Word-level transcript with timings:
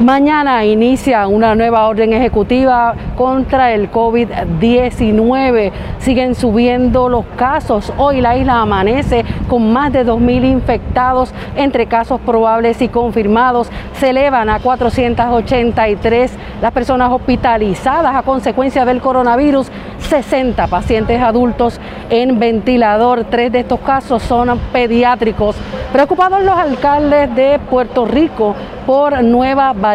Mañana 0.00 0.64
inicia 0.64 1.26
una 1.26 1.54
nueva 1.54 1.86
orden 1.86 2.14
ejecutiva 2.14 2.94
contra 3.18 3.74
el 3.74 3.90
COVID-19. 3.90 5.72
Siguen 5.98 6.34
subiendo 6.34 7.10
los 7.10 7.26
casos. 7.36 7.92
Hoy 7.98 8.22
la 8.22 8.34
isla 8.34 8.62
amanece 8.62 9.26
con 9.46 9.74
más 9.74 9.92
de 9.92 10.06
2.000 10.06 10.50
infectados 10.50 11.34
entre 11.54 11.84
casos 11.84 12.18
probables 12.22 12.80
y 12.80 12.88
confirmados. 12.88 13.68
Se 13.98 14.08
elevan 14.08 14.48
a 14.48 14.60
483 14.60 16.32
las 16.62 16.72
personas 16.72 17.12
hospitalizadas 17.12 18.16
a 18.16 18.22
consecuencia 18.22 18.86
del 18.86 19.02
coronavirus. 19.02 19.70
60 19.98 20.66
pacientes 20.68 21.20
adultos 21.20 21.78
en 22.08 22.38
ventilador. 22.38 23.24
Tres 23.24 23.52
de 23.52 23.60
estos 23.60 23.80
casos 23.80 24.22
son 24.22 24.58
pediátricos. 24.72 25.56
Preocupados 25.92 26.42
los 26.42 26.56
alcaldes 26.56 27.34
de 27.36 27.60
Puerto 27.68 28.06
Rico 28.06 28.56
por 28.86 29.22
nueva 29.22 29.74
variante 29.74 29.89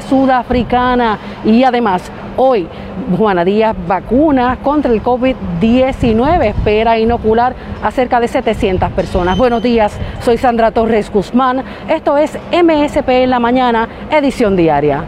sudafricana 0.00 1.18
y 1.44 1.62
además 1.62 2.10
hoy 2.36 2.66
Juana 3.16 3.44
Díaz 3.44 3.76
vacuna 3.86 4.58
contra 4.62 4.92
el 4.92 5.02
COVID-19 5.02 6.44
espera 6.44 6.98
inocular 6.98 7.54
a 7.82 7.90
cerca 7.90 8.20
de 8.20 8.28
700 8.28 8.90
personas. 8.92 9.38
Buenos 9.38 9.62
días, 9.62 9.96
soy 10.20 10.36
Sandra 10.36 10.70
Torres 10.72 11.10
Guzmán. 11.10 11.62
Esto 11.88 12.16
es 12.18 12.36
MSP 12.52 13.08
en 13.08 13.30
la 13.30 13.38
mañana, 13.38 13.88
edición 14.10 14.56
diaria. 14.56 15.04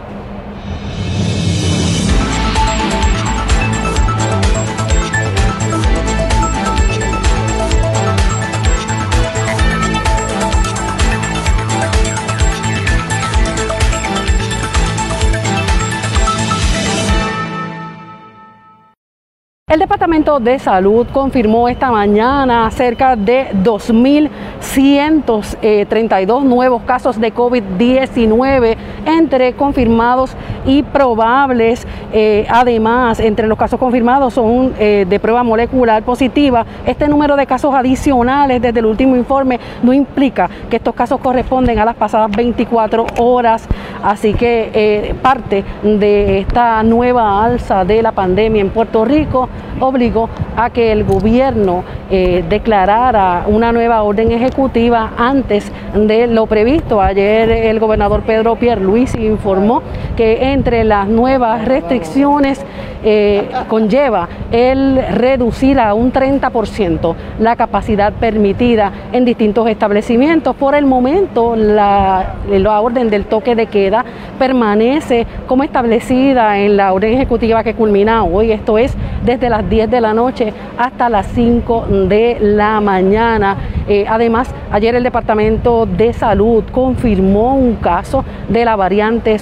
El 19.69 19.77
Departamento 19.77 20.39
de 20.39 20.57
Salud 20.57 21.05
confirmó 21.13 21.69
esta 21.69 21.91
mañana 21.91 22.71
cerca 22.71 23.15
de 23.15 23.49
2.132 23.63 26.41
nuevos 26.41 26.81
casos 26.81 27.21
de 27.21 27.31
COVID-19 27.31 28.75
entre 29.05 29.53
confirmados 29.53 30.31
y 30.65 30.81
probables. 30.81 31.85
Eh, 32.11 32.47
además, 32.49 33.19
entre 33.19 33.45
los 33.45 33.59
casos 33.59 33.79
confirmados 33.79 34.33
son 34.33 34.73
eh, 34.79 35.05
de 35.07 35.19
prueba 35.19 35.43
molecular 35.43 36.01
positiva. 36.01 36.65
Este 36.87 37.07
número 37.07 37.35
de 37.35 37.45
casos 37.45 37.75
adicionales 37.75 38.63
desde 38.63 38.79
el 38.79 38.87
último 38.87 39.15
informe 39.15 39.59
no 39.83 39.93
implica 39.93 40.49
que 40.67 40.77
estos 40.77 40.95
casos 40.95 41.19
corresponden 41.19 41.77
a 41.77 41.85
las 41.85 41.95
pasadas 41.95 42.31
24 42.31 43.05
horas. 43.19 43.67
Así 44.01 44.33
que 44.33 44.71
eh, 44.73 45.13
parte 45.21 45.63
de 45.83 46.39
esta 46.39 46.81
nueva 46.81 47.45
alza 47.45 47.85
de 47.85 48.01
la 48.01 48.13
pandemia 48.13 48.61
en 48.61 48.71
Puerto 48.71 49.05
Rico 49.05 49.47
obligó 49.79 50.29
a 50.55 50.69
que 50.69 50.91
el 50.91 51.03
gobierno 51.03 51.83
eh, 52.11 52.43
declarara 52.49 53.43
una 53.47 53.71
nueva 53.71 54.03
orden 54.03 54.31
ejecutiva 54.31 55.11
antes 55.17 55.71
de 55.93 56.27
lo 56.27 56.45
previsto. 56.47 57.01
Ayer 57.01 57.49
el 57.49 57.79
gobernador 57.79 58.21
Pedro 58.23 58.55
Pierluisi 58.55 59.25
informó 59.25 59.81
que 60.15 60.51
entre 60.51 60.83
las 60.83 61.07
nuevas 61.07 61.65
restricciones 61.65 62.65
eh, 63.01 63.47
conlleva 63.69 64.27
el 64.51 65.01
reducir 65.13 65.79
a 65.79 65.93
un 65.93 66.11
30% 66.11 67.15
la 67.39 67.55
capacidad 67.55 68.11
permitida 68.11 68.91
en 69.13 69.23
distintos 69.23 69.69
establecimientos. 69.69 70.55
Por 70.55 70.75
el 70.75 70.85
momento, 70.85 71.55
la, 71.55 72.35
la 72.49 72.81
orden 72.81 73.09
del 73.09 73.25
toque 73.25 73.55
de 73.55 73.67
queda 73.67 74.03
permanece 74.37 75.25
como 75.47 75.63
establecida 75.63 76.59
en 76.59 76.75
la 76.75 76.91
orden 76.91 77.13
ejecutiva 77.13 77.63
que 77.63 77.73
culmina 77.73 78.23
hoy, 78.23 78.51
esto 78.51 78.77
es 78.77 78.95
desde 79.23 79.48
las 79.49 79.69
10 79.69 79.89
de 79.89 80.01
la 80.01 80.13
noche 80.13 80.53
hasta 80.77 81.09
las 81.09 81.27
5 81.27 81.85
de 82.07 82.37
la 82.39 82.81
mañana. 82.81 83.57
Eh, 83.87 84.05
además, 84.07 84.53
ayer 84.71 84.93
el 84.93 85.03
Departamento 85.03 85.87
de 85.87 86.13
Salud 86.13 86.63
confirmó 86.71 87.55
un 87.55 87.75
caso 87.75 88.23
de 88.47 88.63
la 88.63 88.75
variante 88.75 89.31
eh, 89.31 89.35
eh, 89.35 89.39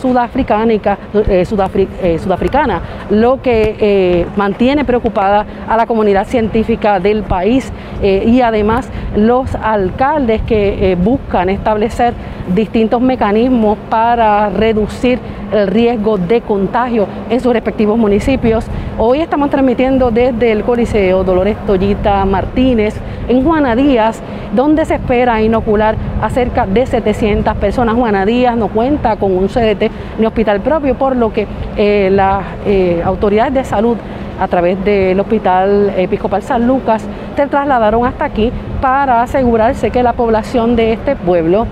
sudafricana 2.20 2.82
lo 3.10 3.42
que 3.42 4.26
mantiene 4.36 4.86
preocupada 4.86 5.46
a 5.68 5.76
la 5.76 5.86
comunidad 5.86 6.26
científica 6.26 7.00
del 7.00 7.24
país 7.24 7.72
y 8.02 8.42
además 8.42 8.90
los 9.16 9.56
alcaldes 9.56 10.42
que 10.44 10.98
buscan 11.02 11.50
establecer 11.50 12.14
distintos 12.54 13.02
mecanismos 13.02 13.78
para 13.90 14.50
reducir 14.50 15.20
el 15.52 15.68
riesgo 15.68 16.18
de 16.18 16.42
contagio 16.42 17.08
en 17.30 17.40
sus 17.40 17.54
respectivos 17.54 17.98
municipios. 17.98 18.66
Hoy 19.00 19.20
estamos 19.20 19.52
transmitiendo 19.52 20.10
desde 20.10 20.52
el 20.52 20.64
Coliseo 20.64 21.24
Dolores 21.24 21.56
Tollita 21.68 22.26
Martínez 22.26 22.96
en 23.28 23.44
Juana 23.44 23.76
Díaz, 23.76 24.24
donde 24.56 24.86
se 24.86 24.96
espera 24.96 25.40
inocular 25.40 25.96
a 26.20 26.32
cerca 26.32 26.66
de 26.66 26.84
700 26.84 27.56
personas. 27.58 27.94
Juana 27.94 28.26
Díaz 28.26 28.58
no 28.58 28.70
cuenta 28.70 29.16
con 29.18 29.38
un 29.38 29.50
CDT 29.50 29.92
ni 30.18 30.26
hospital 30.26 30.62
propio, 30.62 30.96
por 30.96 31.16
lo 31.16 31.32
que 31.32 31.46
eh, 31.76 32.10
las 32.12 32.44
eh, 32.66 33.04
autoridades 33.06 33.54
de 33.54 33.64
salud 33.66 33.98
a 34.40 34.48
través 34.48 34.84
del 34.84 35.20
Hospital 35.20 35.94
Episcopal 35.96 36.42
San 36.42 36.66
Lucas 36.66 37.06
se 37.36 37.46
trasladaron 37.46 38.04
hasta 38.04 38.26
aquí 38.26 38.52
para 38.82 39.22
asegurarse 39.22 39.92
que 39.92 40.02
la 40.02 40.14
población 40.14 40.76
de 40.76 40.94
este 40.94 41.16
pueblo 41.16 41.68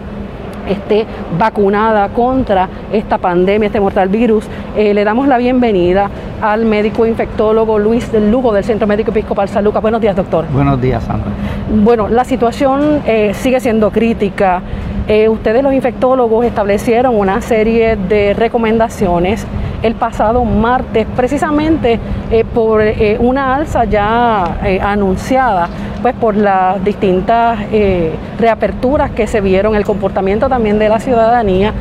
esté 0.67 1.05
vacunada 1.37 2.09
contra 2.09 2.67
esta 2.91 3.17
pandemia, 3.17 3.67
este 3.67 3.79
mortal 3.79 4.09
virus. 4.09 4.45
Eh, 4.75 4.93
le 4.93 5.03
damos 5.03 5.27
la 5.27 5.37
bienvenida 5.37 6.09
al 6.41 6.65
médico 6.65 7.05
infectólogo 7.05 7.79
Luis 7.79 8.11
del 8.11 8.31
Lugo 8.31 8.53
del 8.53 8.63
Centro 8.63 8.87
Médico 8.87 9.11
Episcopal 9.11 9.49
San 9.49 9.63
Lucas. 9.63 9.81
Buenos 9.81 10.01
días, 10.01 10.15
doctor. 10.15 10.45
Buenos 10.51 10.81
días, 10.81 11.03
Sandra. 11.03 11.31
Bueno, 11.83 12.07
la 12.07 12.23
situación 12.23 13.01
eh, 13.05 13.33
sigue 13.33 13.59
siendo 13.59 13.91
crítica. 13.91 14.61
Eh, 15.07 15.29
ustedes 15.29 15.61
los 15.61 15.73
infectólogos 15.73 16.45
establecieron 16.45 17.15
una 17.15 17.41
serie 17.41 17.95
de 17.95 18.33
recomendaciones 18.33 19.45
el 19.81 19.95
pasado 19.95 20.43
martes, 20.45 21.07
precisamente 21.15 21.99
por 22.53 22.81
una 23.19 23.55
alza 23.55 23.85
ya 23.85 24.57
anunciada 24.81 25.69
pues 26.05 26.13
por 26.17 26.35
las 26.35 26.83
distintas 26.83 27.57
eh, 27.71 28.13
reaperturas 28.37 29.09
que 29.09 29.25
se 29.25 29.41
vieron, 29.41 29.75
el 29.75 29.83
comportamiento 29.83 30.47
también 30.47 30.77
de 30.77 30.87
la 30.87 30.99
ciudadanía. 30.99 31.73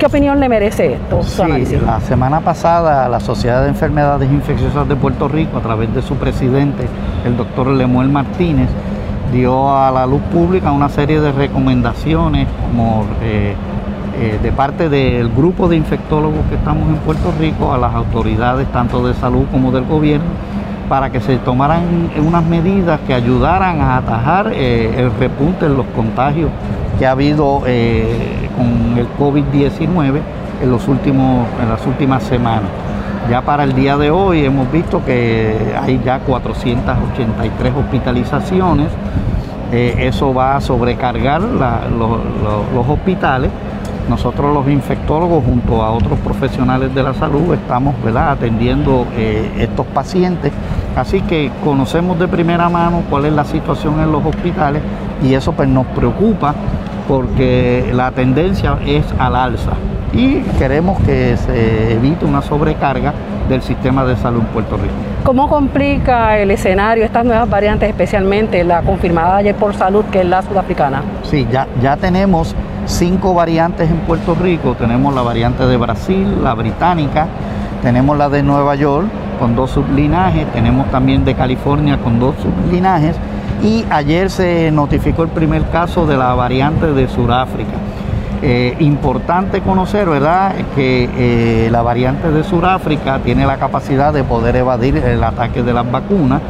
¿Qué 0.00 0.06
opinión 0.06 0.40
le 0.40 0.48
merece 0.48 0.94
esto? 0.94 1.22
Sí, 1.22 1.76
la 1.86 2.00
semana 2.00 2.40
pasada 2.40 3.08
la 3.08 3.20
Sociedad 3.20 3.62
de 3.62 3.68
Enfermedades 3.68 4.28
Infecciosas 4.32 4.88
de 4.88 4.96
Puerto 4.96 5.28
Rico, 5.28 5.58
a 5.58 5.60
través 5.60 5.94
de 5.94 6.02
su 6.02 6.16
presidente, 6.16 6.88
el 7.24 7.36
doctor 7.36 7.68
Lemuel 7.68 8.08
Martínez, 8.08 8.68
dio 9.32 9.72
a 9.72 9.92
la 9.92 10.06
luz 10.06 10.22
pública 10.32 10.72
una 10.72 10.88
serie 10.88 11.20
de 11.20 11.30
recomendaciones 11.30 12.48
como 12.66 13.06
eh, 14.14 14.38
de 14.42 14.52
parte 14.52 14.90
del 14.90 15.30
grupo 15.30 15.68
de 15.68 15.76
infectólogos 15.76 16.44
que 16.50 16.56
estamos 16.56 16.86
en 16.88 16.96
Puerto 16.96 17.32
Rico 17.40 17.72
a 17.72 17.78
las 17.78 17.94
autoridades 17.94 18.66
tanto 18.70 19.06
de 19.06 19.14
salud 19.14 19.44
como 19.50 19.72
del 19.72 19.84
gobierno 19.84 20.26
para 20.88 21.08
que 21.08 21.20
se 21.20 21.38
tomaran 21.38 22.10
unas 22.22 22.44
medidas 22.44 23.00
que 23.06 23.14
ayudaran 23.14 23.80
a 23.80 23.96
atajar 23.96 24.52
eh, 24.52 24.94
el 24.98 25.10
repunte 25.18 25.64
en 25.64 25.78
los 25.78 25.86
contagios 25.96 26.50
que 26.98 27.06
ha 27.06 27.12
habido 27.12 27.62
eh, 27.66 28.50
con 28.54 28.98
el 28.98 29.06
COVID-19 29.18 30.20
en, 30.60 30.62
en 30.62 31.68
las 31.70 31.86
últimas 31.86 32.22
semanas. 32.24 32.68
Ya 33.30 33.40
para 33.40 33.64
el 33.64 33.74
día 33.74 33.96
de 33.96 34.10
hoy 34.10 34.44
hemos 34.44 34.70
visto 34.70 35.02
que 35.06 35.74
hay 35.80 36.02
ya 36.04 36.18
483 36.18 37.72
hospitalizaciones. 37.74 38.88
Eso 39.72 40.34
va 40.34 40.56
a 40.56 40.60
sobrecargar 40.60 41.40
los 41.40 42.88
hospitales 42.88 43.50
nosotros 44.08 44.52
los 44.54 44.68
infectólogos 44.68 45.44
junto 45.44 45.82
a 45.82 45.90
otros 45.90 46.18
profesionales 46.20 46.94
de 46.94 47.02
la 47.02 47.14
salud 47.14 47.54
estamos 47.54 47.94
atendiendo 48.14 49.06
eh, 49.16 49.50
estos 49.58 49.86
pacientes, 49.86 50.52
así 50.96 51.20
que 51.22 51.50
conocemos 51.64 52.18
de 52.18 52.28
primera 52.28 52.68
mano 52.68 53.02
cuál 53.08 53.26
es 53.26 53.32
la 53.32 53.44
situación 53.44 54.00
en 54.00 54.12
los 54.12 54.24
hospitales 54.24 54.82
y 55.22 55.34
eso 55.34 55.52
pues 55.52 55.68
nos 55.68 55.86
preocupa 55.86 56.54
porque 57.08 57.90
la 57.92 58.10
tendencia 58.10 58.78
es 58.86 59.04
al 59.18 59.36
alza 59.36 59.72
y 60.12 60.40
queremos 60.58 61.00
que 61.02 61.36
se 61.36 61.94
evite 61.94 62.24
una 62.24 62.42
sobrecarga 62.42 63.12
del 63.48 63.62
sistema 63.62 64.04
de 64.04 64.16
salud 64.16 64.40
en 64.40 64.46
Puerto 64.46 64.76
Rico. 64.76 64.92
¿Cómo 65.24 65.48
complica 65.48 66.38
el 66.38 66.50
escenario 66.50 67.04
estas 67.04 67.24
nuevas 67.24 67.48
variantes, 67.48 67.88
especialmente 67.88 68.62
la 68.64 68.82
confirmada 68.82 69.36
ayer 69.36 69.54
por 69.54 69.74
salud, 69.74 70.04
que 70.06 70.20
es 70.20 70.26
la 70.26 70.42
sudafricana? 70.42 71.02
Sí, 71.22 71.46
ya, 71.50 71.66
ya 71.80 71.96
tenemos 71.96 72.54
cinco 72.86 73.34
variantes 73.34 73.90
en 73.90 73.98
Puerto 73.98 74.34
Rico. 74.34 74.74
Tenemos 74.74 75.14
la 75.14 75.22
variante 75.22 75.66
de 75.66 75.76
Brasil, 75.76 76.42
la 76.42 76.54
británica, 76.54 77.26
tenemos 77.82 78.16
la 78.16 78.28
de 78.28 78.42
Nueva 78.42 78.74
York 78.74 79.06
con 79.38 79.56
dos 79.56 79.72
sublinajes, 79.72 80.46
tenemos 80.52 80.90
también 80.90 81.24
de 81.24 81.34
California 81.34 81.98
con 81.98 82.20
dos 82.20 82.36
sublinajes 82.40 83.16
y 83.62 83.84
ayer 83.90 84.30
se 84.30 84.70
notificó 84.70 85.22
el 85.22 85.30
primer 85.30 85.68
caso 85.70 86.06
de 86.06 86.16
la 86.16 86.34
variante 86.34 86.92
de 86.92 87.08
Sudáfrica. 87.08 87.74
Eh, 88.44 88.76
importante 88.80 89.60
conocer, 89.60 90.08
¿verdad?, 90.08 90.52
que 90.74 91.08
eh, 91.16 91.68
la 91.70 91.82
variante 91.82 92.30
de 92.32 92.42
Sudáfrica 92.42 93.20
tiene 93.20 93.46
la 93.46 93.56
capacidad 93.56 94.12
de 94.12 94.24
poder 94.24 94.56
evadir 94.56 94.96
el 94.96 95.22
ataque 95.22 95.62
de 95.62 95.72
las 95.72 95.88
vacunas 95.88 96.40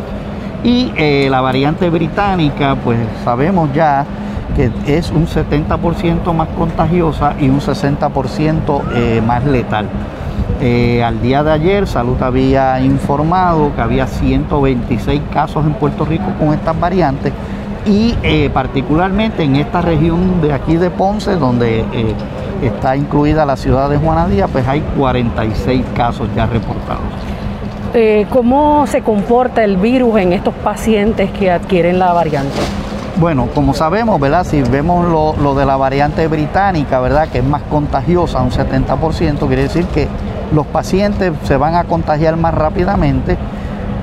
y 0.64 0.90
eh, 0.96 1.28
la 1.30 1.42
variante 1.42 1.90
británica, 1.90 2.76
pues 2.82 2.98
sabemos 3.24 3.70
ya 3.74 4.06
que 4.54 4.70
es 4.86 5.10
un 5.10 5.26
70% 5.26 6.32
más 6.32 6.48
contagiosa 6.48 7.34
y 7.40 7.48
un 7.48 7.60
60% 7.60 9.22
más 9.22 9.44
letal. 9.44 9.88
al 11.04 11.22
día 11.22 11.42
de 11.42 11.52
ayer, 11.52 11.86
Salud 11.86 12.20
había 12.22 12.80
informado 12.80 13.74
que 13.74 13.80
había 13.80 14.06
126 14.06 15.20
casos 15.32 15.64
en 15.64 15.74
Puerto 15.74 16.04
Rico 16.04 16.26
con 16.38 16.54
estas 16.54 16.78
variantes 16.78 17.32
y 17.86 18.14
eh, 18.22 18.50
particularmente 18.52 19.42
en 19.42 19.56
esta 19.56 19.80
región 19.80 20.40
de 20.40 20.52
aquí 20.52 20.76
de 20.76 20.90
Ponce, 20.90 21.36
donde 21.36 21.80
eh, 21.80 22.14
está 22.62 22.96
incluida 22.96 23.44
la 23.44 23.56
ciudad 23.56 23.90
de 23.90 23.96
Juana 23.98 24.28
Díaz, 24.28 24.48
pues 24.52 24.66
hay 24.68 24.80
46 24.96 25.84
casos 25.94 26.28
ya 26.36 26.46
reportados. 26.46 27.02
Eh, 27.94 28.26
¿Cómo 28.30 28.86
se 28.86 29.02
comporta 29.02 29.64
el 29.64 29.76
virus 29.76 30.18
en 30.18 30.32
estos 30.32 30.54
pacientes 30.54 31.30
que 31.32 31.50
adquieren 31.50 31.98
la 31.98 32.12
variante? 32.12 32.56
Bueno, 33.16 33.48
como 33.54 33.74
sabemos, 33.74 34.18
¿verdad? 34.18 34.44
Si 34.44 34.62
vemos 34.62 35.06
lo, 35.06 35.36
lo, 35.36 35.54
de 35.54 35.66
la 35.66 35.76
variante 35.76 36.26
británica, 36.28 36.98
¿verdad? 37.00 37.28
Que 37.28 37.38
es 37.38 37.44
más 37.44 37.62
contagiosa, 37.62 38.40
un 38.40 38.50
70%, 38.50 39.46
quiere 39.46 39.62
decir 39.62 39.84
que 39.86 40.08
los 40.52 40.66
pacientes 40.66 41.32
se 41.44 41.56
van 41.56 41.74
a 41.74 41.84
contagiar 41.84 42.36
más 42.36 42.54
rápidamente 42.54 43.36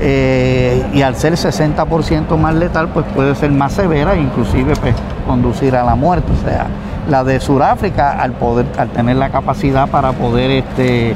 eh, 0.02 0.86
y 0.94 1.02
al 1.02 1.16
ser 1.16 1.34
60% 1.34 2.38
más 2.38 2.56
letal, 2.56 2.90
pues 2.90 3.06
puede 3.14 3.36
ser 3.36 3.52
más 3.52 3.74
severa 3.74 4.14
e 4.14 4.22
inclusive 4.22 4.76
pues, 4.78 4.96
conducir 5.28 5.76
a 5.76 5.84
la 5.84 5.96
muerte. 5.96 6.32
O 6.32 6.48
sea, 6.48 6.68
la 7.10 7.24
de 7.24 7.40
Sudáfrica, 7.40 8.12
al, 8.12 8.32
poder, 8.34 8.66
al 8.78 8.90
tener 8.90 9.18
la 9.18 9.30
capacidad 9.30 9.90
para 9.90 10.14
poder 10.14 10.52
este, 10.52 11.16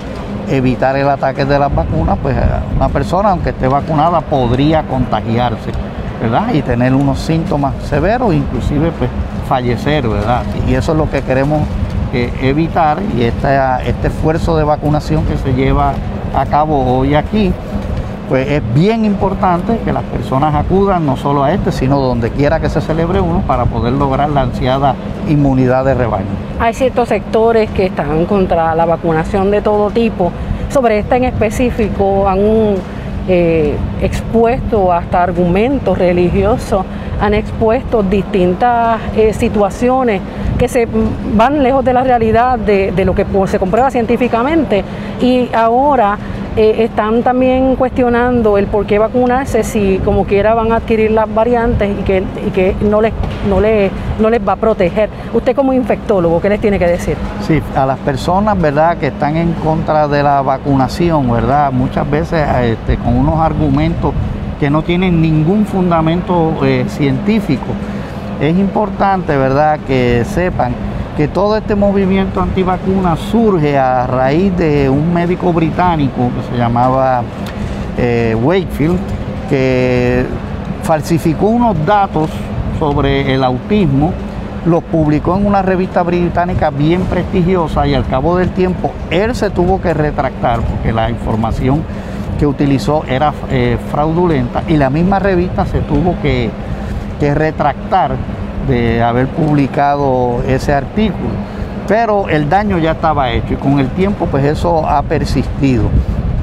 evitar 0.50 0.98
el 0.98 1.08
ataque 1.08 1.46
de 1.46 1.60
las 1.60 1.74
vacunas, 1.74 2.18
pues 2.22 2.36
una 2.76 2.90
persona, 2.90 3.30
aunque 3.30 3.52
esté 3.52 3.68
vacunada, 3.68 4.22
podría 4.22 4.84
contagiarse, 4.84 5.72
Y 6.54 6.62
tener 6.62 6.94
unos 6.94 7.20
síntomas 7.20 7.74
severos, 7.90 8.34
inclusive 8.34 8.92
pues 8.98 9.10
fallecer, 9.48 10.08
¿verdad? 10.08 10.44
Y 10.68 10.74
eso 10.74 10.94
es 10.94 10.98
lo 10.98 11.10
que 11.10 11.22
queremos 11.22 11.62
eh, 12.14 12.32
evitar 12.42 13.00
y 13.18 13.24
este 13.24 14.08
esfuerzo 14.08 14.56
de 14.56 14.64
vacunación 14.64 15.26
que 15.26 15.38
se 15.38 15.54
lleva 15.54 15.94
a 16.36 16.46
cabo 16.46 16.98
hoy 16.98 17.16
aquí, 17.16 17.52
pues 18.30 18.48
es 18.50 18.62
bien 18.74 19.04
importante 19.04 19.80
que 19.84 19.92
las 19.92 20.04
personas 20.04 20.56
acudan 20.56 21.06
no 21.06 21.18
solo 21.18 21.44
a 21.44 21.52
este, 21.52 21.72
sino 21.72 22.00
donde 22.00 22.30
quiera 22.32 22.60
que 22.60 22.70
se 22.70 22.82
celebre 22.82 23.20
uno 23.20 23.42
para 23.42 23.66
poder 23.66 23.94
lograr 23.94 24.30
la 24.30 24.42
ansiada 24.42 24.96
inmunidad 25.28 25.86
de 25.86 25.94
rebaño. 25.94 26.26
Hay 26.60 26.74
ciertos 26.74 27.10
sectores 27.10 27.70
que 27.72 27.88
están 27.88 28.26
contra 28.26 28.74
la 28.76 28.86
vacunación 28.86 29.52
de 29.52 29.62
todo 29.62 29.92
tipo. 29.92 30.32
Sobre 30.70 31.00
esta 31.00 31.18
en 31.18 31.26
específico 31.26 32.28
han 32.28 32.76
eh, 33.28 33.76
expuesto 34.02 34.92
hasta 34.92 35.24
argumentos 35.24 35.98
religiosos, 35.98 36.86
han 37.24 37.34
expuesto 37.34 38.04
distintas 38.04 39.00
eh, 39.16 39.32
situaciones 39.32 40.20
que 40.58 40.68
se 40.68 40.86
van 41.36 41.64
lejos 41.64 41.86
de 41.86 41.94
la 41.94 42.04
realidad 42.04 42.60
de, 42.60 42.92
de 42.92 43.06
lo 43.06 43.16
que 43.16 43.26
se 43.48 43.60
comprueba 43.60 43.90
científicamente 43.90 44.84
y 45.22 45.50
ahora 45.54 46.18
eh, 46.58 46.84
están 46.84 47.24
también 47.24 47.78
cuestionando 47.78 48.58
el 48.58 48.68
por 48.68 48.86
qué 48.86 49.00
vacunarse 49.00 49.64
si 49.64 50.02
como 50.04 50.26
quiera 50.26 50.54
van 50.54 50.74
a 50.74 50.76
adquirir 50.76 51.12
las 51.12 51.34
variantes 51.34 51.98
y 51.98 52.04
que, 52.04 52.24
que 52.54 52.76
no, 52.82 53.02
les, 53.02 53.14
no, 53.50 53.62
les, 53.62 53.90
no 54.20 54.30
les 54.30 54.46
va 54.46 54.52
a 54.52 54.58
proteger. 54.58 55.10
Usted 55.34 55.56
como 55.56 55.72
infectólogo, 55.72 56.42
¿qué 56.42 56.50
les 56.50 56.60
tiene 56.60 56.78
que 56.78 56.88
decir? 56.88 57.16
Sí, 57.48 57.62
a 57.74 57.86
las 57.86 57.98
personas, 58.00 58.60
¿verdad?, 58.60 58.98
que 58.98 59.08
están 59.08 59.38
en 59.38 59.54
contra 59.54 60.10
de 60.10 60.22
la 60.22 60.42
vacunación, 60.42 61.32
¿verdad?, 61.32 61.72
muchas 61.72 62.10
veces 62.12 62.46
este, 62.64 62.98
con 62.98 63.16
unos 63.16 63.40
argumentos 63.40 64.14
que 64.60 64.70
no 64.70 64.82
tienen 64.82 65.22
ningún 65.22 65.66
fundamento 65.66 66.54
eh, 66.64 66.86
científico. 66.88 67.68
Es 68.40 68.58
importante, 68.58 69.38
¿verdad?, 69.38 69.80
que 69.88 70.24
sepan 70.26 70.74
que 71.16 71.28
todo 71.28 71.56
este 71.58 71.76
movimiento 71.76 72.42
antivacuna 72.42 73.16
surge 73.16 73.78
a 73.78 74.08
raíz 74.08 74.56
de 74.58 74.90
un 74.90 75.14
médico 75.14 75.54
británico 75.54 76.32
que 76.36 76.52
se 76.52 76.58
llamaba 76.58 77.22
eh, 77.98 78.36
Wakefield, 78.42 78.98
que 79.50 80.26
falsificó 80.82 81.48
unos 81.48 81.86
datos 81.86 82.30
sobre 82.80 83.34
el 83.34 83.44
autismo, 83.44 84.12
los 84.66 84.84
publicó 84.84 85.38
en 85.38 85.46
una 85.46 85.62
revista 85.62 86.04
británica 86.04 86.70
bien 86.70 87.02
prestigiosa 87.02 87.86
y 87.86 87.94
al 87.94 88.06
cabo 88.08 88.38
del 88.38 88.50
tiempo 88.50 88.92
él 89.10 89.36
se 89.36 89.50
tuvo 89.50 89.82
que 89.82 89.94
retractar 89.94 90.62
porque 90.62 90.92
la 90.94 91.10
información 91.10 91.84
que 92.44 92.48
utilizó 92.48 93.06
era 93.08 93.32
eh, 93.50 93.78
fraudulenta 93.90 94.64
y 94.68 94.76
la 94.76 94.90
misma 94.90 95.18
revista 95.18 95.66
se 95.66 95.80
tuvo 95.80 96.18
que, 96.22 96.50
que 97.18 97.34
retractar 97.34 98.18
de 98.68 99.02
haber 99.02 99.28
publicado 99.28 100.44
ese 100.46 100.74
artículo. 100.74 101.30
Pero 101.88 102.28
el 102.28 102.50
daño 102.50 102.80
ya 102.80 102.92
estaba 102.92 103.32
hecho 103.32 103.54
y 103.54 103.56
con 103.56 103.80
el 103.80 103.88
tiempo 103.92 104.26
pues 104.26 104.44
eso 104.44 104.86
ha 104.86 105.02
persistido. 105.04 105.86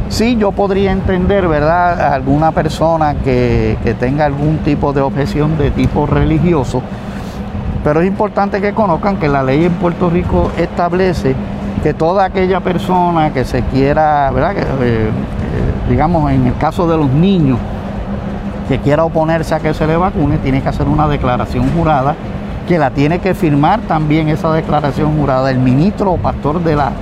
Sí, 0.09 0.39
yo 0.39 0.53
podría 0.53 0.91
entender, 0.91 1.47
¿verdad?, 1.47 2.15
alguna 2.15 2.51
persona 2.53 3.17
que, 3.23 3.77
tenga 4.01 4.25
algún 4.25 4.57
tipo 4.65 4.95
de 4.95 5.03
objeción 5.03 5.59
de 5.59 5.71
tipo 5.71 6.07
religioso, 6.07 6.81
pero 7.85 8.01
es 8.01 8.07
importante 8.07 8.63
que 8.63 8.73
conozcan 8.73 9.19
que 9.19 9.29
la 9.29 9.43
ley 9.43 9.67
en 9.67 9.75
Puerto 9.75 10.09
Rico 10.09 10.51
establece 10.57 11.35
que 11.83 11.95
toda 11.95 12.25
aquella 12.25 12.61
persona 12.61 13.33
que 13.33 13.45
se 13.45 13.63
quiera, 13.63 14.31
¿verdad?, 14.31 14.57
eh, 14.59 14.63
eh, 14.83 15.11
digamos 15.89 16.31
en 16.31 16.47
el 16.47 16.57
caso 16.57 16.87
de 16.87 16.97
los 16.97 17.11
niños, 17.11 17.59
que 18.69 18.79
quiera 18.79 19.05
oponerse 19.05 19.53
a 19.53 19.59
que 19.59 19.75
se 19.75 19.85
le 19.85 19.97
vacune 19.97 20.39
tiene 20.39 20.63
que 20.63 20.69
hacer 20.69 20.87
una 20.87 21.09
declaración 21.09 21.69
jurada 21.77 22.15
que 22.69 22.79
la 22.79 22.91
tiene 22.91 23.19
que 23.19 23.35
firmar 23.35 23.81
también 23.81 24.29
esa 24.29 24.53
declaración 24.53 25.19
jurada 25.19 25.51
el 25.51 25.59
ministro 25.59 26.13
o 26.13 26.17
pastor 26.19 26.63
de 26.63 26.77
la 26.77 26.93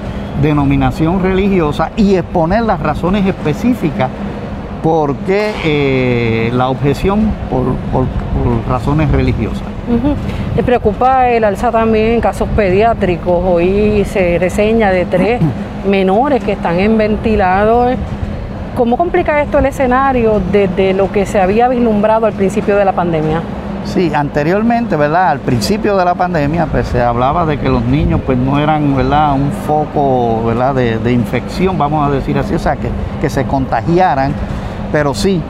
denominación 0.40 1.23
religiosa 1.23 1.90
y 1.94 2.14
exponer 2.14 2.62
las 2.62 2.80
razones 2.80 3.26
específicas 3.26 4.08
por 4.82 5.16
qué 5.16 5.52
eh, 5.64 6.50
la 6.54 6.68
objeción 6.68 7.30
por, 7.50 8.06
razones 8.68 9.11
religiosas. 9.11 9.66
¿Le 10.56 10.62
preocupa 10.62 11.28
el 11.30 11.44
alza 11.44 11.70
también 11.70 12.14
en 12.14 12.20
casos 12.20 12.49
pediátricos? 12.54 13.42
Hoy 13.44 14.04
se 14.04 14.38
reseña 14.38 14.90
de 14.90 15.06
tres 15.06 15.40
menores 15.88 16.42
que 16.44 16.52
están 16.52 16.78
en 16.78 16.99
ventilador 16.99 17.97
¿Cómo 18.78 18.97
complica 18.97 19.42
esto 19.42 19.58
el 19.58 19.66
escenario 19.66 20.40
desde 20.52 20.94
lo 20.94 21.11
que 21.11 21.26
se 21.26 21.40
había 21.40 21.66
vislumbrado 21.66 22.26
al 22.26 22.32
principio 22.32 22.76
de 22.76 22.85
la 22.85 22.92
pandemia? 22.92 23.42
Sí, 23.85 24.12
anteriormente, 24.14 24.94
¿verdad? 24.94 25.30
Al 25.30 25.40
principio 25.40 25.97
de 25.97 26.04
la 26.04 26.14
pandemia, 26.14 26.66
pues 26.66 26.87
se 26.87 27.02
hablaba 27.02 27.44
de 27.44 27.58
que 27.58 27.68
los 27.68 27.82
niños, 27.82 28.20
pues 28.25 28.38
no 28.38 28.56
eran, 28.61 28.94
¿verdad? 28.94 29.35
Un 29.35 29.50
foco, 29.50 30.44
¿verdad? 30.47 30.76
De, 30.76 31.12
infección, 31.12 31.76
vamos 31.76 32.06
a 32.06 32.12
decir 32.12 32.38
así, 32.38 32.54
o 32.54 32.58
sea, 32.61 32.76
que, 32.76 32.88
que 33.20 33.28
se 33.28 33.47
contagiaran, 33.47 34.32
pero 34.92 35.14
sí, 35.14 35.40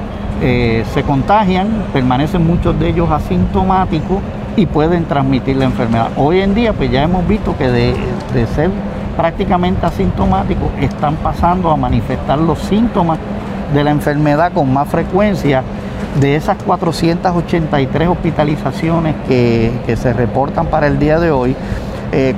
eh, 0.43 0.85
se 0.95 1.03
contagian, 1.03 1.85
permanecen 1.93 2.47
muchos 2.47 2.79
de 2.79 2.91
ellos 2.91 3.11
asintomáticos 3.11 4.19
y 4.57 4.67
pueden 4.67 5.05
transmitir 5.05 5.57
la 5.57 5.65
enfermedad. 5.65 6.11
Hoy 6.17 6.41
en 6.41 6.55
día, 6.55 6.73
pues 6.73 6.91
ya 6.91 7.03
hemos 7.03 7.27
visto 7.27 7.57
que 7.57 7.69
de, 7.69 7.95
de 8.35 8.47
ser 8.49 8.71
prácticamente 9.17 9.85
asintomáticos 9.85 10.69
están 10.81 11.17
pasando 11.17 11.71
a 11.71 11.77
manifestar 11.77 12.39
los 12.39 12.59
síntomas 12.61 13.19
de 13.75 13.85
la 13.85 13.91
enfermedad 13.91 14.53
con 14.53 14.73
más 14.73 14.89
frecuencia. 14.89 15.63
De 16.21 16.37
esas 16.37 16.57
483 16.63 18.09
hospitalizaciones 18.09 19.15
que, 19.27 19.97
se 20.01 20.13
reportan 20.13 20.67
para 20.67 20.87
el 20.87 20.99
día 20.99 21.21
de 21.21 21.31
hoy, 21.31 21.55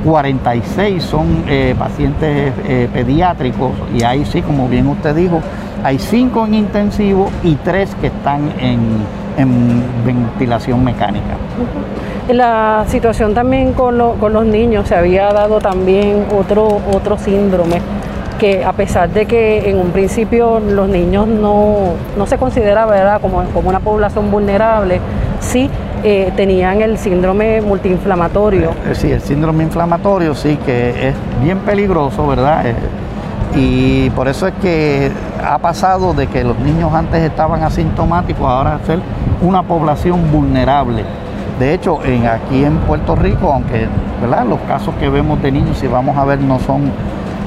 46 0.02 0.78
eh, 0.78 1.00
son 1.00 1.44
eh, 1.48 1.74
pacientes 1.78 2.52
eh, 2.64 2.88
pediátricos. 2.92 3.72
Y 3.94 4.02
ahí 4.02 4.24
sí, 4.24 4.42
como 4.42 4.68
bien 4.68 4.86
usted 4.86 5.14
dijo, 5.14 5.40
hay 5.84 5.98
5 5.98 6.46
en 6.46 6.54
intensivo 6.54 7.30
y 7.42 7.54
3 7.56 7.94
que 8.00 8.08
están 8.08 8.52
en, 8.58 9.04
en 9.36 9.82
ventilación 10.04 10.84
mecánica. 10.84 11.36
La 12.28 12.84
situación 12.86 13.34
también 13.34 13.72
con, 13.72 13.98
los 13.98 14.44
niños, 14.44 14.88
se 14.88 14.94
había 14.94 15.32
dado 15.32 15.58
también 15.60 16.26
otro, 16.36 16.80
otro 16.92 17.18
síndrome 17.18 17.80
que 18.40 18.64
a 18.64 18.72
pesar 18.72 19.10
de 19.10 19.26
que 19.26 19.68
en 19.68 19.76
un 19.76 19.90
principio 19.90 20.60
los 20.60 20.88
niños 20.88 21.28
no, 21.28 21.92
se 22.26 22.38
considera 22.38 22.86
¿verdad? 22.86 23.20
Como, 23.20 23.44
como 23.52 23.68
una 23.68 23.80
población 23.80 24.30
vulnerable, 24.30 24.98
sí 25.40 25.68
eh, 26.02 26.32
tenían 26.34 26.80
el 26.80 26.96
síndrome 26.96 27.60
multiinflamatorio. 27.60 28.70
Eh, 28.86 28.94
sí, 28.94 29.12
el 29.12 29.20
síndrome 29.20 29.64
inflamatorio 29.64 30.34
sí 30.34 30.58
que 30.64 31.08
es 31.08 31.14
bien 31.42 31.58
peligroso, 31.58 32.26
¿verdad? 32.26 32.66
Eh, 32.66 32.74
y 33.54 34.08
por 34.10 34.26
eso 34.26 34.46
es 34.46 34.54
que 34.62 35.10
ha 35.44 35.58
pasado 35.58 36.14
de 36.14 36.26
que 36.26 36.42
los 36.42 36.58
niños 36.60 36.94
antes 36.94 37.20
estaban 37.22 37.62
asintomáticos, 37.62 38.46
ahora 38.46 38.80
ser 38.86 39.00
una 39.42 39.62
población 39.62 40.32
vulnerable. 40.32 41.04
De 41.58 41.74
hecho, 41.74 42.02
en, 42.04 42.26
aquí 42.26 42.64
en 42.64 42.78
Puerto 42.78 43.14
Rico, 43.16 43.52
aunque 43.52 43.86
¿verdad? 44.22 44.46
los 44.46 44.60
casos 44.60 44.94
que 44.98 45.10
vemos 45.10 45.42
de 45.42 45.52
niños, 45.52 45.76
si 45.76 45.86
vamos 45.86 46.16
a 46.16 46.24
ver, 46.24 46.40
no 46.40 46.58
son 46.60 46.90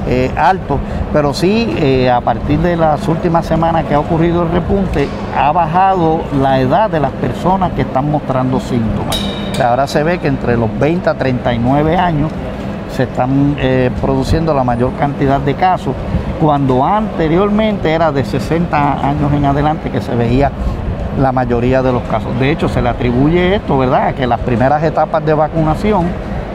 eh, 0.06 0.30
altos, 0.36 0.78
pero 1.12 1.32
sí 1.32 1.74
eh, 1.78 2.10
a 2.10 2.20
partir 2.20 2.58
de 2.58 2.76
las 2.76 3.06
últimas 3.08 3.46
semanas 3.46 3.84
que 3.84 3.94
ha 3.94 4.00
ocurrido 4.00 4.42
el 4.42 4.50
repunte, 4.50 5.08
ha 5.36 5.50
bajado 5.52 6.20
la 6.40 6.60
edad 6.60 6.90
de 6.90 7.00
las 7.00 7.12
personas 7.12 7.72
que 7.72 7.82
están 7.82 8.10
mostrando 8.10 8.60
síntomas. 8.60 9.18
ahora 9.62 9.86
se 9.86 10.02
ve 10.02 10.18
que 10.18 10.28
entre 10.28 10.56
los 10.56 10.68
20 10.78 11.08
a 11.08 11.14
39 11.14 11.96
años 11.96 12.30
se 12.94 13.04
están 13.04 13.56
eh, 13.58 13.90
produciendo 14.00 14.54
la 14.54 14.62
mayor 14.62 14.92
cantidad 14.94 15.40
de 15.40 15.54
casos, 15.54 15.94
cuando 16.40 16.84
anteriormente 16.84 17.90
era 17.90 18.12
de 18.12 18.24
60 18.24 19.08
años 19.08 19.32
en 19.32 19.44
adelante 19.44 19.90
que 19.90 20.00
se 20.00 20.14
veía 20.14 20.52
la 21.18 21.32
mayoría 21.32 21.82
de 21.82 21.92
los 21.92 22.02
casos. 22.02 22.38
De 22.38 22.50
hecho, 22.50 22.68
se 22.68 22.82
le 22.82 22.88
atribuye 22.88 23.56
esto, 23.56 23.78
¿verdad?, 23.78 24.08
a 24.08 24.12
que 24.12 24.26
las 24.26 24.40
primeras 24.40 24.82
etapas 24.82 25.24
de 25.24 25.34
vacunación 25.34 26.06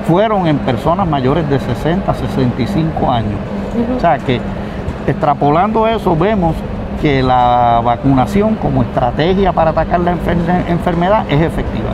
fueron 0.10 0.48
en 0.48 0.58
personas 0.58 1.08
mayores 1.08 1.48
de 1.48 1.60
60 1.60 2.12
a 2.12 2.16
65 2.16 3.12
años. 3.12 3.40
O 3.96 4.00
sea 4.00 4.18
que 4.18 4.42
extrapolando 5.06 5.88
eso 5.88 6.16
vemos 6.16 6.56
que 7.00 7.22
la 7.22 7.80
vacunación 7.86 8.56
como 8.56 8.82
estrategia 8.82 9.54
para 9.54 9.70
atacar 9.70 10.00
la 10.00 10.14
enfermedad 10.68 11.26
es 11.30 11.42
efectiva. 11.42 11.92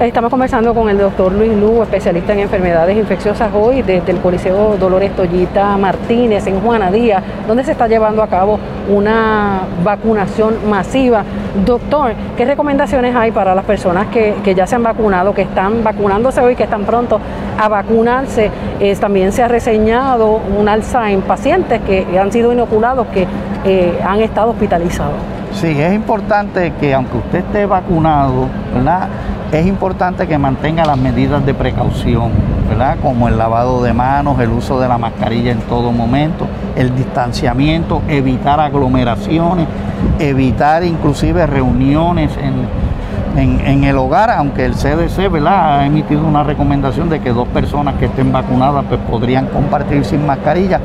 Estamos 0.00 0.30
conversando 0.30 0.74
con 0.74 0.88
el 0.88 0.98
doctor 0.98 1.30
Luis 1.32 1.52
Lugo, 1.52 1.84
especialista 1.84 2.32
en 2.32 2.40
enfermedades 2.40 2.96
infecciosas 2.96 3.50
hoy 3.54 3.82
desde 3.82 4.10
el 4.10 4.18
Coliseo 4.18 4.76
Dolores 4.76 5.14
Tollita 5.14 5.76
Martínez 5.76 6.46
en 6.48 6.60
Juana 6.60 6.90
Díaz, 6.90 7.22
donde 7.46 7.62
se 7.62 7.72
está 7.72 7.86
llevando 7.86 8.20
a 8.22 8.26
cabo 8.26 8.58
una 8.88 9.60
vacunación 9.84 10.68
masiva. 10.68 11.22
Doctor, 11.64 12.14
¿qué 12.36 12.44
recomendaciones 12.44 13.14
hay 13.14 13.30
para 13.30 13.54
las 13.54 13.64
personas 13.64 14.08
que, 14.08 14.54
ya 14.56 14.66
se 14.66 14.74
han 14.74 14.82
vacunado, 14.82 15.34
que 15.34 15.42
están 15.42 15.84
vacunándose 15.84 16.40
hoy, 16.40 16.56
que 16.56 16.64
están 16.64 16.84
pronto 16.84 17.20
a 17.58 17.68
vacunarse? 17.68 18.50
también 19.00 19.30
se 19.30 19.42
ha 19.42 19.48
reseñado 19.48 20.40
un 20.58 20.68
alza 20.68 21.10
en 21.10 21.22
pacientes 21.22 21.80
que 21.82 22.18
han 22.18 22.32
sido 22.32 22.52
inoculados, 22.52 23.06
que 23.08 23.26
eh, 23.64 24.00
han 24.04 24.20
estado 24.20 24.50
hospitalizados. 24.50 25.14
Sí, 25.52 25.80
es 25.80 25.92
importante 25.92 26.72
que 26.80 26.94
aunque 26.94 27.18
usted 27.18 27.38
esté 27.40 27.66
vacunado, 27.66 28.48
¿verdad? 28.74 29.08
Es 29.52 29.66
importante 29.66 30.26
que 30.26 30.38
mantenga 30.38 30.86
las 30.86 30.96
medidas 30.96 31.44
de 31.44 31.52
precaución, 31.52 32.30
¿verdad? 32.70 32.96
Como 33.02 33.28
el 33.28 33.36
lavado 33.36 33.82
de 33.82 33.92
manos, 33.92 34.40
el 34.40 34.48
uso 34.48 34.80
de 34.80 34.88
la 34.88 34.96
mascarilla 34.96 35.52
en 35.52 35.60
todo 35.60 35.92
momento, 35.92 36.46
el 36.74 36.96
distanciamiento, 36.96 38.00
evitar 38.08 38.58
aglomeraciones, 38.60 39.66
evitar 40.18 40.82
inclusive 40.84 41.46
reuniones 41.46 42.32
en, 42.38 43.84
el 43.84 43.96
hogar, 43.98 44.30
aunque 44.30 44.64
el 44.64 44.72
CDC 44.72 45.30
¿verdad? 45.30 45.80
ha 45.80 45.86
emitido 45.86 46.26
una 46.26 46.42
recomendación 46.42 47.10
de 47.10 47.20
que 47.20 47.30
dos 47.30 47.48
personas 47.48 47.96
que 47.96 48.06
estén 48.06 48.32
vacunadas 48.32 48.86
pues, 48.88 49.00
podrían 49.10 49.46
compartir 49.48 50.02
sin 50.06 50.24
mascarilla 50.24 50.80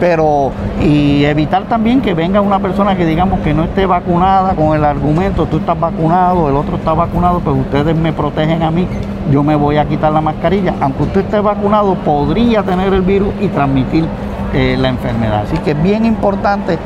pero 0.00 0.52
y 0.82 1.24
evitar 1.24 1.64
también 1.64 2.00
que 2.00 2.14
venga 2.14 2.40
una 2.40 2.58
persona 2.58 2.96
que 2.96 3.04
digamos 3.04 3.40
que 3.40 3.54
no 3.54 3.64
esté 3.64 3.86
vacunada 3.86 4.54
con 4.54 4.76
el 4.76 4.84
argumento, 4.84 5.46
tú 5.46 5.58
estás 5.58 5.78
vacunado, 5.78 6.48
el 6.48 6.56
otro 6.56 6.76
está 6.76 6.92
vacunado, 6.92 7.40
pues 7.40 7.56
ustedes 7.56 7.96
me 7.96 8.12
protegen 8.12 8.62
a 8.62 8.70
mí, 8.70 8.86
yo 9.30 9.42
me 9.42 9.54
voy 9.54 9.76
a 9.76 9.86
quitar 9.86 10.12
la 10.12 10.20
mascarilla, 10.20 10.74
aunque 10.80 11.02
usted 11.04 11.20
esté 11.22 11.40
vacunado, 11.40 11.94
podría 11.96 12.62
tener 12.62 12.92
el 12.92 13.02
virus 13.02 13.28
y 13.40 13.48
transmitir 13.48 14.06
eh, 14.54 14.76
la 14.78 14.88
enfermedad. 14.88 15.42
Así 15.44 15.58
que 15.58 15.72
es 15.72 15.82
bien 15.82 16.04
importante 16.04 16.78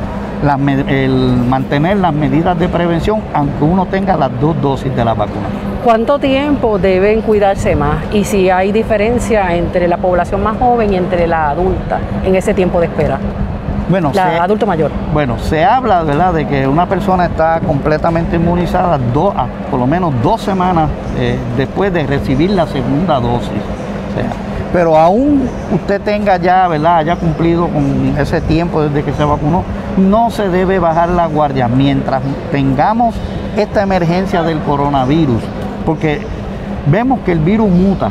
el 0.89 1.37
mantener 1.49 1.99
las 1.99 2.13
medidas 2.13 2.59
de 2.59 2.69
prevención, 2.69 3.21
aunque 3.33 3.63
uno 3.63 3.87
tenga 3.87 4.17
las 4.17 4.31
dos 4.41 4.61
dosis 4.61 4.95
de 4.95 5.05
la 5.05 5.15
vacuna. 5.15 5.72
¿Cuánto 5.85 6.21
tiempo 6.21 6.79
deben 6.79 7.23
cuidarse 7.23 7.75
más? 7.75 8.05
Y 8.13 8.23
si 8.23 8.49
hay 8.51 8.71
diferencia 8.71 9.53
entre 9.57 9.89
la 9.89 9.97
población 9.97 10.41
más 10.41 10.57
joven 10.57 10.93
y 10.93 10.97
entre 10.97 11.27
la 11.27 11.51
adulta 11.51 11.99
en 12.25 12.37
ese 12.37 12.55
tiempo 12.55 12.79
de 12.79 12.87
espera. 12.87 13.19
Bueno, 13.89 14.13
la 14.15 14.45
adulto 14.45 14.65
mayor. 14.65 14.93
Bueno, 15.13 15.41
se 15.41 15.65
habla, 15.65 16.05
¿verdad?, 16.05 16.35
de 16.35 16.47
que 16.47 16.69
una 16.69 16.87
persona 16.87 17.25
está 17.27 17.59
completamente 17.67 18.37
inmunizada 18.37 18.97
por 19.71 19.81
lo 19.81 19.87
menos 19.89 20.15
dos 20.23 20.41
semanas 20.41 20.89
eh, 21.19 21.37
después 21.57 21.93
de 21.93 22.07
recibir 22.07 22.51
la 22.51 22.69
segunda 22.69 23.19
dosis. 23.19 23.51
pero 24.73 24.97
aún 24.97 25.49
usted 25.73 26.01
tenga 26.01 26.37
ya, 26.37 26.69
¿verdad?, 26.69 26.99
haya 26.99 27.17
cumplido 27.17 27.67
con 27.67 28.15
ese 28.17 28.41
tiempo 28.41 28.83
desde 28.83 29.03
que 29.03 29.13
se 29.13 29.25
vacunó, 29.25 29.65
no 29.97 30.31
se 30.31 30.49
debe 30.49 30.79
bajar 30.79 31.09
la 31.09 31.27
guardia 31.27 31.67
mientras 31.67 32.23
tengamos 32.53 33.17
esta 33.57 33.83
emergencia 33.83 34.45
del 34.45 34.61
coronavirus 34.61 35.43
porque 35.85 36.21
vemos 36.87 37.21
que 37.21 37.33
el 37.33 37.41
virus 37.41 37.71
muta 37.71 38.11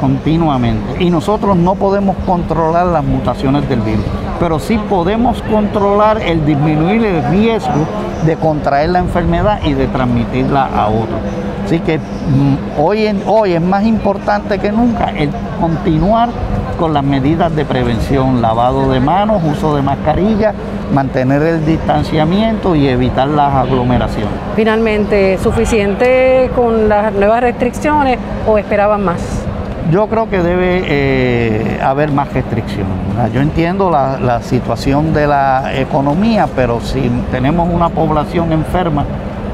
continuamente 0.00 1.02
y 1.02 1.10
nosotros 1.10 1.56
no 1.56 1.74
podemos 1.74 2.16
controlar 2.26 2.86
las 2.86 3.04
mutaciones 3.04 3.68
del 3.68 3.80
virus, 3.80 4.04
pero 4.38 4.58
sí 4.58 4.78
podemos 4.88 5.42
controlar 5.42 6.22
el 6.22 6.44
disminuir 6.46 7.04
el 7.04 7.24
riesgo 7.30 7.86
de 8.24 8.36
contraer 8.36 8.90
la 8.90 9.00
enfermedad 9.00 9.60
y 9.64 9.74
de 9.74 9.86
transmitirla 9.88 10.66
a 10.66 10.88
otros. 10.88 11.20
Así 11.64 11.78
que 11.80 11.98
mm, 11.98 12.80
hoy, 12.80 13.06
en, 13.06 13.22
hoy 13.26 13.52
es 13.52 13.62
más 13.62 13.84
importante 13.84 14.58
que 14.58 14.72
nunca 14.72 15.10
el 15.10 15.30
continuar 15.60 16.30
con 16.78 16.94
las 16.94 17.04
medidas 17.04 17.54
de 17.54 17.64
prevención, 17.64 18.40
lavado 18.40 18.90
de 18.90 19.00
manos, 19.00 19.42
uso 19.44 19.76
de 19.76 19.82
mascarilla, 19.82 20.54
mantener 20.92 21.42
el 21.42 21.64
distanciamiento 21.64 22.74
y 22.74 22.88
evitar 22.88 23.28
las 23.28 23.54
aglomeraciones. 23.54 24.34
Finalmente, 24.56 25.38
¿suficiente 25.38 26.50
con 26.54 26.88
las 26.88 27.12
nuevas 27.12 27.40
restricciones 27.40 28.18
o 28.46 28.58
esperaban 28.58 29.04
más? 29.04 29.44
Yo 29.90 30.06
creo 30.06 30.28
que 30.30 30.40
debe 30.40 30.84
eh, 30.86 31.80
haber 31.82 32.12
más 32.12 32.32
restricciones. 32.32 32.92
Yo 33.32 33.40
entiendo 33.40 33.90
la, 33.90 34.20
la 34.20 34.42
situación 34.42 35.12
de 35.12 35.26
la 35.26 35.72
economía, 35.74 36.46
pero 36.54 36.80
si 36.80 37.10
tenemos 37.30 37.68
una 37.68 37.88
población 37.88 38.52
enferma 38.52 39.04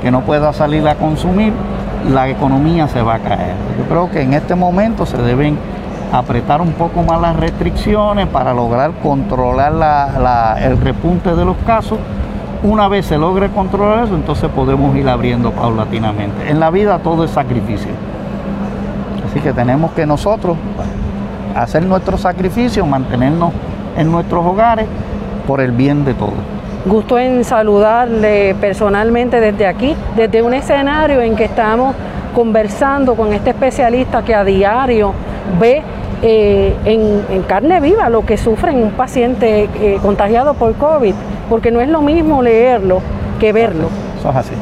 que 0.03 0.11
no 0.11 0.23
pueda 0.23 0.53
salir 0.53 0.87
a 0.89 0.97
consumir, 0.97 1.53
la 2.13 2.29
economía 2.29 2.87
se 2.89 3.03
va 3.03 3.15
a 3.15 3.19
caer. 3.19 3.55
Yo 3.79 3.85
creo 3.89 4.11
que 4.11 4.23
en 4.23 4.35
este 4.35 4.55
momento 4.55 5.07
se 5.07 5.17
deben 5.17 5.59
apretar 6.19 6.61
un 6.61 6.73
poco 6.73 7.03
más 7.03 7.21
las 7.21 7.37
restricciones 7.37 8.27
para 8.29 8.55
lograr 8.55 8.93
controlar 9.03 9.73
el 10.61 10.81
repunte 10.81 11.35
de 11.35 11.45
los 11.45 11.57
casos. 11.67 11.99
Una 12.63 12.89
vez 12.89 13.07
se 13.07 13.19
logre 13.19 13.51
controlar 13.51 14.05
eso, 14.05 14.15
entonces 14.15 14.49
podemos 14.51 14.97
ir 14.97 15.09
abriendo 15.09 15.53
paulatinamente. 15.53 16.51
En 16.51 16.59
la 16.59 16.71
vida 16.71 16.99
todo 16.99 17.25
es 17.25 17.31
sacrificio. 17.31 17.91
Así 19.29 19.41
que 19.41 19.53
tenemos 19.53 19.93
que 19.93 20.07
nosotros 20.07 20.57
hacer 21.55 21.85
nuestro 21.85 22.17
sacrificio, 22.17 22.87
mantenernos 22.87 23.53
en 23.97 24.11
nuestros 24.11 24.45
hogares 24.45 24.87
por 25.47 25.61
el 25.61 25.73
bien 25.73 26.05
de 26.05 26.15
todos. 26.15 26.35
Gusto 26.87 27.19
en 27.19 27.45
saludarle 27.45 28.55
personalmente 28.61 29.41
desde 29.41 29.67
aquí, 29.67 29.95
desde 30.17 30.43
un 30.43 30.55
escenario 30.55 31.21
en 31.21 31.37
que 31.37 31.45
estamos 31.45 31.95
conversando 32.35 33.15
con 33.15 33.33
este 33.33 33.51
especialista 33.51 34.23
que 34.23 34.35
a 34.35 34.45
diario 34.45 35.13
ve 35.59 35.83
eh, 36.23 36.75
en, 36.85 37.43
carne 37.43 37.81
viva 37.81 38.09
lo 38.09 38.25
que 38.25 38.37
sufre 38.37 38.73
un 38.73 38.93
paciente 38.93 39.69
eh, 39.81 39.99
contagiado 40.03 40.55
por 40.55 40.75
COVID, 40.75 41.15
porque 41.49 41.71
no 41.71 41.81
es 41.81 41.89
lo 41.89 42.03
mismo 42.03 42.43
leerlo 42.43 43.01
que 43.39 43.53
verlo. 43.53 43.89
Eso 44.19 44.31
es 44.31 44.37
así. 44.37 44.53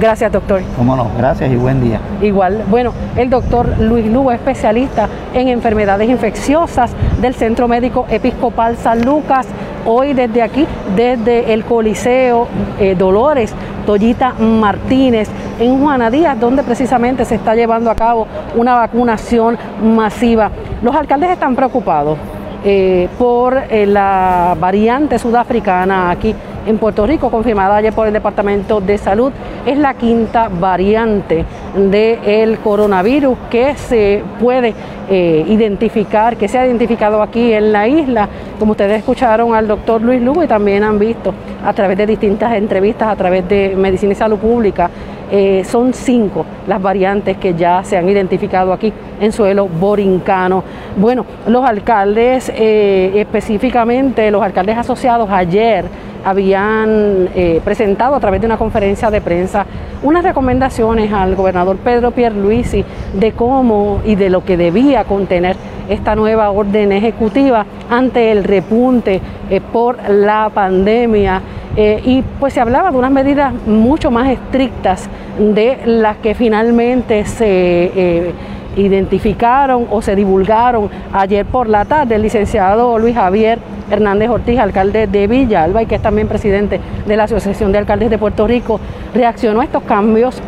Gracias, 0.00 0.32
doctor. 0.32 0.62
Cómo 0.76 0.96
no, 0.96 1.08
gracias 1.18 1.50
y 1.50 1.56
buen 1.56 1.82
día. 1.82 2.00
Igual, 2.22 2.64
bueno, 2.68 2.92
el 3.16 3.28
doctor 3.28 3.78
Luis 3.78 4.06
Lugo, 4.06 4.32
especialista 4.32 5.08
en 5.34 5.48
enfermedades 5.48 6.08
infecciosas 6.08 6.92
del 7.20 7.34
Centro 7.34 7.68
Médico 7.68 8.06
Episcopal 8.08 8.76
San 8.78 9.04
Lucas, 9.04 9.46
hoy 9.84 10.14
desde 10.14 10.42
aquí, 10.42 10.66
desde 10.96 11.52
el 11.52 11.64
Coliseo 11.64 12.48
eh, 12.80 12.94
Dolores 12.94 13.54
Tollita 13.84 14.34
Martínez 14.34 15.28
en 15.58 15.80
Juana 15.80 16.10
Díaz, 16.10 16.38
donde 16.38 16.62
precisamente 16.62 17.24
se 17.24 17.34
está 17.34 17.54
llevando 17.54 17.90
a 17.90 17.94
cabo 17.94 18.26
una 18.56 18.74
vacunación 18.74 19.58
masiva. 19.82 20.50
Los 20.82 20.96
alcaldes 20.96 21.30
están 21.30 21.54
preocupados 21.54 22.18
eh, 22.64 23.08
por 23.16 23.56
eh, 23.56 23.86
la 23.86 24.56
variante 24.58 25.16
sudafricana 25.16 26.10
aquí 26.10 26.34
en 26.66 26.78
Puerto 26.78 27.06
Rico, 27.06 27.30
confirmada 27.30 27.76
ayer 27.76 27.92
por 27.92 28.08
el 28.08 28.12
Departamento 28.12 28.80
de 28.80 28.98
Salud. 28.98 29.32
Es 29.64 29.78
la 29.78 29.94
quinta 29.94 30.48
variante 30.48 31.44
del 31.76 32.58
coronavirus 32.58 33.38
que 33.48 33.76
se 33.76 34.24
puede 34.40 34.74
eh, 35.08 35.44
identificar, 35.48 36.36
que 36.36 36.48
se 36.48 36.58
ha 36.58 36.66
identificado 36.66 37.22
aquí 37.22 37.52
en 37.52 37.72
la 37.72 37.86
isla. 37.86 38.28
Como 38.58 38.72
ustedes 38.72 38.98
escucharon 38.98 39.54
al 39.54 39.68
doctor 39.68 40.02
Luis 40.02 40.20
Lugo 40.20 40.42
y 40.42 40.48
también 40.48 40.82
han 40.82 40.98
visto 40.98 41.32
a 41.64 41.72
través 41.72 41.96
de 41.96 42.06
distintas 42.06 42.54
entrevistas, 42.54 43.08
a 43.08 43.14
través 43.14 43.48
de 43.48 43.74
Medicina 43.76 44.12
y 44.12 44.16
Salud 44.16 44.38
Pública, 44.38 44.90
eh, 45.34 45.64
son 45.64 45.94
cinco 45.94 46.44
las 46.66 46.82
variantes 46.82 47.38
que 47.38 47.54
ya 47.54 47.82
se 47.84 47.96
han 47.96 48.06
identificado 48.06 48.70
aquí 48.70 48.92
en 49.18 49.32
suelo 49.32 49.66
borincano. 49.66 50.62
Bueno, 50.98 51.24
los 51.46 51.64
alcaldes, 51.64 52.52
eh, 52.54 53.12
específicamente 53.14 54.30
los 54.30 54.42
alcaldes 54.42 54.76
asociados 54.76 55.30
ayer, 55.30 55.86
habían 56.22 57.30
eh, 57.34 57.62
presentado 57.64 58.14
a 58.14 58.20
través 58.20 58.42
de 58.42 58.46
una 58.46 58.58
conferencia 58.58 59.10
de 59.10 59.22
prensa 59.22 59.64
unas 60.02 60.22
recomendaciones 60.22 61.10
al 61.10 61.34
gobernador 61.34 61.78
Pedro 61.78 62.10
Pierluisi 62.10 62.84
de 63.14 63.32
cómo 63.32 64.02
y 64.04 64.16
de 64.16 64.28
lo 64.28 64.44
que 64.44 64.58
debía 64.58 65.04
contener 65.04 65.56
esta 65.88 66.14
nueva 66.14 66.50
orden 66.50 66.92
ejecutiva 66.92 67.64
ante 67.88 68.32
el 68.32 68.44
repunte 68.44 69.20
por 69.72 69.98
la 70.10 70.50
pandemia 70.52 71.40
y 71.76 72.22
pues 72.38 72.52
se 72.52 72.60
hablaba 72.60 72.90
de 72.90 72.98
unas 72.98 73.10
medidas 73.10 73.52
mucho 73.66 74.10
más 74.10 74.28
estrictas 74.28 75.08
de 75.38 75.78
las 75.86 76.18
que 76.18 76.34
finalmente 76.34 77.24
se 77.24 77.46
eh, 77.46 78.32
identificaron 78.76 79.86
o 79.90 80.02
se 80.02 80.16
divulgaron 80.16 80.88
ayer 81.12 81.46
por 81.46 81.68
la 81.68 81.84
tarde. 81.84 82.16
El 82.16 82.22
licenciado 82.22 82.98
Luis 82.98 83.14
Javier 83.14 83.58
Hernández 83.90 84.30
Ortiz, 84.30 84.58
alcalde 84.58 85.06
de 85.06 85.26
Villalba 85.26 85.82
y 85.82 85.86
que 85.86 85.96
es 85.96 86.02
también 86.02 86.28
presidente 86.28 86.80
de 87.06 87.16
la 87.16 87.24
Asociación 87.24 87.72
de 87.72 87.78
Alcaldes 87.78 88.10
de 88.10 88.18
Puerto 88.18 88.46
Rico, 88.46 88.80
reaccionó 89.14 89.60
a 89.60 89.64
estos 89.64 89.82
cambios 89.82 90.40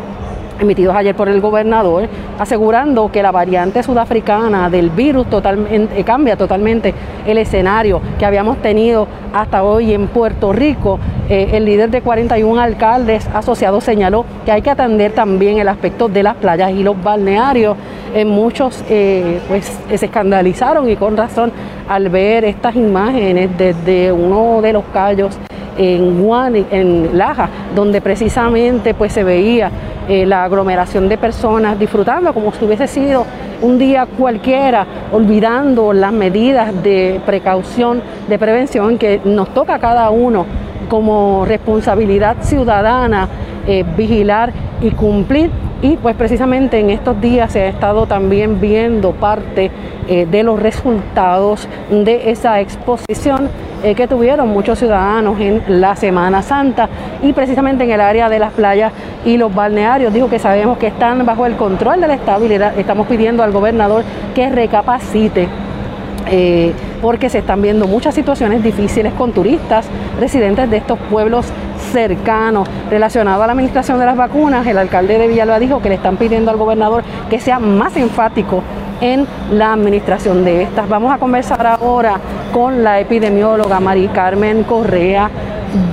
emitidos 0.59 0.95
ayer 0.95 1.15
por 1.15 1.29
el 1.29 1.41
gobernador, 1.41 2.07
asegurando 2.39 3.11
que 3.11 3.21
la 3.21 3.31
variante 3.31 3.83
sudafricana 3.83 4.69
del 4.69 4.89
virus 4.89 5.29
totalmente, 5.29 6.03
cambia 6.03 6.35
totalmente 6.35 6.93
el 7.25 7.37
escenario 7.37 8.01
que 8.17 8.25
habíamos 8.25 8.57
tenido 8.57 9.07
hasta 9.33 9.63
hoy 9.63 9.93
en 9.93 10.07
Puerto 10.07 10.53
Rico. 10.53 10.99
Eh, 11.29 11.51
el 11.53 11.65
líder 11.65 11.89
de 11.89 12.01
41 12.01 12.61
alcaldes 12.61 13.27
asociados 13.33 13.83
señaló 13.83 14.25
que 14.45 14.51
hay 14.51 14.61
que 14.61 14.69
atender 14.69 15.11
también 15.11 15.57
el 15.57 15.67
aspecto 15.67 16.07
de 16.07 16.23
las 16.23 16.35
playas 16.35 16.71
y 16.71 16.83
los 16.83 17.01
balnearios. 17.01 17.75
En 18.13 18.29
muchos 18.29 18.83
eh, 18.89 19.41
pues 19.47 19.79
se 19.89 20.05
escandalizaron 20.05 20.89
y 20.89 20.95
con 20.95 21.17
razón 21.17 21.51
al 21.89 22.09
ver 22.09 22.45
estas 22.45 22.75
imágenes 22.75 23.49
desde 23.57 24.11
uno 24.11 24.61
de 24.61 24.73
los 24.73 24.83
callos 24.93 25.37
en 25.77 26.23
Guani, 26.23 26.65
en 26.71 27.17
Laja, 27.17 27.49
donde 27.75 28.01
precisamente 28.01 28.93
pues 28.93 29.11
se 29.11 29.23
veía 29.23 29.69
eh, 30.07 30.25
la 30.25 30.43
aglomeración 30.43 31.09
de 31.09 31.17
personas 31.17 31.79
disfrutando 31.79 32.33
como 32.33 32.51
si 32.51 32.63
hubiese 32.65 32.87
sido 32.87 33.25
un 33.61 33.77
día 33.79 34.05
cualquiera, 34.05 34.85
olvidando 35.11 35.93
las 35.93 36.11
medidas 36.11 36.83
de 36.83 37.19
precaución, 37.25 38.01
de 38.27 38.37
prevención 38.37 38.97
que 38.97 39.21
nos 39.23 39.53
toca 39.53 39.75
a 39.75 39.79
cada 39.79 40.09
uno 40.09 40.45
como 40.89 41.45
responsabilidad 41.45 42.37
ciudadana 42.41 43.27
eh, 43.67 43.83
vigilar 43.97 44.53
y 44.81 44.91
cumplir. 44.91 45.49
Y 45.81 45.97
pues 45.97 46.15
precisamente 46.15 46.79
en 46.79 46.89
estos 46.89 47.19
días 47.19 47.51
se 47.51 47.61
ha 47.61 47.67
estado 47.67 48.05
también 48.07 48.61
viendo 48.61 49.11
parte 49.11 49.71
eh, 50.07 50.25
de 50.25 50.43
los 50.43 50.59
resultados 50.59 51.67
de 51.89 52.31
esa 52.31 52.59
exposición 52.61 53.49
eh, 53.83 53.93
que 53.93 54.07
tuvieron 54.07 54.47
muchos 54.49 54.79
ciudadanos 54.79 55.39
en 55.39 55.61
la 55.67 55.95
Semana 55.95 56.41
Santa 56.41 56.89
y 57.21 57.33
precisamente 57.33 57.83
en 57.83 57.91
el 57.91 58.01
área 58.01 58.29
de 58.29 58.39
las 58.39 58.53
playas 58.53 58.93
y 59.25 59.37
los 59.37 59.53
balnearios. 59.53 60.13
Dijo 60.13 60.29
que 60.29 60.39
sabemos 60.39 60.77
que 60.77 60.87
están 60.87 61.25
bajo 61.25 61.45
el 61.45 61.55
control 61.55 62.01
de 62.01 62.07
la 62.07 62.15
estabilidad. 62.15 62.77
Estamos 62.79 63.05
pidiendo 63.07 63.43
al 63.43 63.51
gobernador 63.51 64.03
que 64.33 64.49
recapacite 64.49 65.47
eh, 66.27 66.73
porque 67.01 67.29
se 67.29 67.39
están 67.39 67.61
viendo 67.61 67.85
muchas 67.85 68.15
situaciones 68.15 68.63
difíciles 68.63 69.13
con 69.13 69.31
turistas, 69.31 69.87
residentes 70.19 70.69
de 70.71 70.77
estos 70.77 70.97
pueblos 71.11 71.45
cercanos. 71.95 72.67
Relacionado 72.89 73.41
a 73.41 73.47
la 73.47 73.53
administración 73.53 73.97
de 73.99 74.05
las 74.05 74.17
vacunas, 74.17 74.67
el 74.67 74.77
alcalde 74.77 75.17
de 75.17 75.29
Villalba 75.29 75.59
dijo 75.59 75.81
que 75.81 75.87
le 75.87 75.95
están 75.95 76.17
pidiendo 76.17 76.51
al 76.51 76.57
gobernador 76.57 77.03
que 77.29 77.39
sea 77.39 77.57
más 77.57 77.95
enfático 77.95 78.61
en 78.99 79.25
la 79.49 79.71
administración 79.71 80.43
de 80.43 80.63
estas. 80.63 80.89
Vamos 80.89 81.13
a 81.13 81.17
conversar 81.17 81.65
ahora 81.65 82.19
con 82.51 82.83
la 82.83 82.99
epidemióloga 82.99 83.79
Mari 83.79 84.09
Carmen 84.09 84.63
Correa 84.63 85.29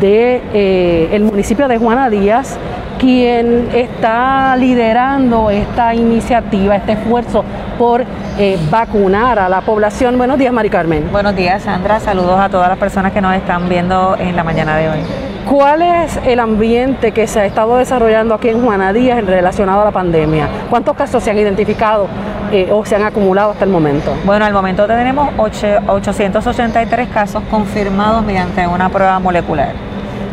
del 0.01 0.41
de, 0.51 1.09
eh, 1.13 1.21
municipio 1.21 1.69
de 1.69 1.79
Juana 1.79 2.11
Díaz, 2.11 2.59
quien 2.99 3.69
está 3.73 4.57
liderando 4.57 5.51
esta 5.51 5.95
iniciativa, 5.95 6.75
este 6.75 6.93
esfuerzo 6.93 7.45
por 7.79 8.05
eh, 8.39 8.59
vacunar 8.71 9.39
a 9.39 9.49
la 9.49 9.61
población. 9.61 10.19
Buenos 10.19 10.39
días, 10.39 10.53
Mari 10.53 10.71
Carmen. 10.71 11.09
Buenos 11.13 11.37
días, 11.37 11.63
Sandra. 11.63 12.01
Saludos 12.01 12.41
a 12.41 12.49
todas 12.49 12.69
las 12.69 12.79
personas 12.79 13.13
que 13.13 13.21
nos 13.21 13.37
están 13.37 13.69
viendo 13.69 14.17
en 14.19 14.35
la 14.35 14.43
mañana 14.43 14.77
de 14.77 14.89
hoy. 14.89 15.32
¿Cuál 15.49 15.83
es 15.83 16.19
el 16.25 16.39
ambiente 16.39 17.11
que 17.11 17.27
se 17.27 17.41
ha 17.41 17.45
estado 17.45 17.77
desarrollando 17.77 18.35
aquí 18.35 18.49
en 18.49 18.63
Juana 18.63 18.93
Díaz 18.93 19.25
relacionado 19.25 19.83
a 19.83 19.85
la 19.87 19.91
pandemia? 19.91 20.49
¿Cuántos 20.71 20.97
casos 20.97 21.23
se 21.23 21.31
han 21.31 21.39
identificado 21.39 22.07
eh, 22.53 22.71
o 22.73 22.85
se 22.85 22.95
han 22.95 23.03
acumulado 23.03 23.51
hasta 23.51 23.65
el 23.65 23.71
momento? 23.71 24.15
Bueno, 24.25 24.45
al 24.45 24.53
momento 24.53 24.87
tenemos 24.87 25.31
883 25.37 27.09
casos 27.09 27.43
confirmados 27.51 28.25
mediante 28.25 28.67
una 28.69 28.89
prueba 28.89 29.19
molecular. 29.19 29.73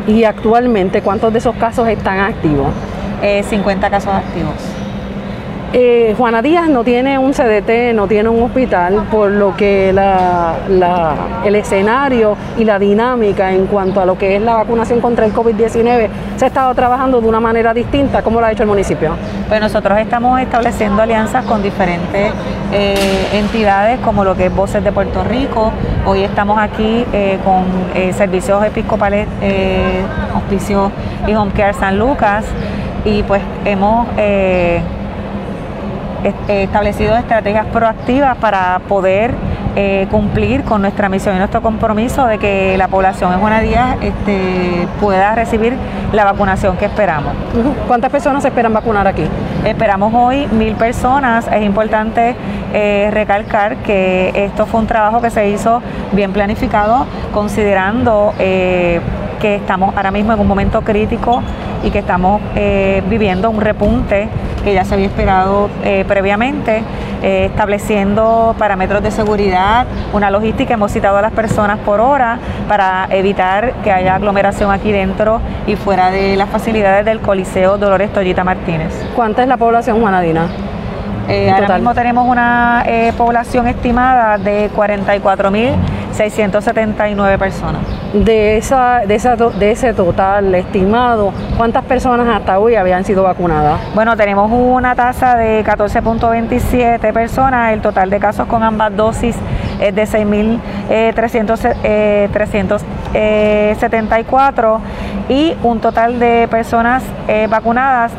¿Y 0.07 0.25
actualmente 0.25 1.01
cuántos 1.01 1.33
de 1.33 1.39
esos 1.39 1.55
casos 1.55 1.87
están 1.87 2.19
activos? 2.19 2.67
50 3.49 3.87
eh, 3.87 3.89
casos 3.89 4.13
activos. 4.13 4.78
Eh, 5.71 6.15
Juana 6.17 6.41
Díaz 6.41 6.67
no 6.67 6.83
tiene 6.83 7.19
un 7.19 7.31
CDT, 7.31 7.93
no 7.93 8.07
tiene 8.07 8.27
un 8.27 8.41
hospital, 8.41 9.05
por 9.11 9.29
lo 9.29 9.55
que 9.55 9.89
el 9.89 11.55
escenario 11.55 12.35
y 12.57 12.63
la 12.63 12.79
dinámica 12.79 13.51
en 13.51 13.67
cuanto 13.67 14.01
a 14.01 14.05
lo 14.05 14.17
que 14.17 14.35
es 14.35 14.41
la 14.41 14.55
vacunación 14.55 14.99
contra 14.99 15.27
el 15.27 15.33
COVID-19 15.33 16.09
se 16.37 16.45
ha 16.45 16.47
estado 16.47 16.73
trabajando 16.73 17.21
de 17.21 17.27
una 17.27 17.39
manera 17.39 17.71
distinta. 17.71 18.23
¿Cómo 18.23 18.39
lo 18.39 18.47
ha 18.47 18.51
hecho 18.51 18.63
el 18.63 18.69
municipio? 18.69 19.15
Pues 19.47 19.61
nosotros 19.61 19.99
estamos 19.99 20.41
estableciendo 20.41 21.03
alianzas 21.03 21.45
con 21.45 21.61
diferentes 21.61 22.31
eh, 22.73 23.27
entidades 23.33 23.99
como 23.99 24.23
lo 24.23 24.35
que 24.35 24.47
es 24.47 24.55
Voces 24.55 24.83
de 24.83 24.91
Puerto 24.91 25.23
Rico. 25.23 25.71
Hoy 26.03 26.23
estamos 26.23 26.57
aquí 26.57 27.05
eh, 27.13 27.37
con 27.43 27.65
servicios 28.13 28.65
episcopales, 28.65 29.27
hospicios 30.35 30.91
y 31.27 31.35
Home 31.35 31.51
Care 31.51 31.73
San 31.73 31.99
Lucas 31.99 32.45
y 33.05 33.21
pues 33.21 33.41
hemos 33.65 34.07
establecido 36.47 37.15
estrategias 37.15 37.65
proactivas 37.67 38.37
para 38.37 38.79
poder 38.87 39.33
eh, 39.75 40.07
cumplir 40.09 40.63
con 40.63 40.81
nuestra 40.81 41.09
misión 41.09 41.35
y 41.35 41.37
nuestro 41.37 41.61
compromiso 41.61 42.25
de 42.25 42.39
que 42.39 42.75
la 42.75 42.87
población 42.87 43.31
en 43.33 43.63
Días 43.63 43.97
este, 44.01 44.87
pueda 44.99 45.35
recibir 45.35 45.75
la 46.11 46.25
vacunación 46.25 46.75
que 46.75 46.85
esperamos. 46.85 47.33
¿Cuántas 47.87 48.11
personas 48.11 48.43
esperan 48.43 48.73
vacunar 48.73 49.07
aquí? 49.07 49.23
Esperamos 49.63 50.11
hoy 50.13 50.47
mil 50.47 50.73
personas. 50.73 51.47
Es 51.47 51.63
importante 51.63 52.35
eh, 52.73 53.09
recalcar 53.13 53.77
que 53.77 54.31
esto 54.33 54.65
fue 54.65 54.79
un 54.79 54.87
trabajo 54.87 55.21
que 55.21 55.29
se 55.29 55.47
hizo 55.49 55.81
bien 56.13 56.33
planificado, 56.33 57.05
considerando 57.31 58.33
eh, 58.39 58.99
que 59.39 59.55
estamos 59.55 59.95
ahora 59.95 60.11
mismo 60.11 60.33
en 60.33 60.39
un 60.39 60.47
momento 60.47 60.81
crítico 60.81 61.41
y 61.83 61.91
que 61.91 61.99
estamos 61.99 62.41
viviendo 63.09 63.49
un 63.49 63.61
repunte 63.61 64.27
que 64.61 64.73
ya 64.73 64.85
se 64.85 64.93
había 64.93 65.07
esperado 65.07 65.69
eh, 65.83 66.05
previamente, 66.07 66.83
eh, 67.21 67.45
estableciendo 67.45 68.55
parámetros 68.57 69.03
de 69.03 69.11
seguridad, 69.11 69.85
una 70.13 70.29
logística, 70.31 70.73
hemos 70.73 70.91
citado 70.91 71.17
a 71.17 71.21
las 71.21 71.31
personas 71.31 71.79
por 71.79 71.99
hora 71.99 72.39
para 72.67 73.07
evitar 73.11 73.73
que 73.83 73.91
haya 73.91 74.15
aglomeración 74.15 74.71
aquí 74.71 74.91
dentro 74.91 75.41
y 75.67 75.75
fuera 75.75 76.11
de 76.11 76.35
las 76.35 76.49
facilidades 76.49 77.05
del 77.05 77.19
Coliseo 77.19 77.77
Dolores 77.77 78.11
Toyita 78.13 78.43
Martínez. 78.43 78.93
¿Cuánta 79.15 79.41
es 79.41 79.47
la 79.47 79.57
población 79.57 79.99
juanadina? 79.99 80.47
Eh, 81.27 81.51
ahora 81.51 81.75
mismo 81.75 81.93
tenemos 81.93 82.27
una 82.27 82.83
población 83.15 83.67
estimada 83.67 84.37
de 84.37 84.69
44 84.75 85.51
mil 85.51 85.69
679 86.11 87.37
personas. 87.37 87.81
De, 88.13 88.57
esa, 88.57 89.01
de, 89.05 89.15
esa, 89.15 89.35
de 89.35 89.71
ese 89.71 89.93
total 89.93 90.53
estimado, 90.55 91.31
¿cuántas 91.57 91.85
personas 91.85 92.27
hasta 92.27 92.59
hoy 92.59 92.75
habían 92.75 93.03
sido 93.05 93.23
vacunadas? 93.23 93.79
Bueno, 93.93 94.17
tenemos 94.17 94.51
una 94.51 94.95
tasa 94.95 95.35
de 95.35 95.63
14.27 95.63 97.13
personas, 97.13 97.73
el 97.73 97.81
total 97.81 98.09
de 98.09 98.19
casos 98.19 98.47
con 98.47 98.63
ambas 98.63 98.95
dosis 98.95 99.35
es 99.79 99.95
de 99.95 100.03
6.374 100.03 101.69
eh, 101.93 102.29
eh, 105.29 105.33
y 105.33 105.55
un 105.63 105.79
total 105.79 106.19
de 106.19 106.47
personas 106.49 107.03
eh, 107.27 107.47
vacunadas 107.49 108.11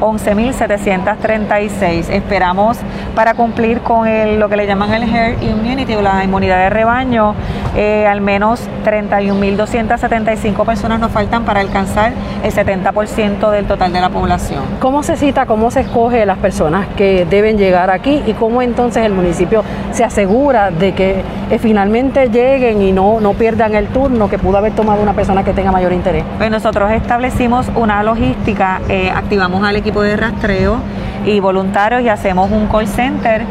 11.736. 0.00 2.10
Esperamos 2.10 2.78
para 3.14 3.34
cumplir 3.34 3.80
con 3.80 4.06
el, 4.06 4.38
lo 4.38 4.48
que 4.48 4.56
le 4.56 4.66
llaman 4.66 4.94
el 4.94 5.02
herd 5.02 5.42
immunity 5.42 5.94
o 5.94 6.02
la 6.02 6.24
inmunidad 6.24 6.58
de 6.58 6.70
rebaño, 6.70 7.34
eh, 7.76 8.06
al 8.06 8.20
menos 8.20 8.60
31.275 8.84 10.64
personas 10.64 11.00
nos 11.00 11.12
faltan 11.12 11.44
para 11.44 11.60
alcanzar 11.60 12.12
el 12.42 12.52
70% 12.52 13.50
del 13.50 13.66
total 13.66 13.92
de 13.92 14.00
la 14.00 14.08
población. 14.08 14.62
¿Cómo 14.80 15.02
se 15.02 15.16
cita, 15.16 15.46
cómo 15.46 15.70
se 15.70 15.80
escoge 15.80 16.24
las 16.26 16.38
personas 16.38 16.86
que 16.96 17.26
deben 17.28 17.58
llegar 17.58 17.90
aquí 17.90 18.22
y 18.26 18.32
cómo 18.32 18.62
entonces 18.62 19.04
el 19.04 19.12
municipio 19.12 19.62
se 19.92 20.04
asegura 20.04 20.70
de 20.70 20.92
que 20.92 21.22
eh, 21.50 21.58
finalmente 21.58 22.28
lleguen 22.28 22.82
y 22.82 22.92
no, 22.92 23.20
no 23.20 23.34
pierdan 23.34 23.74
el 23.74 23.88
turno 23.88 24.28
que 24.28 24.38
pudo 24.38 24.58
haber 24.58 24.72
tomado 24.72 25.02
una 25.02 25.12
persona 25.12 25.44
que 25.44 25.52
tenga 25.52 25.72
mayor 25.72 25.92
interés? 25.92 26.24
Pues 26.36 26.50
nosotros 26.50 26.90
establecimos 26.92 27.66
una 27.74 28.02
logística, 28.02 28.80
eh, 28.88 29.10
activamos 29.14 29.64
al 29.64 29.76
equipo 29.76 29.87
de 29.88 30.16
rastreo 30.16 30.76
y 31.24 31.40
voluntarios 31.40 32.02
y 32.02 32.08
hacemos 32.08 32.50
un 32.50 32.66
call 32.66 32.86
center 32.86 33.42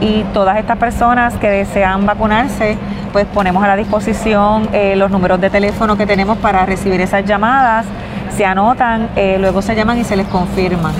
y 0.00 0.24
todas 0.34 0.58
estas 0.58 0.76
personas 0.76 1.34
que 1.34 1.48
desean 1.48 2.04
vacunarse, 2.04 2.76
pues 3.12 3.26
ponemos 3.26 3.64
a 3.64 3.68
la 3.68 3.76
disposición 3.76 4.68
eh, 4.72 4.94
los 4.96 5.10
números 5.10 5.40
de 5.40 5.48
teléfono 5.48 5.96
que 5.96 6.06
tenemos 6.06 6.36
para 6.38 6.66
recibir 6.66 7.00
esas 7.00 7.24
llamadas, 7.24 7.86
se 8.36 8.44
anotan, 8.44 9.08
eh, 9.16 9.38
luego 9.40 9.62
se 9.62 9.74
llaman 9.74 9.98
y 9.98 10.04
se 10.04 10.16
les 10.16 10.26
confirman. 10.26 10.92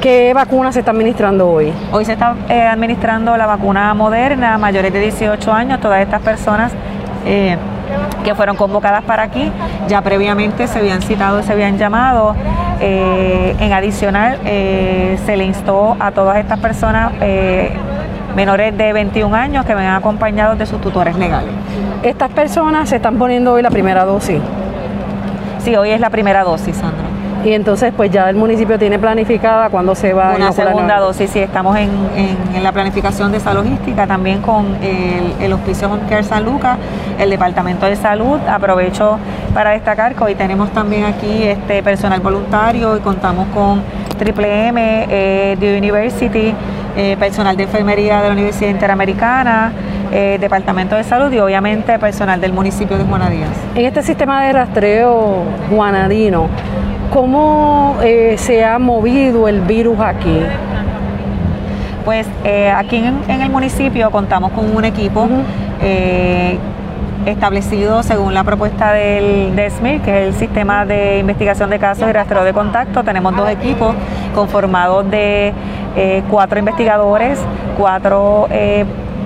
¿Qué 0.00 0.32
vacuna 0.32 0.72
se 0.72 0.78
está 0.80 0.92
administrando 0.92 1.50
hoy? 1.50 1.72
Hoy 1.92 2.04
se 2.04 2.12
está 2.12 2.34
eh, 2.48 2.62
administrando 2.62 3.36
la 3.36 3.46
vacuna 3.46 3.92
moderna, 3.92 4.56
mayores 4.56 4.92
de 4.92 5.00
18 5.00 5.52
años, 5.52 5.80
todas 5.80 6.00
estas 6.00 6.22
personas 6.22 6.72
que 8.22 8.34
fueron 8.36 8.54
convocadas 8.54 9.02
para 9.02 9.24
aquí, 9.24 9.50
ya 9.88 10.00
previamente 10.00 10.68
se 10.68 10.78
habían 10.78 11.02
citado 11.02 11.40
y 11.40 11.42
se 11.42 11.52
habían 11.52 11.76
llamado. 11.76 12.36
Eh, 12.80 13.56
en 13.58 13.72
adicional, 13.72 14.38
eh, 14.44 15.18
se 15.24 15.36
le 15.36 15.44
instó 15.44 15.96
a 15.98 16.10
todas 16.10 16.36
estas 16.36 16.58
personas 16.58 17.12
eh, 17.20 17.70
menores 18.34 18.76
de 18.76 18.92
21 18.92 19.34
años 19.34 19.64
que 19.64 19.74
vengan 19.74 19.96
acompañados 19.96 20.58
de 20.58 20.66
sus 20.66 20.80
tutores 20.80 21.16
legales. 21.16 21.50
¿Estas 22.02 22.30
personas 22.30 22.88
se 22.88 22.96
están 22.96 23.16
poniendo 23.16 23.52
hoy 23.52 23.62
la 23.62 23.70
primera 23.70 24.04
dosis? 24.04 24.40
Sí, 25.58 25.74
hoy 25.74 25.90
es 25.90 26.00
la 26.00 26.10
primera 26.10 26.44
dosis, 26.44 26.76
Sandra. 26.76 27.05
Y 27.46 27.52
entonces, 27.52 27.92
pues 27.96 28.10
ya 28.10 28.28
el 28.28 28.34
municipio 28.34 28.76
tiene 28.76 28.98
planificada 28.98 29.70
cuándo 29.70 29.94
se 29.94 30.12
va 30.12 30.32
a 30.32 30.34
Una 30.34 30.50
segunda 30.50 30.98
dosis, 30.98 31.30
sí, 31.30 31.38
estamos 31.38 31.76
en, 31.76 31.90
la 32.60 32.72
planificación 32.72 33.30
de 33.30 33.38
esa 33.38 33.54
logística, 33.54 34.04
también 34.04 34.42
con 34.42 34.66
el, 34.82 35.32
el 35.40 35.52
Hospicio 35.52 35.88
Home 35.88 36.02
Care 36.08 36.24
San 36.24 36.44
Lucas, 36.44 36.76
el 37.20 37.30
Departamento 37.30 37.86
de 37.86 37.94
Salud. 37.94 38.40
Aprovecho 38.48 39.20
para 39.54 39.70
destacar 39.70 40.16
que 40.16 40.24
hoy 40.24 40.34
tenemos 40.34 40.70
también 40.72 41.04
aquí 41.04 41.44
este 41.44 41.84
personal 41.84 42.18
voluntario 42.18 42.96
y 42.96 43.00
contamos 43.00 43.46
con 43.54 43.80
Triple 44.18 44.66
M, 44.66 45.06
eh, 45.08 45.56
The 45.60 45.78
University, 45.78 46.52
eh, 46.96 47.16
personal 47.16 47.56
de 47.56 47.62
enfermería 47.62 48.22
de 48.22 48.26
la 48.26 48.32
Universidad 48.32 48.70
Interamericana, 48.70 49.72
eh, 50.10 50.38
Departamento 50.40 50.96
de 50.96 51.04
Salud 51.04 51.30
y 51.32 51.38
obviamente 51.38 51.96
personal 52.00 52.40
del 52.40 52.52
municipio 52.52 52.98
de 52.98 53.04
Juana 53.04 53.30
Díaz. 53.30 53.50
En 53.76 53.84
este 53.84 54.02
sistema 54.02 54.42
de 54.42 54.52
rastreo 54.52 55.44
juanadino, 55.70 56.48
¿Cómo 57.12 57.96
eh, 58.02 58.34
se 58.36 58.64
ha 58.64 58.78
movido 58.78 59.48
el 59.48 59.60
virus 59.60 59.98
aquí? 60.00 60.40
Pues 62.04 62.26
eh, 62.44 62.70
aquí 62.70 62.96
en, 62.96 63.40
el 63.40 63.50
municipio 63.50 64.10
contamos 64.10 64.52
con 64.52 64.74
un 64.74 64.84
equipo 64.84 65.28
eh, 65.80 66.58
establecido 67.24 68.02
según 68.02 68.34
la 68.34 68.44
propuesta 68.44 68.92
del, 68.92 69.54
SMIR, 69.70 70.00
que 70.02 70.22
es 70.22 70.28
el 70.28 70.34
Sistema 70.34 70.84
de 70.84 71.18
Investigación 71.18 71.70
de 71.70 71.78
Casos 71.78 72.08
y 72.08 72.12
Rastreo 72.12 72.44
de 72.44 72.52
Contacto. 72.52 73.02
Tenemos 73.02 73.34
dos 73.36 73.48
equipos 73.50 73.94
conformados 74.34 75.10
de 75.10 75.52
cuatro 76.28 76.58
investigadores, 76.58 77.38
cuatro 77.78 78.48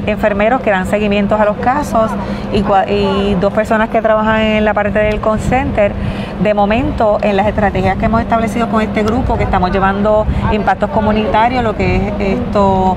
enfermeros 0.06 0.60
que 0.60 0.70
dan 0.70 0.86
seguimientos 0.86 1.40
a 1.40 1.44
los 1.44 1.56
casos 1.56 2.10
y, 2.52 3.34
dos 3.40 3.52
personas 3.52 3.88
que 3.88 4.00
trabajan 4.00 4.40
en 4.40 4.64
la 4.64 4.74
parte 4.74 4.98
del 4.98 5.20
call 5.20 5.40
center. 5.40 5.92
De 6.42 6.54
momento, 6.54 7.18
en 7.20 7.36
las 7.36 7.46
estrategias 7.46 7.98
que 7.98 8.06
hemos 8.06 8.22
establecido 8.22 8.68
con 8.70 8.80
este 8.80 9.02
grupo, 9.02 9.36
que 9.36 9.44
estamos 9.44 9.70
llevando 9.70 10.26
impactos 10.52 10.88
comunitarios, 10.88 11.62
lo 11.62 11.76
que 11.76 11.96
es 11.96 12.12
esto 12.18 12.96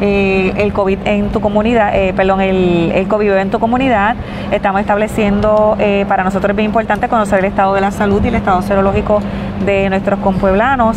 eh, 0.00 0.52
el 0.56 0.72
COVID 0.72 0.98
en 1.04 1.28
tu 1.28 1.40
comunidad, 1.40 1.94
eh, 1.94 2.12
perdón, 2.14 2.40
el, 2.40 2.90
el, 2.92 3.06
COVID 3.06 3.32
en 3.32 3.50
tu 3.50 3.60
comunidad. 3.60 4.16
Estamos 4.50 4.80
estableciendo, 4.80 5.76
eh, 5.78 6.04
para 6.08 6.24
nosotros 6.24 6.50
es 6.50 6.56
bien 6.56 6.66
importante 6.66 7.08
conocer 7.08 7.38
el 7.38 7.44
estado 7.44 7.74
de 7.74 7.80
la 7.80 7.92
salud 7.92 8.24
y 8.24 8.28
el 8.28 8.34
estado 8.34 8.60
serológico 8.62 9.20
de 9.64 9.88
nuestros 9.88 10.18
compueblanos 10.18 10.96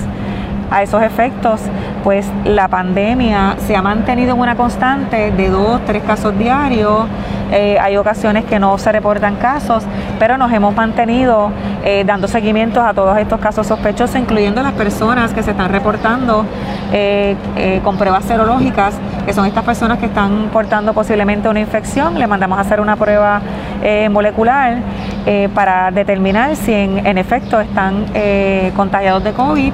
a 0.73 0.81
esos 0.81 1.03
efectos, 1.03 1.61
pues 2.03 2.25
la 2.45 2.67
pandemia 2.67 3.57
se 3.59 3.75
ha 3.75 3.83
mantenido 3.83 4.33
en 4.33 4.39
una 4.39 4.55
constante 4.55 5.31
de 5.31 5.49
dos, 5.49 5.81
tres 5.85 6.01
casos 6.01 6.35
diarios. 6.37 7.05
Eh, 7.51 7.77
hay 7.79 7.97
ocasiones 7.97 8.45
que 8.45 8.57
no 8.57 8.79
se 8.79 8.91
reportan 8.91 9.35
casos, 9.35 9.83
pero 10.23 10.37
nos 10.37 10.53
hemos 10.53 10.73
mantenido 10.73 11.51
eh, 11.83 12.05
dando 12.05 12.29
seguimientos 12.29 12.81
a 12.81 12.93
todos 12.93 13.17
estos 13.17 13.41
casos 13.41 13.67
sospechosos, 13.67 14.15
incluyendo 14.15 14.63
las 14.63 14.71
personas 14.71 15.33
que 15.33 15.43
se 15.43 15.51
están 15.51 15.69
reportando 15.69 16.45
eh, 16.93 17.35
con 17.83 17.97
pruebas 17.97 18.23
serológicas, 18.23 18.95
que 19.25 19.33
son 19.33 19.45
estas 19.47 19.65
personas 19.65 19.97
que 19.97 20.05
están 20.05 20.47
portando 20.53 20.93
posiblemente 20.93 21.49
una 21.49 21.59
infección. 21.59 22.17
Le 22.17 22.25
mandamos 22.25 22.57
a 22.57 22.61
hacer 22.61 22.79
una 22.79 22.95
prueba 22.95 23.41
molecular 24.11 24.77
para 25.53 25.91
determinar 25.91 26.55
si 26.55 26.71
en 26.71 27.17
efecto 27.17 27.59
están 27.59 28.05
contagiados 28.77 29.25
de 29.25 29.33
COVID 29.33 29.73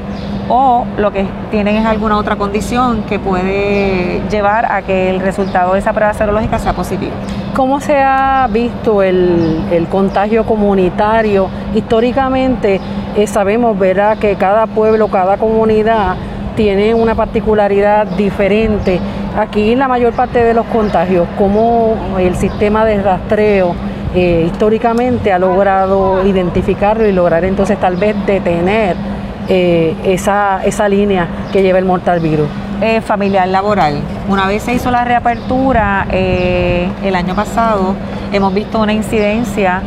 o 0.50 0.84
lo 0.98 1.12
que 1.12 1.26
tienen 1.52 1.76
es 1.78 1.86
alguna 1.86 2.18
otra 2.18 2.36
condición 2.36 3.04
que 3.04 3.20
puede 3.20 4.22
llevar 4.30 4.66
a 4.72 4.82
que 4.82 5.10
el 5.10 5.20
resultado 5.20 5.74
de 5.74 5.80
esa 5.80 5.94
prueba 5.94 6.14
serológica 6.14 6.58
sea 6.58 6.74
positivo. 6.74 7.12
¿Cómo 7.56 7.80
se 7.80 7.98
ha 7.98 8.48
visto 8.52 9.04
el, 9.04 9.88
contagio 9.90 10.46
comunitario? 10.46 11.48
Históricamente 11.76 12.80
eh, 13.16 13.28
sabemos 13.28 13.78
¿verdad? 13.78 14.18
que 14.18 14.36
cada 14.36 14.66
pueblo, 14.66 15.08
cada 15.08 15.38
comunidad 15.38 16.16
tiene 16.56 16.94
una 16.94 17.16
particularidad 17.16 18.08
diferente. 18.08 19.00
Aquí 19.38 19.76
la 19.76 19.88
mayor 19.88 20.14
parte 20.14 20.44
de 20.44 20.54
los 20.54 20.66
contagios, 20.66 21.28
¿cómo 21.38 21.96
el 22.18 22.36
sistema 22.36 22.86
de 22.86 23.02
rastreo 23.02 23.76
eh, 24.16 24.46
históricamente 24.48 25.32
ha 25.32 25.38
logrado 25.38 26.26
identificarlo 26.26 27.08
y 27.08 27.12
lograr 27.12 27.46
entonces 27.46 27.80
tal 27.80 27.96
vez 27.96 28.16
detener 28.26 28.96
eh, 29.50 29.96
esa, 30.06 30.64
esa 30.64 30.88
línea 30.88 31.28
que 31.52 31.62
lleva 31.62 31.80
el 31.80 31.86
mortal 31.86 32.20
virus? 32.20 32.48
Eh, 32.82 33.02
familiar 33.02 33.48
laboral. 33.48 34.00
Una 34.28 34.48
vez 34.48 34.64
se 34.64 34.74
hizo 34.74 34.90
la 34.92 35.04
reapertura 35.04 36.08
eh, 36.12 36.88
el 37.04 37.16
año 37.16 37.36
pasado, 37.36 37.96
hemos 38.32 38.54
visto 38.54 38.80
una 38.80 38.94
incidencia. 38.94 39.82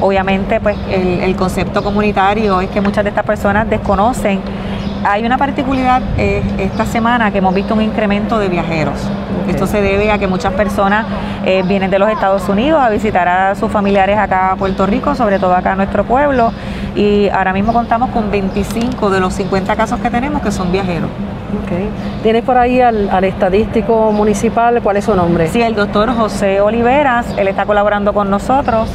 obviamente, 0.00 0.60
pues 0.60 0.76
el, 0.90 1.20
el, 1.20 1.36
concepto 1.36 1.82
comunitario 1.82 2.60
es 2.62 2.70
que 2.70 2.80
muchas 2.80 3.04
de 3.04 3.10
estas 3.10 3.24
personas 3.24 3.68
desconocen. 3.68 4.40
Hay 5.04 5.24
una 5.24 5.38
particularidad 5.38 6.02
esta 6.18 6.84
semana 6.84 7.30
que 7.30 7.38
hemos 7.38 7.54
visto 7.54 7.74
un 7.74 7.82
incremento 7.82 8.38
de 8.38 8.48
viajeros. 8.48 8.98
Esto 9.48 9.66
se 9.66 9.80
debe 9.80 10.10
a 10.10 10.18
que 10.18 10.26
muchas 10.26 10.52
personas 10.52 11.06
vienen 11.66 11.90
de 11.90 11.98
los 11.98 12.10
Estados 12.10 12.48
Unidos 12.48 12.80
a 12.82 12.90
visitar 12.90 13.26
a 13.26 13.54
sus 13.54 13.70
familiares 13.70 14.18
acá 14.18 14.52
a 14.52 14.56
Puerto 14.56 14.86
Rico, 14.86 15.14
sobre 15.14 15.38
todo 15.38 15.54
acá 15.54 15.72
a 15.72 15.76
nuestro 15.76 16.04
pueblo, 16.04 16.52
y 16.94 17.28
ahora 17.30 17.52
mismo 17.52 17.72
contamos 17.72 18.10
con 18.10 18.30
25 18.30 19.10
de 19.10 19.20
los 19.20 19.32
50 19.34 19.74
casos 19.74 20.00
que 20.00 20.10
tenemos 20.10 20.42
que 20.42 20.52
son 20.52 20.70
viajeros. 20.70 21.08
Okay. 21.64 21.88
¿Tienes 22.22 22.44
por 22.44 22.58
ahí 22.58 22.80
al, 22.80 23.24
estadístico 23.24 24.12
municipal? 24.12 24.80
¿Cuál 24.82 24.98
es 24.98 25.04
su 25.04 25.16
nombre? 25.16 25.48
Sí, 25.48 25.60
el 25.62 25.74
doctor 25.74 26.14
José 26.14 26.60
Oliveras, 26.60 27.26
él 27.36 27.48
está 27.48 27.64
colaborando 27.64 28.12
con 28.12 28.30
nosotros. 28.30 28.88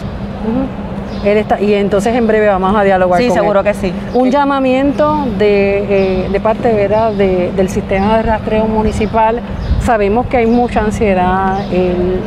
Él 1.25 1.37
está, 1.37 1.59
y 1.59 1.73
entonces 1.73 2.15
en 2.15 2.27
breve 2.27 2.47
vamos 2.47 2.75
a 2.75 2.83
dialogar. 2.83 3.19
Sí, 3.19 3.31
seguro 3.31 3.63
que 3.63 3.73
sí. 3.73 3.91
Un 4.13 4.29
llamamiento 4.29 5.25
de, 5.37 6.25
eh, 6.25 6.29
de 6.31 6.39
parte 6.39 6.71
¿verdad? 6.71 7.11
De, 7.13 7.51
del 7.51 7.69
sistema 7.69 8.17
de 8.17 8.23
rastreo 8.23 8.65
municipal. 8.65 9.41
Sabemos 9.81 10.27
que 10.27 10.37
hay 10.37 10.45
mucha 10.45 10.81
ansiedad. 10.81 11.59
El, 11.71 12.19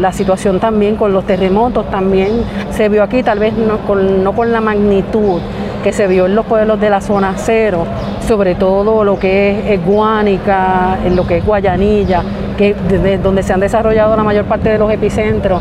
la 0.00 0.12
situación 0.12 0.60
también 0.60 0.94
con 0.96 1.12
los 1.12 1.24
terremotos 1.24 1.90
también 1.90 2.28
se 2.70 2.88
vio 2.88 3.02
aquí, 3.02 3.22
tal 3.22 3.38
vez 3.38 3.54
no 3.54 3.78
con, 3.78 4.22
no 4.22 4.32
con 4.32 4.52
la 4.52 4.60
magnitud 4.60 5.40
que 5.82 5.92
se 5.92 6.06
vio 6.06 6.26
en 6.26 6.34
los 6.34 6.44
pueblos 6.46 6.78
de 6.78 6.90
la 6.90 7.00
zona 7.00 7.32
cero, 7.36 7.84
sobre 8.26 8.54
todo 8.54 9.04
lo 9.04 9.18
que 9.18 9.72
es 9.72 9.84
Guánica, 9.84 10.98
en 11.04 11.16
lo 11.16 11.26
que 11.26 11.38
es 11.38 11.46
Guayanilla, 11.46 12.22
que 12.56 12.76
desde 12.88 13.18
donde 13.18 13.42
se 13.42 13.52
han 13.52 13.60
desarrollado 13.60 14.16
la 14.16 14.22
mayor 14.22 14.44
parte 14.44 14.68
de 14.68 14.78
los 14.78 14.92
epicentros, 14.92 15.60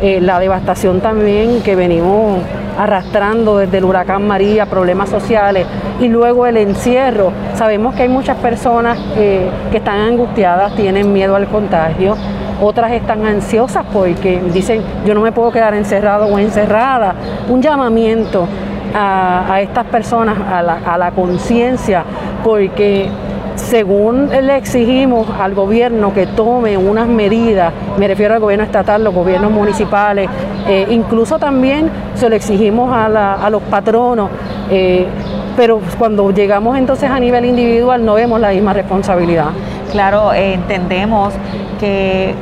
eh, 0.00 0.20
la 0.20 0.38
devastación 0.38 1.00
también 1.00 1.62
que 1.62 1.74
venimos 1.74 2.40
arrastrando 2.78 3.58
desde 3.58 3.78
el 3.78 3.84
huracán 3.84 4.26
María, 4.26 4.66
problemas 4.66 5.08
sociales 5.08 5.66
y 6.00 6.08
luego 6.08 6.46
el 6.46 6.56
encierro. 6.56 7.32
Sabemos 7.54 7.94
que 7.94 8.02
hay 8.02 8.08
muchas 8.08 8.36
personas 8.36 8.98
eh, 9.16 9.48
que 9.70 9.78
están 9.78 10.00
angustiadas, 10.00 10.74
tienen 10.76 11.12
miedo 11.12 11.34
al 11.34 11.48
contagio 11.48 12.16
otras 12.60 12.90
están 12.92 13.24
ansiosas 13.24 13.84
porque 13.92 14.40
dicen 14.52 14.82
yo 15.06 15.14
no 15.14 15.20
me 15.20 15.32
puedo 15.32 15.52
quedar 15.52 15.74
encerrado 15.74 16.26
o 16.26 16.38
encerrada. 16.38 17.14
Un 17.48 17.62
llamamiento 17.62 18.48
a, 18.94 19.60
estas 19.60 19.84
personas 19.86 20.36
a 20.50 20.62
la, 20.62 20.78
a 20.84 20.98
la 20.98 21.10
conciencia, 21.12 22.04
porque 22.42 23.08
según 23.58 24.30
le 24.30 24.56
exigimos 24.56 25.28
al 25.38 25.54
gobierno 25.54 26.14
que 26.14 26.26
tome 26.26 26.76
unas 26.76 27.06
medidas, 27.06 27.72
me 27.98 28.08
refiero 28.08 28.34
al 28.34 28.40
gobierno 28.40 28.64
estatal, 28.64 29.04
los 29.04 29.14
gobiernos 29.14 29.50
municipales, 29.50 30.28
eh, 30.66 30.86
incluso 30.90 31.38
también 31.38 31.90
se 32.14 32.28
lo 32.28 32.36
exigimos 32.36 32.90
a, 32.92 33.48
los 33.50 33.62
patronos, 33.62 34.30
eh, 34.70 35.06
pero 35.56 35.80
cuando 35.98 36.30
llegamos 36.30 36.78
entonces 36.78 37.10
a 37.10 37.18
nivel 37.18 37.44
individual 37.44 38.04
no 38.04 38.14
vemos 38.14 38.40
la 38.40 38.50
misma 38.50 38.72
responsabilidad. 38.72 39.48
Claro, 39.92 40.32
eh, 40.32 40.54
entendemos 40.54 41.34
que 41.80 42.34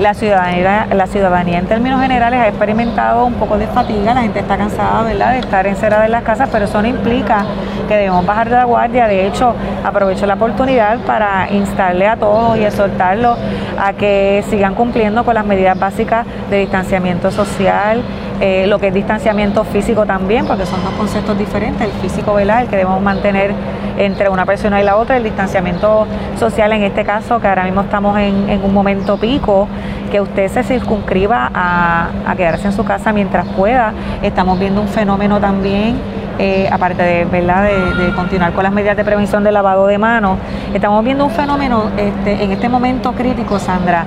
la 0.00 0.12
ciudadanía, 0.14 0.86
la 0.92 1.06
ciudadanía 1.06 1.58
en 1.58 1.66
términos 1.66 2.00
generales 2.00 2.40
ha 2.40 2.48
experimentado 2.48 3.24
un 3.24 3.34
poco 3.34 3.56
de 3.56 3.66
fatiga, 3.66 4.12
la 4.14 4.22
gente 4.22 4.40
está 4.40 4.56
cansada 4.56 5.02
¿verdad? 5.02 5.32
de 5.32 5.38
estar 5.38 5.66
encerrada 5.66 6.04
en 6.04 6.12
las 6.12 6.22
casas, 6.22 6.48
pero 6.52 6.66
eso 6.66 6.82
no 6.82 6.88
implica 6.88 7.44
que 7.88 7.96
debemos 7.96 8.26
bajar 8.26 8.50
de 8.50 8.56
la 8.56 8.64
guardia. 8.64 9.06
De 9.06 9.26
hecho, 9.26 9.54
aprovecho 9.84 10.26
la 10.26 10.34
oportunidad 10.34 10.98
para 11.00 11.50
instarle 11.50 12.06
a 12.06 12.16
todos 12.16 12.58
y 12.58 12.64
exhortarlos 12.64 13.38
a 13.78 13.92
que 13.94 14.44
sigan 14.50 14.74
cumpliendo 14.74 15.24
con 15.24 15.34
las 15.34 15.46
medidas 15.46 15.78
básicas 15.78 16.26
de 16.50 16.58
distanciamiento 16.58 17.30
social, 17.30 18.02
eh, 18.40 18.66
lo 18.66 18.78
que 18.78 18.88
es 18.88 18.94
distanciamiento 18.94 19.64
físico 19.64 20.04
también, 20.04 20.46
porque 20.46 20.66
son 20.66 20.82
dos 20.84 20.92
conceptos 20.94 21.38
diferentes, 21.38 21.86
el 21.86 21.92
físico, 22.00 22.34
¿verdad? 22.34 22.62
el 22.62 22.68
que 22.68 22.76
debemos 22.76 23.00
mantener 23.00 23.52
entre 23.98 24.28
una 24.28 24.44
persona 24.44 24.80
y 24.80 24.84
la 24.84 24.96
otra, 24.96 25.16
el 25.16 25.24
distanciamiento 25.24 26.06
social 26.38 26.72
en 26.72 26.82
este 26.82 27.04
caso, 27.04 27.40
que 27.40 27.48
ahora 27.48 27.64
mismo 27.64 27.80
estamos 27.82 28.18
en, 28.18 28.60
un 28.62 28.74
momento 28.74 29.16
pico, 29.16 29.68
que 30.10 30.20
usted 30.20 30.48
se 30.48 30.62
circunscriba 30.62 31.50
a, 31.54 32.34
quedarse 32.36 32.66
en 32.66 32.72
su 32.72 32.84
casa 32.84 33.12
mientras 33.12 33.46
pueda. 33.48 33.92
Estamos 34.22 34.58
viendo 34.58 34.80
un 34.82 34.88
fenómeno 34.88 35.40
también 35.40 35.96
eh, 36.38 36.68
aparte 36.70 37.02
de. 37.02 37.24
De, 37.26 38.12
continuar 38.14 38.52
con 38.52 38.62
las 38.64 38.72
medidas 38.72 38.96
de 38.96 39.04
prevención 39.04 39.42
de 39.44 39.52
lavado 39.52 39.86
de 39.86 39.98
manos, 39.98 40.38
estamos 40.74 41.02
viendo 41.04 41.24
un 41.24 41.30
fenómeno 41.30 41.90
este, 41.96 42.44
en 42.44 42.52
este 42.52 42.68
momento 42.68 43.12
crítico, 43.12 43.58
Sandra, 43.58 44.04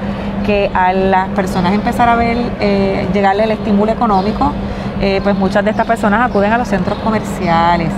que 0.50 0.72
a 0.74 0.94
las 0.94 1.30
personas 1.30 1.74
empezar 1.74 2.10
a 2.10 2.16
ver, 2.16 2.36
eh, 2.60 3.08
llegarle 3.14 3.44
el 3.44 3.52
estímulo 3.52 3.92
económico, 3.92 4.52
eh, 5.00 5.20
pues 5.22 5.38
muchas 5.38 5.64
de 5.64 5.70
estas 5.70 5.86
personas 5.86 6.28
acuden 6.28 6.52
a 6.52 6.58
los 6.58 6.68
centros 6.68 6.98
comerciales. 7.04 7.90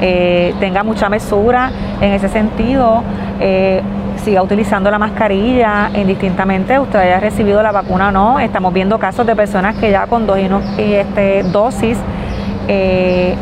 Eh, 0.00 0.54
tenga 0.58 0.82
mucha 0.82 1.10
mesura 1.10 1.70
en 2.00 2.14
ese 2.14 2.30
sentido, 2.30 3.02
eh, 3.40 3.82
siga 4.24 4.42
utilizando 4.42 4.90
la 4.90 4.98
mascarilla 4.98 5.90
indistintamente, 5.94 6.78
usted 6.78 6.98
haya 6.98 7.20
recibido 7.20 7.62
la 7.62 7.72
vacuna 7.72 8.08
o 8.08 8.10
no. 8.10 8.40
Estamos 8.40 8.72
viendo 8.72 8.98
casos 8.98 9.26
de 9.26 9.36
personas 9.36 9.76
que 9.76 9.90
ya 9.90 10.06
con 10.06 10.26
dos 10.26 10.38
este, 10.78 11.42
dosis 11.42 11.98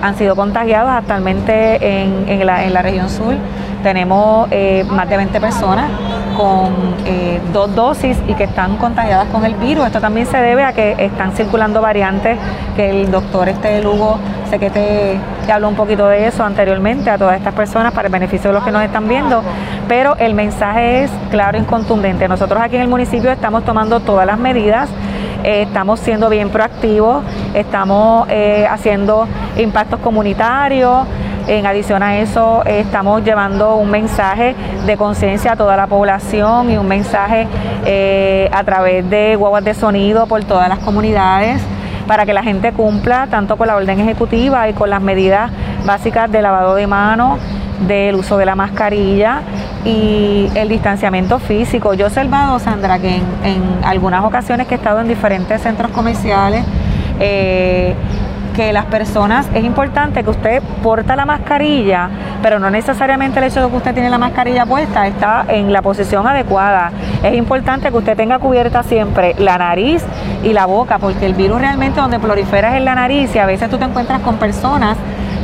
han 0.02 0.16
sido 0.16 0.34
contagiados 0.34 0.90
actualmente 0.90 2.02
en, 2.02 2.44
la, 2.44 2.64
en 2.64 2.74
la 2.74 2.82
región 2.82 3.08
sur. 3.10 3.34
Tenemos 3.82 4.48
más 4.90 5.08
de 5.08 5.16
20 5.16 5.40
personas 5.40 5.90
con 6.36 6.94
dos 7.52 7.74
dosis 7.74 8.18
y 8.26 8.34
que 8.34 8.44
están 8.44 8.76
contagiadas 8.76 9.28
con 9.28 9.44
el 9.44 9.54
virus. 9.54 9.86
Esto 9.86 10.00
también 10.00 10.26
se 10.26 10.38
debe 10.38 10.64
a 10.64 10.72
que 10.72 10.96
están 10.98 11.32
circulando 11.32 11.80
variantes 11.80 12.38
que 12.74 12.90
el 12.90 13.10
doctor 13.10 13.48
este 13.48 13.80
Lugo 13.82 14.18
sé 14.46 14.58
que 14.58 14.70
te, 14.70 15.18
habló 15.52 15.68
un 15.68 15.74
poquito 15.74 16.06
de 16.06 16.26
eso 16.26 16.44
anteriormente 16.44 17.10
a 17.10 17.18
todas 17.18 17.36
estas 17.36 17.54
personas 17.54 17.92
para 17.92 18.08
el 18.08 18.12
beneficio 18.12 18.50
de 18.50 18.54
los 18.54 18.64
que 18.64 18.70
nos 18.70 18.82
están 18.82 19.08
viendo, 19.08 19.42
pero 19.88 20.16
el 20.16 20.34
mensaje 20.34 21.04
es 21.04 21.10
claro 21.30 21.58
y 21.58 21.62
contundente. 21.62 22.28
Nosotros 22.28 22.60
aquí 22.60 22.76
en 22.76 22.82
el 22.82 22.88
municipio 22.88 23.30
estamos 23.30 23.64
tomando 23.64 24.00
todas 24.00 24.26
las 24.26 24.38
medidas, 24.38 24.88
eh, 25.42 25.62
estamos 25.62 26.00
siendo 26.00 26.28
bien 26.28 26.50
proactivos, 26.50 27.24
estamos 27.54 28.26
eh, 28.30 28.66
haciendo 28.68 29.26
impactos 29.56 30.00
comunitarios. 30.00 31.06
En 31.48 31.64
adición 31.64 32.02
a 32.02 32.18
eso, 32.18 32.64
estamos 32.64 33.22
llevando 33.22 33.76
un 33.76 33.88
mensaje 33.88 34.56
de 34.84 34.96
conciencia 34.96 35.52
a 35.52 35.56
toda 35.56 35.76
la 35.76 35.86
población 35.86 36.72
y 36.72 36.76
un 36.76 36.88
mensaje 36.88 37.46
eh, 37.84 38.50
a 38.52 38.64
través 38.64 39.08
de 39.08 39.36
guaguas 39.36 39.62
de 39.62 39.74
sonido 39.74 40.26
por 40.26 40.42
todas 40.42 40.68
las 40.68 40.80
comunidades 40.80 41.62
para 42.08 42.26
que 42.26 42.32
la 42.32 42.42
gente 42.42 42.72
cumpla 42.72 43.28
tanto 43.30 43.56
con 43.56 43.68
la 43.68 43.76
orden 43.76 44.00
ejecutiva 44.00 44.68
y 44.68 44.72
con 44.72 44.90
las 44.90 45.00
medidas 45.00 45.52
básicas 45.84 46.30
de 46.32 46.42
lavado 46.42 46.74
de 46.74 46.88
manos, 46.88 47.38
del 47.86 48.16
uso 48.16 48.38
de 48.38 48.46
la 48.46 48.56
mascarilla 48.56 49.42
y 49.84 50.50
el 50.56 50.68
distanciamiento 50.68 51.38
físico. 51.38 51.94
Yo 51.94 52.06
he 52.06 52.08
observado, 52.08 52.58
Sandra, 52.58 52.98
que 52.98 53.16
en, 53.16 53.84
algunas 53.84 54.24
ocasiones 54.24 54.66
que 54.66 54.74
he 54.74 54.78
estado 54.78 55.00
en 55.00 55.06
diferentes 55.06 55.62
centros 55.62 55.92
comerciales, 55.92 56.64
eh, 57.20 57.94
que 58.56 58.72
las 58.72 58.86
personas, 58.86 59.46
es 59.52 59.62
importante 59.64 60.24
que 60.24 60.30
usted 60.30 60.62
porta 60.82 61.14
la 61.14 61.26
mascarilla, 61.26 62.08
pero 62.42 62.58
no 62.58 62.70
necesariamente 62.70 63.38
el 63.38 63.44
hecho 63.44 63.62
de 63.62 63.68
que 63.68 63.76
usted 63.76 63.92
tiene 63.92 64.08
la 64.08 64.16
mascarilla 64.16 64.64
puesta 64.64 65.06
está 65.06 65.44
en 65.46 65.74
la 65.74 65.82
posición 65.82 66.26
adecuada. 66.26 66.90
Es 67.22 67.34
importante 67.34 67.90
que 67.90 67.96
usted 67.96 68.16
tenga 68.16 68.38
cubierta 68.38 68.82
siempre 68.82 69.34
la 69.38 69.58
nariz 69.58 70.02
y 70.42 70.54
la 70.54 70.64
boca, 70.64 70.98
porque 70.98 71.26
el 71.26 71.34
virus 71.34 71.60
realmente 71.60 72.00
donde 72.00 72.18
prolifera 72.18 72.70
es 72.70 72.76
en 72.78 72.86
la 72.86 72.94
nariz 72.94 73.34
y 73.36 73.38
a 73.38 73.44
veces 73.44 73.68
tú 73.68 73.76
te 73.76 73.84
encuentras 73.84 74.20
con 74.22 74.36
personas 74.36 74.96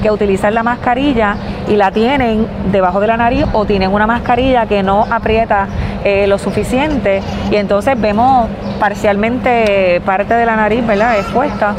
que 0.02 0.10
utilizan 0.10 0.54
la 0.54 0.62
mascarilla 0.62 1.36
y 1.68 1.76
la 1.76 1.90
tienen 1.90 2.46
debajo 2.72 2.98
de 2.98 3.08
la 3.08 3.18
nariz 3.18 3.44
o 3.52 3.66
tienen 3.66 3.92
una 3.92 4.06
mascarilla 4.06 4.64
que 4.64 4.82
no 4.82 5.06
aprieta 5.10 5.68
eh, 6.02 6.26
lo 6.26 6.38
suficiente 6.38 7.20
y 7.50 7.56
entonces 7.56 8.00
vemos 8.00 8.48
parcialmente 8.80 10.00
parte 10.04 10.34
de 10.34 10.46
la 10.46 10.56
nariz, 10.56 10.84
¿verdad? 10.86 11.18
Expuesta. 11.18 11.74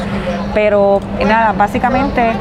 Pero 0.54 1.00
nada, 1.26 1.52
básicamente 1.52 2.32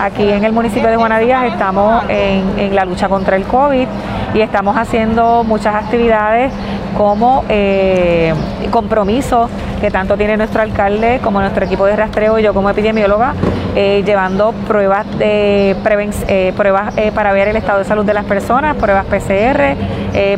aquí 0.00 0.28
en 0.30 0.44
el 0.44 0.52
municipio 0.52 0.88
de 0.88 0.96
Juanadías 0.96 1.44
estamos 1.44 2.04
en, 2.08 2.74
la 2.74 2.84
lucha 2.84 3.08
contra 3.08 3.36
el 3.36 3.44
COVID 3.44 3.86
y 4.34 4.40
estamos 4.40 4.76
haciendo 4.76 5.42
muchas 5.44 5.74
actividades 5.74 6.52
como 6.96 7.44
eh, 7.48 8.34
compromisos 8.70 9.50
que 9.80 9.90
tanto 9.90 10.16
tiene 10.16 10.36
nuestro 10.36 10.62
alcalde 10.62 11.20
como 11.22 11.40
nuestro 11.40 11.64
equipo 11.64 11.86
de 11.86 11.96
rastreo 11.96 12.38
y 12.38 12.42
yo 12.42 12.54
como 12.54 12.70
epidemióloga, 12.70 13.34
eh, 13.74 14.02
llevando 14.04 14.52
pruebas 14.66 15.06
de 15.18 15.70
eh, 15.70 16.52
pruebas 16.56 16.94
para 17.14 17.32
ver 17.32 17.48
el 17.48 17.56
estado 17.56 17.78
de 17.78 17.84
salud 17.84 18.04
de 18.04 18.14
las 18.14 18.24
personas, 18.24 18.76
pruebas 18.76 19.06
PCR, 19.06 19.76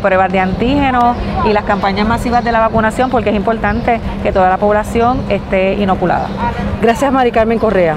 pruebas 0.00 0.32
de 0.32 0.40
antígenos 0.40 1.16
y 1.44 1.52
las 1.52 1.64
campañas 1.64 2.06
masivas 2.06 2.44
de 2.44 2.52
la 2.52 2.60
vacunación, 2.60 3.10
porque 3.10 3.30
es 3.30 3.36
importante 3.36 4.00
que 4.22 4.32
toda 4.32 4.48
la 4.48 4.58
población 4.58 5.20
esté 5.28 5.74
inoculada. 5.74 6.28
Gracias, 6.80 7.12
Mari 7.12 7.32
Carmen 7.32 7.58
Correa. 7.58 7.96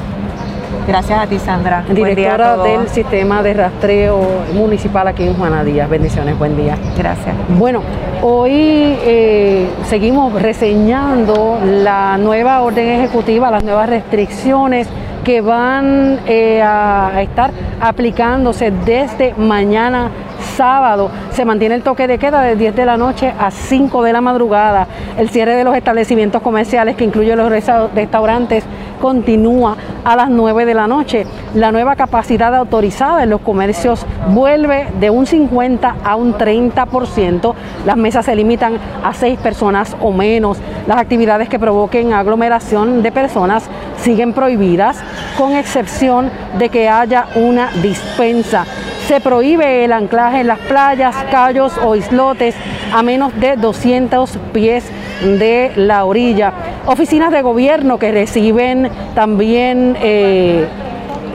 Gracias 0.88 1.20
a 1.20 1.28
ti, 1.28 1.38
Sandra. 1.38 1.84
Directora 1.90 2.56
del 2.58 2.88
sistema 2.88 3.44
de 3.44 3.54
rastreo 3.54 4.22
municipal 4.54 5.08
aquí 5.08 5.24
en 5.24 5.34
Juana 5.34 5.64
Díaz. 5.66 5.90
Bendiciones, 5.90 6.38
buen 6.40 6.56
día. 6.56 6.78
Gracias. 6.98 7.36
Bueno, 7.58 7.82
hoy 8.22 8.52
eh, 8.54 9.70
seguimos 9.86 10.42
reseñando 10.42 11.60
la 11.62 12.18
nueva 12.18 12.62
orden 12.62 12.88
ejecutiva, 12.88 13.52
las 13.52 13.66
nuevas 13.66 13.90
restricciones 13.90 14.88
que 15.28 15.42
van 15.42 16.22
eh, 16.26 16.62
a 16.64 17.22
estar 17.22 17.52
aplicándose 17.82 18.72
desde 18.72 19.34
mañana 19.34 20.10
sábado 20.56 21.12
se 21.32 21.44
mantiene 21.44 21.76
el 21.76 21.84
toque 21.84 22.08
de 22.08 22.18
queda 22.18 22.42
de 22.44 22.56
10 22.56 22.74
de 22.78 22.86
la 22.86 22.96
noche 22.96 23.34
a 23.38 23.52
5 23.52 24.04
de 24.04 24.14
la 24.14 24.22
madrugada. 24.22 24.88
El 25.18 25.30
cierre 25.30 25.56
de 25.56 25.66
los 25.66 25.76
establecimientos 25.76 26.42
comerciales, 26.42 26.96
que 26.96 27.04
incluye 27.04 27.36
los 27.36 27.52
restaurantes, 27.52 28.64
continúa 28.98 29.76
a 30.04 30.16
las 30.16 30.30
9 30.30 30.66
de 30.66 30.74
la 30.74 30.88
noche. 30.88 31.26
La 31.54 31.72
nueva 31.72 31.96
capacidad 31.96 32.54
autorizada 32.56 33.24
en 33.24 33.30
los 33.30 33.42
comercios 33.42 34.06
vuelve 34.30 34.88
de 35.00 35.10
un 35.10 35.26
50 35.26 35.96
a 36.04 36.16
un 36.16 36.34
30%. 36.34 37.54
Las 37.86 37.98
mesas 37.98 38.26
se 38.26 38.36
limitan 38.36 38.78
a 39.04 39.14
6 39.14 39.40
personas 39.40 39.96
o 40.02 40.12
menos. 40.12 40.58
Las 40.88 40.98
actividades 40.98 41.50
que 41.50 41.60
provoquen 41.60 42.14
aglomeración 42.14 43.02
de 43.02 43.12
personas 43.12 43.70
siguen 43.98 44.34
prohibidas, 44.34 45.00
con 45.38 45.56
excepción 45.56 46.30
de 46.58 46.70
que 46.70 46.90
haya 46.90 47.28
una 47.36 47.70
dispensa. 47.82 48.66
Se 49.08 49.22
prohíbe 49.22 49.86
el 49.86 49.94
anclaje 49.94 50.42
en 50.42 50.48
las 50.48 50.60
playas, 50.60 51.16
callos 51.32 51.72
o 51.82 51.96
islotes 51.96 52.56
a 52.94 53.02
menos 53.04 53.34
de 53.40 53.56
200 53.56 54.38
pies 54.52 54.84
de 55.22 55.72
la 55.78 56.04
orilla. 56.04 56.52
Oficinas 56.86 57.32
de 57.32 57.42
gobierno 57.42 58.00
que 58.00 58.12
reciben 58.12 58.90
también 59.16 59.96
eh, 60.02 60.68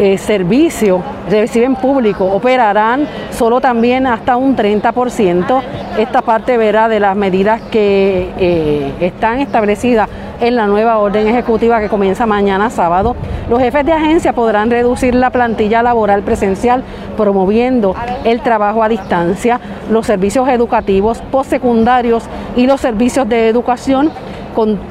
eh, 0.04 0.18
servicio, 0.18 1.00
reciben 1.30 1.76
público, 1.76 2.24
operarán 2.24 3.06
solo 3.30 3.60
también 3.60 4.04
hasta 4.08 4.36
un 4.36 4.56
30%. 4.56 5.62
Esta 5.96 6.22
parte 6.22 6.56
verá 6.56 6.88
de 6.88 6.98
las 6.98 7.14
medidas 7.14 7.60
que 7.70 8.32
eh, 8.36 8.94
están 8.98 9.38
establecidas 9.38 10.08
en 10.40 10.56
la 10.56 10.66
nueva 10.66 10.98
orden 10.98 11.28
ejecutiva 11.28 11.78
que 11.78 11.88
comienza 11.88 12.26
mañana 12.26 12.68
sábado. 12.68 13.14
Los 13.48 13.60
jefes 13.60 13.86
de 13.86 13.92
agencia 13.92 14.32
podrán 14.32 14.70
reducir 14.70 15.14
la 15.14 15.30
plantilla 15.30 15.84
laboral 15.84 16.24
presencial 16.24 16.82
promoviendo 17.16 17.94
el 18.24 18.40
trabajo 18.40 18.82
a 18.82 18.88
distancia, 18.88 19.60
los 19.88 20.04
servicios 20.04 20.48
educativos 20.48 21.22
postsecundarios 21.30 22.24
y 22.56 22.66
los 22.66 22.80
servicios 22.80 23.28
de 23.28 23.48
educación 23.48 24.10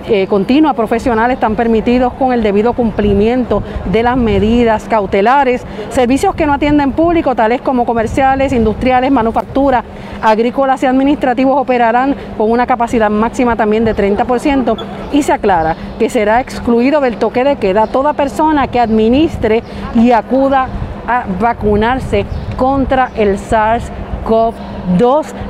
eh, 0.07 0.27
continua 0.27 0.73
profesional 0.73 1.31
están 1.31 1.55
permitidos 1.55 2.13
con 2.13 2.33
el 2.33 2.43
debido 2.43 2.73
cumplimiento 2.73 3.63
de 3.91 4.03
las 4.03 4.17
medidas 4.17 4.85
cautelares. 4.89 5.63
Servicios 5.89 6.35
que 6.35 6.45
no 6.45 6.53
atienden 6.53 6.93
público, 6.93 7.35
tales 7.35 7.61
como 7.61 7.85
comerciales, 7.85 8.53
industriales, 8.53 9.11
manufactura, 9.11 9.83
agrícolas 10.21 10.81
y 10.83 10.85
administrativos 10.85 11.59
operarán 11.59 12.15
con 12.37 12.51
una 12.51 12.67
capacidad 12.67 13.09
máxima 13.09 13.55
también 13.55 13.85
de 13.85 13.95
30% 13.95 14.77
y 15.11 15.23
se 15.23 15.33
aclara 15.33 15.75
que 15.99 16.09
será 16.09 16.41
excluido 16.41 17.01
del 17.01 17.17
toque 17.17 17.43
de 17.43 17.57
queda 17.57 17.87
toda 17.87 18.13
persona 18.13 18.67
que 18.67 18.79
administre 18.79 19.63
y 19.95 20.11
acuda 20.11 20.67
a 21.07 21.25
vacunarse 21.39 22.25
contra 22.57 23.11
el 23.15 23.37
SARS-CoV-2. 23.37 24.70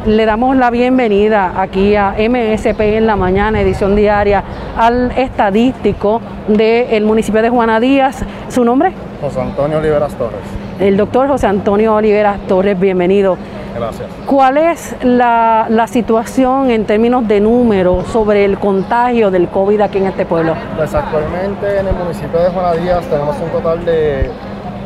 Le 0.05 0.25
damos 0.25 0.57
la 0.57 0.69
bienvenida 0.69 1.53
aquí 1.55 1.95
a 1.95 2.15
MSP 2.17 2.79
en 2.97 3.07
la 3.07 3.15
mañana, 3.15 3.61
edición 3.61 3.95
diaria, 3.95 4.43
al 4.75 5.11
estadístico 5.11 6.21
del 6.47 7.05
municipio 7.05 7.41
de 7.41 7.49
Juana 7.49 7.79
Díaz. 7.79 8.25
¿Su 8.49 8.65
nombre? 8.65 8.91
José 9.21 9.39
Antonio 9.39 9.77
Oliveras 9.77 10.13
Torres. 10.15 10.41
El 10.79 10.97
doctor 10.97 11.29
José 11.29 11.47
Antonio 11.47 11.95
Oliveras 11.95 12.39
Torres, 12.47 12.77
bienvenido. 12.77 13.37
Gracias. 13.73 14.09
¿Cuál 14.25 14.57
es 14.57 14.95
la, 15.01 15.67
la, 15.69 15.87
situación 15.87 16.69
en 16.69 16.85
términos 16.85 17.25
de 17.25 17.39
números 17.39 18.07
sobre 18.07 18.43
el 18.43 18.59
contagio 18.59 19.31
del 19.31 19.47
COVID 19.47 19.79
aquí 19.79 19.99
en 19.99 20.07
este 20.07 20.25
pueblo? 20.25 20.55
Pues 20.75 20.93
actualmente 20.93 21.79
en 21.79 21.87
el 21.87 21.95
municipio 21.95 22.37
de 22.37 22.49
Juana 22.49 22.73
Díaz 22.73 23.05
tenemos 23.05 23.37
un 23.39 23.49
total 23.49 23.85
de 23.85 24.29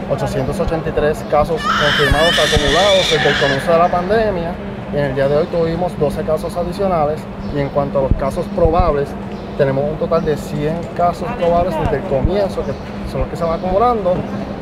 883 0.09 1.25
casos 1.31 1.61
confirmados 1.61 2.33
acumulados 2.39 3.11
desde 3.11 3.29
el 3.29 3.35
comienzo 3.39 3.71
de 3.71 3.77
la 3.77 3.87
pandemia. 3.87 4.51
Y 4.93 4.97
en 4.97 5.05
el 5.05 5.15
día 5.15 5.27
de 5.27 5.37
hoy 5.37 5.45
tuvimos 5.47 5.97
12 5.99 6.23
casos 6.23 6.55
adicionales 6.55 7.19
y 7.55 7.59
en 7.59 7.69
cuanto 7.69 7.99
a 7.99 8.01
los 8.03 8.13
casos 8.13 8.45
probables, 8.55 9.09
tenemos 9.57 9.83
un 9.89 9.97
total 9.97 10.23
de 10.23 10.37
100 10.37 10.79
casos 10.95 11.27
probables 11.37 11.73
desde 11.79 11.97
el 11.97 12.03
comienzo, 12.03 12.61
que 12.63 12.73
son 13.11 13.21
los 13.21 13.29
que 13.29 13.35
se 13.35 13.43
van 13.43 13.59
acumulando, 13.59 14.13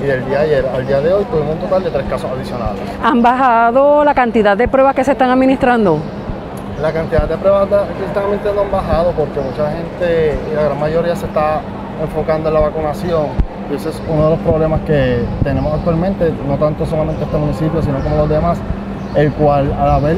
y 0.01 0.05
del 0.05 0.25
día 0.25 0.39
de 0.39 0.45
ayer 0.45 0.69
al 0.73 0.87
día 0.87 1.01
de 1.01 1.13
hoy 1.13 1.25
tuvimos 1.25 1.55
un 1.55 1.59
total 1.59 1.83
de 1.83 1.89
3 1.89 2.05
casos 2.07 2.31
adicionales. 2.31 2.79
¿Han 3.03 3.21
bajado 3.21 4.03
la 4.03 4.13
cantidad 4.13 4.55
de 4.55 4.67
pruebas 4.67 4.95
que 4.95 5.03
se 5.03 5.11
están 5.11 5.29
administrando? 5.29 5.99
La 6.81 6.91
cantidad 6.91 7.27
de 7.27 7.37
pruebas 7.37 7.67
que 7.67 8.05
están 8.05 8.23
administrando 8.23 8.61
han 8.61 8.71
bajado 8.71 9.11
porque 9.11 9.39
mucha 9.39 9.71
gente, 9.71 10.37
y 10.51 10.55
la 10.55 10.63
gran 10.63 10.79
mayoría 10.79 11.15
se 11.15 11.25
está 11.25 11.61
enfocando 12.01 12.49
en 12.49 12.55
la 12.55 12.59
vacunación 12.59 13.27
ese 13.71 13.89
es 13.89 14.01
uno 14.07 14.25
de 14.25 14.29
los 14.31 14.39
problemas 14.39 14.81
que 14.81 15.23
tenemos 15.43 15.73
actualmente, 15.73 16.33
no 16.47 16.57
tanto 16.57 16.85
solamente 16.85 17.23
este 17.23 17.37
municipio, 17.37 17.81
sino 17.81 17.99
como 17.99 18.17
los 18.17 18.29
demás, 18.29 18.57
el 19.15 19.31
cual 19.33 19.71
al 19.73 19.89
haber 19.91 20.17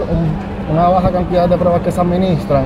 una 0.72 0.90
baja 0.90 1.12
cantidad 1.12 1.48
de 1.48 1.58
pruebas 1.58 1.82
que 1.82 1.92
se 1.92 2.02
administran 2.02 2.64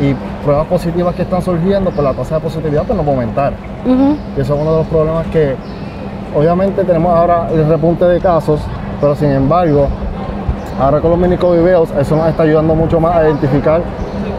y 0.00 0.14
pruebas 0.44 0.66
positivas 0.66 1.14
que 1.14 1.22
están 1.22 1.42
surgiendo, 1.42 1.90
pues 1.90 2.02
la 2.02 2.14
tasa 2.14 2.36
de 2.36 2.40
positividad 2.40 2.84
pues 2.84 2.96
no 2.96 3.04
va 3.04 3.12
a 3.12 3.14
aumentar. 3.14 3.52
Y 4.36 4.40
eso 4.40 4.54
es 4.54 4.60
uno 4.60 4.72
de 4.72 4.78
los 4.78 4.86
problemas 4.86 5.26
que 5.26 5.54
obviamente 6.34 6.84
tenemos 6.84 7.14
ahora 7.14 7.48
el 7.52 7.68
repunte 7.68 8.04
de 8.04 8.20
casos, 8.20 8.60
pero 9.00 9.14
sin 9.14 9.30
embargo, 9.30 9.88
ahora 10.80 11.00
con 11.00 11.10
los 11.10 11.18
mini 11.18 11.36
videos 11.36 11.90
eso 11.98 12.16
nos 12.16 12.28
está 12.28 12.42
ayudando 12.42 12.74
mucho 12.74 12.98
más 12.98 13.16
a 13.16 13.24
identificar 13.24 13.82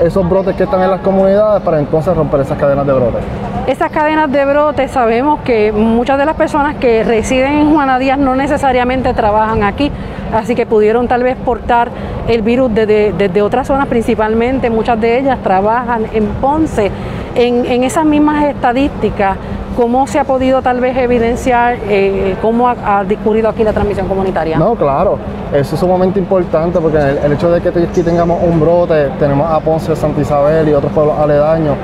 esos 0.04 0.28
brotes 0.28 0.56
que 0.56 0.64
están 0.64 0.82
en 0.82 0.92
las 0.92 1.02
comunidades 1.02 1.62
para 1.64 1.80
entonces 1.80 2.16
romper 2.16 2.42
esas 2.42 2.58
cadenas 2.58 2.86
de 2.86 2.94
brotes. 2.94 3.22
Esas 3.68 3.92
cadenas 3.92 4.32
de 4.32 4.46
brotes 4.46 4.92
sabemos 4.92 5.40
que 5.42 5.72
muchas 5.72 6.20
de 6.20 6.26
las 6.26 6.36
personas 6.36 6.76
que 6.76 7.04
residen 7.04 7.54
en 7.54 7.74
Juana 7.74 7.98
Díaz 7.98 8.20
no 8.20 8.36
necesariamente 8.36 9.14
trabajan 9.14 9.64
aquí, 9.64 9.92
así 10.34 10.54
que 10.54 10.66
pudieron 10.66 11.08
tal 11.08 11.24
vez 11.24 11.36
portar 11.36 11.90
el 12.28 12.42
virus 12.42 12.74
desde, 12.74 13.42
otras 13.42 13.68
zonas, 13.68 13.88
principalmente 13.88 14.70
muchas 14.70 15.00
de 15.02 15.20
ellas 15.20 15.40
trabajan 15.42 16.06
en 16.14 16.28
Ponce. 16.42 16.92
En, 17.36 17.84
esas 17.84 18.06
mismas 18.06 18.46
estadísticas, 18.46 19.38
¿cómo 19.76 20.08
se 20.08 20.20
ha 20.20 20.24
podido 20.24 20.62
tal 20.62 20.80
vez 20.80 20.98
evidenciar 20.98 21.78
eh, 21.88 22.36
cómo 22.42 22.70
ha, 22.70 23.04
discurrido 23.04 23.50
aquí 23.50 23.64
la 23.64 23.74
transmisión 23.74 24.08
comunitaria? 24.08 24.58
No, 24.58 24.76
claro, 24.76 25.18
eso 25.54 25.76
es 25.76 25.80
sumamente 25.80 26.20
importante 26.20 26.80
porque 26.80 26.98
el, 26.98 27.32
hecho 27.34 27.52
de 27.52 27.62
que 27.62 27.70
aquí 27.70 28.02
tengamos 28.02 28.42
un 28.42 28.60
brote, 28.60 29.10
tenemos 29.20 29.52
a 29.52 29.60
Ponce, 29.60 29.96
Santa 29.96 30.22
Isabel 30.22 30.70
y 30.70 30.74
otros 30.74 30.92
pueblos 30.92 31.18
aledaños 31.20 31.76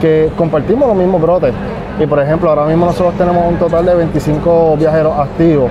que 0.00 0.30
compartimos 0.36 0.88
los 0.88 0.96
mismos 0.96 1.20
brotes. 1.20 1.52
Y 1.98 2.06
por 2.06 2.18
ejemplo, 2.20 2.50
ahora 2.50 2.66
mismo 2.66 2.86
nosotros 2.86 3.14
tenemos 3.14 3.46
un 3.46 3.56
total 3.56 3.86
de 3.86 3.94
25 3.94 4.76
viajeros 4.76 5.18
activos, 5.18 5.70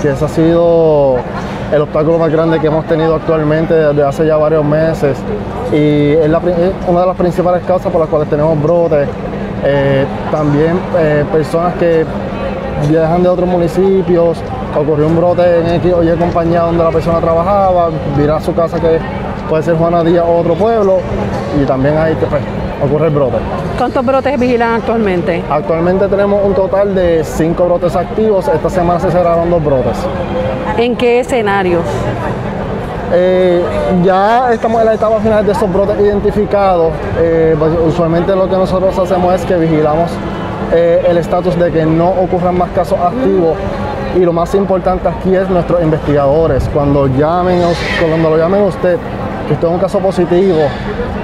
que 0.00 0.10
ese 0.10 0.24
ha 0.24 0.28
sido 0.28 1.16
el 1.72 1.82
obstáculo 1.82 2.18
más 2.18 2.30
grande 2.30 2.60
que 2.60 2.68
hemos 2.68 2.84
tenido 2.84 3.16
actualmente 3.16 3.74
desde 3.74 4.04
hace 4.04 4.26
ya 4.26 4.36
varios 4.36 4.64
meses. 4.64 5.16
Y 5.72 6.12
es, 6.12 6.30
una 6.86 7.00
de 7.00 7.06
las 7.06 7.16
principales 7.16 7.64
causas 7.64 7.90
por 7.90 8.00
las 8.00 8.08
cuales 8.08 8.28
tenemos 8.28 8.60
brotes. 8.62 9.08
Eh, 9.64 10.04
también 10.30 10.78
eh, 10.98 11.24
personas 11.32 11.74
que 11.74 12.04
viajan 12.88 13.22
de 13.22 13.28
otros 13.28 13.48
municipios, 13.48 14.38
ocurrió 14.78 15.06
un 15.06 15.16
brote 15.16 15.60
en 15.60 15.74
X 15.76 15.92
o 15.92 16.02
Y 16.02 16.10
compañía 16.16 16.60
donde 16.62 16.84
la 16.84 16.90
persona 16.90 17.18
trabajaba, 17.18 17.90
vira 18.16 18.36
a 18.36 18.40
su 18.40 18.54
casa 18.54 18.78
que 18.78 18.98
puede 19.48 19.62
ser 19.62 19.76
Juana 19.76 20.02
Díaz 20.02 20.24
o 20.28 20.36
otro 20.36 20.54
pueblo, 20.54 20.98
y 21.60 21.64
también 21.64 21.96
hay 21.96 22.14
que 22.14 22.26
pues, 22.26 22.42
ocurre 22.84 23.06
el 23.06 23.14
brote. 23.14 23.36
¿Cuántos 23.78 24.04
brotes 24.04 24.38
vigilan 24.38 24.74
actualmente? 24.74 25.42
Actualmente 25.48 26.08
tenemos 26.08 26.44
un 26.44 26.54
total 26.54 26.94
de 26.94 27.24
cinco 27.24 27.64
brotes 27.64 27.96
activos. 27.96 28.48
Esta 28.48 28.68
semana 28.68 29.00
se 29.00 29.10
cerraron 29.10 29.50
dos 29.50 29.64
brotes. 29.64 29.96
¿En 30.76 30.96
qué 30.96 31.20
escenarios? 31.20 31.82
Eh, 33.12 33.62
ya 34.02 34.52
estamos 34.52 34.80
en 34.80 34.86
la 34.86 34.94
etapa 34.94 35.20
final 35.20 35.44
de 35.44 35.52
esos 35.52 35.72
brotes 35.72 35.98
identificados. 36.00 36.92
Eh, 37.18 37.54
pues, 37.58 37.72
usualmente 37.86 38.34
lo 38.34 38.48
que 38.48 38.56
nosotros 38.56 38.98
hacemos 38.98 39.34
es 39.34 39.44
que 39.44 39.56
vigilamos 39.56 40.10
eh, 40.72 41.04
el 41.08 41.18
estatus 41.18 41.58
de 41.58 41.70
que 41.70 41.84
no 41.84 42.08
ocurran 42.08 42.56
más 42.56 42.70
casos 42.70 42.98
activos. 42.98 43.56
Y 44.16 44.20
lo 44.20 44.32
más 44.32 44.54
importante 44.54 45.08
aquí 45.08 45.34
es 45.34 45.48
nuestros 45.50 45.82
investigadores. 45.82 46.68
Cuando 46.72 47.06
llamen, 47.08 47.60
cuando 48.00 48.30
lo 48.30 48.36
llamen 48.36 48.62
usted, 48.62 48.96
que 49.46 49.54
usted 49.54 49.68
es 49.68 49.74
un 49.74 49.80
caso 49.80 49.98
positivo, 49.98 50.60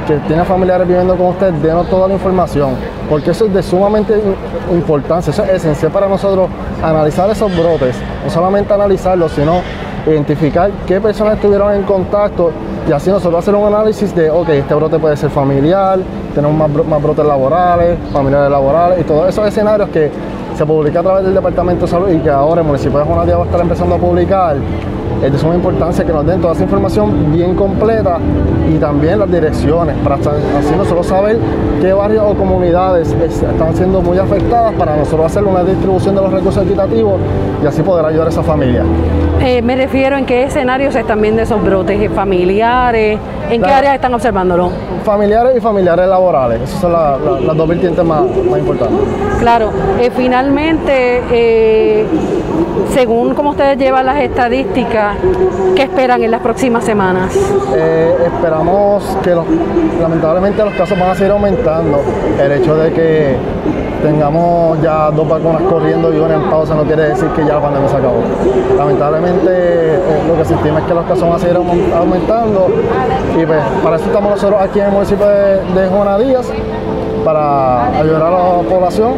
que 0.06 0.16
tiene 0.26 0.44
familiares 0.44 0.86
viviendo 0.86 1.16
con 1.16 1.28
usted, 1.28 1.52
denos 1.54 1.88
toda 1.88 2.08
la 2.08 2.14
información, 2.14 2.74
porque 3.08 3.30
eso 3.30 3.46
es 3.46 3.54
de 3.54 3.62
sumamente 3.62 4.20
importancia, 4.72 5.30
eso 5.30 5.44
es 5.44 5.50
esencial 5.50 5.92
para 5.92 6.08
nosotros 6.08 6.48
analizar 6.82 7.30
esos 7.30 7.56
brotes, 7.56 7.96
no 8.24 8.30
solamente 8.30 8.74
analizarlos, 8.74 9.32
sino 9.32 9.62
identificar 10.06 10.70
qué 10.86 11.00
personas 11.00 11.34
estuvieron 11.34 11.74
en 11.74 11.82
contacto 11.82 12.50
y 12.88 12.92
así 12.92 13.10
nosotros 13.10 13.40
hacer 13.40 13.54
un 13.54 13.66
análisis 13.66 14.14
de, 14.14 14.30
ok, 14.30 14.48
este 14.48 14.74
brote 14.74 14.98
puede 14.98 15.16
ser 15.16 15.30
familiar, 15.30 15.98
tenemos 16.34 16.70
más, 16.86 17.02
brotes 17.02 17.24
laborales, 17.24 17.98
familiares 18.12 18.50
laborales 18.50 19.00
y 19.00 19.04
todos 19.04 19.28
esos 19.28 19.46
escenarios 19.46 19.88
que 19.90 20.10
se 20.56 20.66
publica 20.66 21.00
a 21.00 21.02
través 21.02 21.24
del 21.24 21.34
Departamento 21.34 21.86
de 21.86 21.90
Salud 21.90 22.10
y 22.10 22.18
que 22.18 22.30
ahora 22.30 22.60
el 22.60 22.66
municipio 22.66 22.98
de 22.98 23.04
Juanadía 23.04 23.36
va 23.36 23.42
a 23.42 23.46
estar 23.46 23.60
empezando 23.60 23.94
a 23.94 23.98
publicar 23.98 24.56
es 25.22 25.32
de 25.32 25.38
suma 25.38 25.54
importancia 25.54 26.04
que 26.04 26.12
nos 26.12 26.26
den 26.26 26.40
toda 26.40 26.54
esa 26.54 26.62
información 26.62 27.32
bien 27.32 27.54
completa 27.54 28.18
y 28.72 28.78
también 28.78 29.18
las 29.18 29.30
direcciones, 29.30 29.96
para 29.98 30.16
así 30.16 30.74
nosotros 30.76 31.06
saber 31.06 31.38
qué 31.80 31.92
barrios 31.92 32.24
o 32.26 32.34
comunidades 32.34 33.12
están 33.12 33.76
siendo 33.76 34.00
muy 34.00 34.18
afectadas 34.18 34.72
para 34.74 34.96
nosotros 34.96 35.26
hacer 35.26 35.44
una 35.44 35.62
distribución 35.62 36.14
de 36.14 36.22
los 36.22 36.32
recursos 36.32 36.64
equitativos 36.64 37.20
y 37.62 37.66
así 37.66 37.82
poder 37.82 38.06
ayudar 38.06 38.28
a 38.28 38.30
esa 38.30 38.42
familia. 38.42 38.82
Eh, 39.42 39.62
me 39.62 39.76
refiero 39.76 40.16
en 40.16 40.26
qué 40.26 40.44
escenarios 40.44 40.94
están 40.94 41.20
viendo 41.20 41.42
esos 41.42 41.62
brotes 41.62 42.10
familiares, 42.12 43.18
en 43.50 43.62
qué 43.62 43.70
áreas 43.70 43.94
están 43.94 44.14
observándolo. 44.14 44.70
Familiares 45.04 45.56
y 45.56 45.60
familiares 45.60 46.06
laborales, 46.06 46.60
esas 46.62 46.80
son 46.80 46.92
las 46.92 47.56
dos 47.56 47.68
vertientes 47.68 48.04
más, 48.04 48.22
importantes. 48.58 49.00
Claro, 49.38 49.70
eh, 49.98 50.10
finalmente, 50.14 51.22
eh, 51.30 52.06
según 52.92 53.34
como 53.34 53.50
ustedes 53.50 53.78
llevan 53.78 54.06
las 54.06 54.20
estadísticas, 54.20 55.09
¿qué 55.74 55.82
esperan 55.82 56.22
en 56.22 56.30
las 56.30 56.40
próximas 56.40 56.84
semanas? 56.84 57.36
esperamos 58.40 59.04
que 59.22 59.36
lamentablemente 60.00 60.64
los 60.64 60.74
casos 60.74 60.98
van 60.98 61.10
a 61.10 61.14
seguir 61.14 61.32
aumentando. 61.32 62.00
El 62.42 62.52
hecho 62.52 62.76
de 62.76 62.92
que 62.92 63.36
tengamos 64.02 64.80
ya 64.82 65.10
dos 65.10 65.28
vacunas 65.28 65.62
corriendo 65.62 66.12
y 66.12 66.18
una 66.18 66.34
en 66.34 66.50
pausa 66.50 66.74
no 66.74 66.84
quiere 66.84 67.10
decir 67.10 67.28
que 67.28 67.44
ya 67.44 67.54
la 67.54 67.60
pandemia 67.60 67.88
se 67.88 67.96
acabó. 67.96 68.22
Lamentablemente 68.76 69.50
eh, 69.50 70.22
lo 70.26 70.36
que 70.36 70.44
se 70.44 70.54
estima 70.54 70.80
es 70.80 70.86
que 70.86 70.94
los 70.94 71.04
casos 71.04 71.22
van 71.22 71.32
a 71.32 71.38
seguir 71.38 71.56
aumentando 71.56 72.68
y 73.38 73.44
pues 73.44 73.60
para 73.82 73.96
eso 73.96 74.06
estamos 74.06 74.30
nosotros 74.30 74.60
aquí 74.62 74.80
en 74.80 74.86
el 74.86 74.92
municipio 74.92 75.26
de, 75.26 75.80
de 75.80 75.88
Juana 75.88 76.18
Díaz 76.18 76.46
para 77.24 77.86
ayudar 77.98 78.22
a 78.22 78.30
la 78.30 78.62
población 78.68 79.14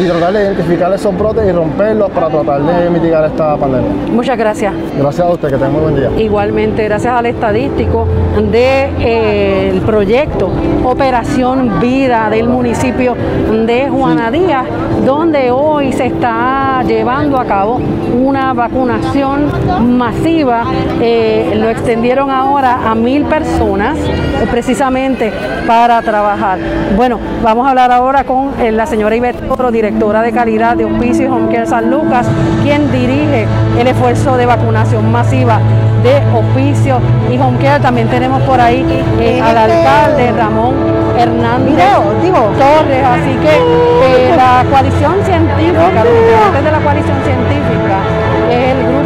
y 0.00 0.06
tratar 0.06 0.32
de 0.32 0.44
identificar 0.44 0.92
esos 0.92 1.16
brotes 1.16 1.46
y 1.46 1.52
romperlos 1.52 2.10
para 2.10 2.28
tratar 2.28 2.62
de 2.62 2.90
mitigar 2.90 3.24
esta 3.24 3.56
pandemia. 3.56 3.90
Muchas 4.10 4.38
gracias. 4.38 4.72
Gracias 4.96 5.26
a 5.26 5.30
usted, 5.30 5.48
que 5.48 5.56
tenga 5.56 5.68
muy 5.68 5.82
buen 5.82 5.96
día. 5.96 6.10
Igualmente, 6.18 6.84
gracias 6.84 7.12
al 7.12 7.26
estadístico 7.26 8.06
del 8.34 8.50
de, 8.50 8.90
eh, 9.00 9.82
proyecto 9.84 10.50
Operación 10.84 11.80
Vida 11.80 12.28
del 12.30 12.48
municipio 12.48 13.14
de 13.14 13.88
Juana 13.88 14.30
Díaz, 14.30 14.66
donde 15.04 15.50
hoy 15.50 15.92
se 15.92 16.06
está 16.06 16.82
llevando 16.86 17.38
a 17.38 17.44
cabo 17.44 17.80
una 18.14 18.52
vacunación 18.54 19.50
masiva. 19.98 20.64
Eh, 21.00 21.52
lo 21.56 21.68
extendieron 21.68 22.30
ahora 22.30 22.90
a 22.90 22.94
mil 22.94 23.24
personas 23.24 23.98
eh, 23.98 24.46
precisamente 24.50 25.32
para 25.66 26.00
trabajar. 26.02 26.58
Bueno, 26.96 27.18
vamos 27.42 27.66
a 27.66 27.70
hablar 27.70 27.92
ahora 27.92 28.24
con 28.24 28.52
la 28.70 28.86
señora 28.86 29.16
Ivette 29.16 29.48
Toro, 29.48 29.70
directora 29.82 30.22
de 30.22 30.30
calidad 30.30 30.76
de 30.76 30.84
Hospicio 30.84 31.24
y 31.24 31.28
Home 31.28 31.52
Care 31.52 31.66
San 31.66 31.90
Lucas, 31.90 32.24
quien 32.62 32.92
dirige 32.92 33.48
el 33.76 33.88
esfuerzo 33.88 34.36
de 34.36 34.46
vacunación 34.46 35.10
masiva 35.10 35.58
de 36.04 36.22
Hospicio 36.32 37.00
y 37.28 37.36
Home 37.36 37.58
Care. 37.58 37.82
También 37.82 38.06
tenemos 38.06 38.40
por 38.42 38.60
ahí 38.60 38.86
eh, 39.18 39.40
al 39.42 39.58
alcalde 39.58 40.30
Ramón 40.38 40.74
Hernández 41.18 41.74
Torres, 41.74 43.04
así 43.04 43.34
que 43.42 43.56
eh, 43.56 44.36
la 44.36 44.64
coalición 44.70 45.14
científica, 45.24 46.04
los 46.04 46.14
integrantes 46.14 46.64
de 46.64 46.70
la 46.70 46.78
coalición 46.78 47.18
científica 47.24 47.98
es 48.52 48.76
el 48.76 48.86
grupo 48.86 49.01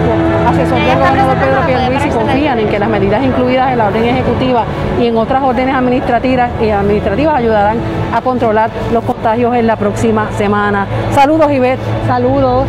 asesor 0.47 0.79
del 0.79 0.99
gobernador 0.99 1.37
Pedro 1.39 1.67
Pierluisi 1.67 2.09
confían 2.11 2.59
en 2.59 2.69
que 2.69 2.79
las 2.79 2.89
medidas 2.89 3.25
incluidas 3.25 3.73
en 3.73 3.79
la 3.79 3.87
orden 3.87 4.05
ejecutiva 4.05 4.65
y 5.01 5.07
en 5.07 5.17
otras 5.17 5.43
órdenes 5.43 5.75
administrativas, 5.75 6.51
y 6.61 6.71
administrativas 6.71 7.35
ayudarán 7.35 7.79
a 8.15 8.21
controlar 8.21 8.71
los 8.93 9.05
contagios 9.05 9.55
en 9.57 9.67
la 9.67 9.77
próxima 9.77 10.31
semana. 10.33 10.87
Saludos, 11.13 11.51
Ivette. 11.51 11.81
Saludos. 12.07 12.67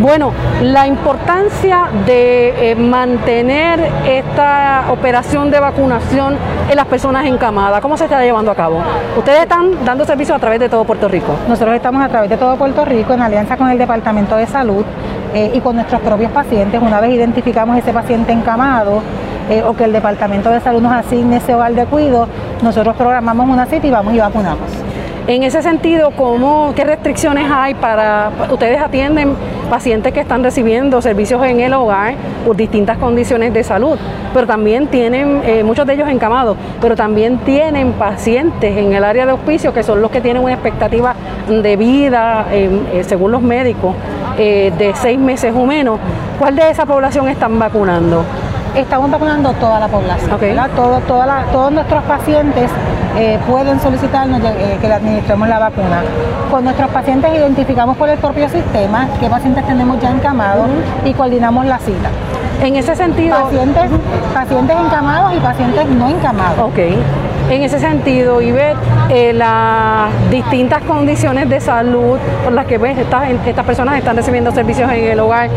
Bueno, 0.00 0.32
la 0.62 0.86
importancia 0.86 1.88
de 2.04 2.72
eh, 2.72 2.74
mantener 2.74 3.80
esta 4.06 4.84
operación 4.90 5.50
de 5.50 5.60
vacunación 5.60 6.36
en 6.68 6.76
las 6.76 6.86
personas 6.86 7.24
encamadas, 7.24 7.80
¿cómo 7.80 7.96
se 7.96 8.04
está 8.04 8.22
llevando 8.22 8.50
a 8.50 8.54
cabo? 8.54 8.82
Ustedes 9.16 9.42
están 9.42 9.82
dando 9.86 10.04
servicio 10.04 10.34
a 10.34 10.38
través 10.38 10.60
de 10.60 10.68
todo 10.68 10.84
Puerto 10.84 11.08
Rico. 11.08 11.34
Nosotros 11.48 11.74
estamos 11.74 12.04
a 12.04 12.08
través 12.08 12.28
de 12.28 12.36
todo 12.36 12.56
Puerto 12.56 12.84
Rico 12.84 13.14
en 13.14 13.22
alianza 13.22 13.56
con 13.56 13.70
el 13.70 13.78
Departamento 13.78 14.36
de 14.36 14.46
Salud 14.46 14.84
eh, 15.34 15.52
y 15.54 15.60
con 15.60 15.76
nuestros 15.76 16.00
propios 16.00 16.30
pacientes. 16.32 16.80
Una 16.80 17.00
vez 17.00 17.12
identificamos 17.12 17.76
ese 17.78 17.92
paciente 17.92 18.32
encamado, 18.32 19.02
eh, 19.50 19.62
o 19.62 19.74
que 19.74 19.84
el 19.84 19.92
Departamento 19.92 20.50
de 20.50 20.60
Salud 20.60 20.82
nos 20.82 20.92
asigne 20.92 21.36
ese 21.36 21.54
hogar 21.54 21.72
de 21.74 21.86
cuido, 21.86 22.28
nosotros 22.62 22.94
programamos 22.96 23.48
una 23.48 23.64
cita 23.64 23.86
y 23.86 23.90
vamos 23.90 24.12
y 24.14 24.18
vacunamos. 24.18 24.68
En 25.26 25.42
ese 25.42 25.62
sentido, 25.62 26.10
¿cómo, 26.10 26.72
¿qué 26.74 26.84
restricciones 26.84 27.50
hay 27.50 27.74
para, 27.74 28.30
ustedes 28.50 28.80
atienden 28.80 29.34
pacientes 29.68 30.12
que 30.12 30.20
están 30.20 30.42
recibiendo 30.42 31.00
servicios 31.02 31.44
en 31.44 31.60
el 31.60 31.72
hogar 31.74 32.14
por 32.44 32.56
distintas 32.56 32.98
condiciones 32.98 33.52
de 33.52 33.62
salud, 33.62 33.98
pero 34.32 34.46
también 34.46 34.88
tienen, 34.88 35.42
eh, 35.44 35.62
muchos 35.62 35.86
de 35.86 35.94
ellos 35.94 36.08
encamados, 36.08 36.56
pero 36.80 36.96
también 36.96 37.38
tienen 37.38 37.92
pacientes 37.92 38.76
en 38.76 38.92
el 38.92 39.04
área 39.04 39.26
de 39.26 39.32
hospicio 39.32 39.72
que 39.72 39.82
son 39.82 40.00
los 40.02 40.10
que 40.10 40.20
tienen 40.20 40.42
una 40.42 40.54
expectativa 40.54 41.14
de 41.48 41.76
vida, 41.76 42.46
em, 42.52 42.80
eh, 42.92 43.04
según 43.04 43.32
los 43.32 43.42
médicos, 43.42 43.94
eh, 44.38 44.72
de 44.78 44.94
seis 44.94 45.18
meses 45.18 45.52
o 45.54 45.64
menos. 45.66 45.98
¿Cuál 46.38 46.56
de 46.56 46.70
esa 46.70 46.86
población 46.86 47.28
están 47.28 47.58
vacunando? 47.58 48.24
Estamos 48.74 49.10
vacunando 49.10 49.52
toda 49.54 49.80
la 49.80 49.88
población. 49.88 50.38
Todo, 50.76 51.00
toda 51.00 51.44
todos 51.52 51.72
nuestros 51.72 52.02
pacientes 52.04 52.70
eh, 53.16 53.38
pueden 53.48 53.80
solicitarnos 53.80 54.40
eh, 54.44 54.78
que 54.80 54.88
le 54.88 54.94
administremos 54.94 55.48
la 55.48 55.58
vacuna. 55.58 56.02
Con 56.50 56.64
nuestros 56.64 56.90
pacientes 56.90 57.34
identificamos 57.34 57.96
por 57.96 58.08
el 58.08 58.18
propio 58.18 58.48
sistema 58.48 59.08
qué 59.18 59.28
pacientes 59.28 59.66
tenemos 59.66 60.00
ya 60.00 60.10
encamados 60.10 60.68
y 61.04 61.12
coordinamos 61.14 61.66
la 61.66 61.78
cita. 61.78 62.10
En 62.62 62.76
ese 62.76 62.94
sentido... 62.94 63.40
Pacientes, 63.40 63.90
pacientes 64.34 64.76
encamados 64.76 65.34
y 65.34 65.40
pacientes 65.40 65.86
no 65.88 66.08
encamados. 66.08 66.58
Ok. 66.60 66.78
En 67.50 67.62
ese 67.62 67.78
sentido, 67.80 68.42
Ivette, 68.42 68.76
eh, 69.08 69.32
las 69.32 70.10
distintas 70.30 70.82
condiciones 70.82 71.48
de 71.48 71.60
salud 71.60 72.18
por 72.44 72.52
las 72.52 72.66
que 72.66 72.76
ves, 72.76 72.98
estas, 72.98 73.30
estas 73.46 73.64
personas 73.64 73.96
están 73.96 74.16
recibiendo 74.16 74.52
servicios 74.52 74.90
en 74.92 75.04
el 75.04 75.18
hogar, 75.18 75.48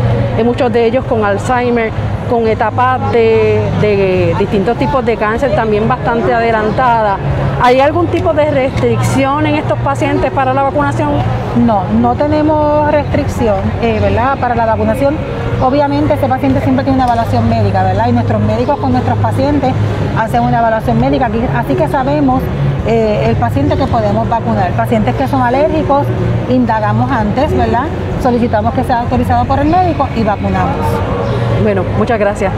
muchos 0.42 0.72
de 0.72 0.86
ellos 0.86 1.04
con 1.04 1.22
Alzheimer, 1.22 1.92
con 2.30 2.48
etapas 2.48 3.12
de, 3.12 4.34
distintos 4.38 4.78
tipos 4.78 5.04
de 5.04 5.18
cáncer 5.18 5.54
también 5.54 5.86
bastante 5.86 6.32
adelantadas. 6.32 7.18
¿Hay 7.60 7.78
algún 7.78 8.06
tipo 8.06 8.32
de 8.32 8.50
restricción 8.50 9.44
en 9.44 9.56
estos 9.56 9.78
pacientes 9.80 10.30
para 10.30 10.54
la 10.54 10.62
vacunación? 10.62 11.10
No, 11.66 11.84
no 12.00 12.14
tenemos 12.14 12.90
restricción, 12.90 13.58
eh, 13.82 13.98
¿verdad? 14.00 14.38
Para 14.38 14.54
la 14.54 14.64
vacunación, 14.64 15.14
obviamente 15.62 16.14
ese 16.14 16.28
paciente 16.28 16.60
siempre 16.60 16.84
tiene 16.84 16.96
una 16.96 17.06
evaluación 17.06 17.48
médica, 17.48 17.82
¿verdad? 17.82 18.08
Y 18.08 18.12
nuestros 18.12 18.40
médicos 18.40 18.78
con 18.78 18.92
nuestros 18.92 19.18
pacientes 19.18 19.72
hacen 20.18 20.42
una 20.42 20.58
evaluación 20.58 21.00
médica, 21.00 21.30
así 21.56 21.74
que 21.74 21.88
sabemos 21.88 22.42
eh, 22.86 23.26
el 23.28 23.36
paciente 23.36 23.76
que 23.76 23.86
podemos 23.86 24.28
vacunar. 24.28 24.70
Pacientes 24.72 25.14
que 25.14 25.28
son 25.28 25.42
alérgicos, 25.42 26.06
indagamos 26.48 27.10
antes, 27.10 27.56
¿verdad? 27.56 27.84
Solicitamos 28.22 28.74
que 28.74 28.84
sea 28.84 29.00
autorizado 29.00 29.44
por 29.44 29.58
el 29.60 29.68
médico 29.68 30.08
y 30.16 30.22
vacunamos. 30.22 30.76
Bueno, 31.62 31.84
muchas 31.96 32.18
gracias. 32.18 32.52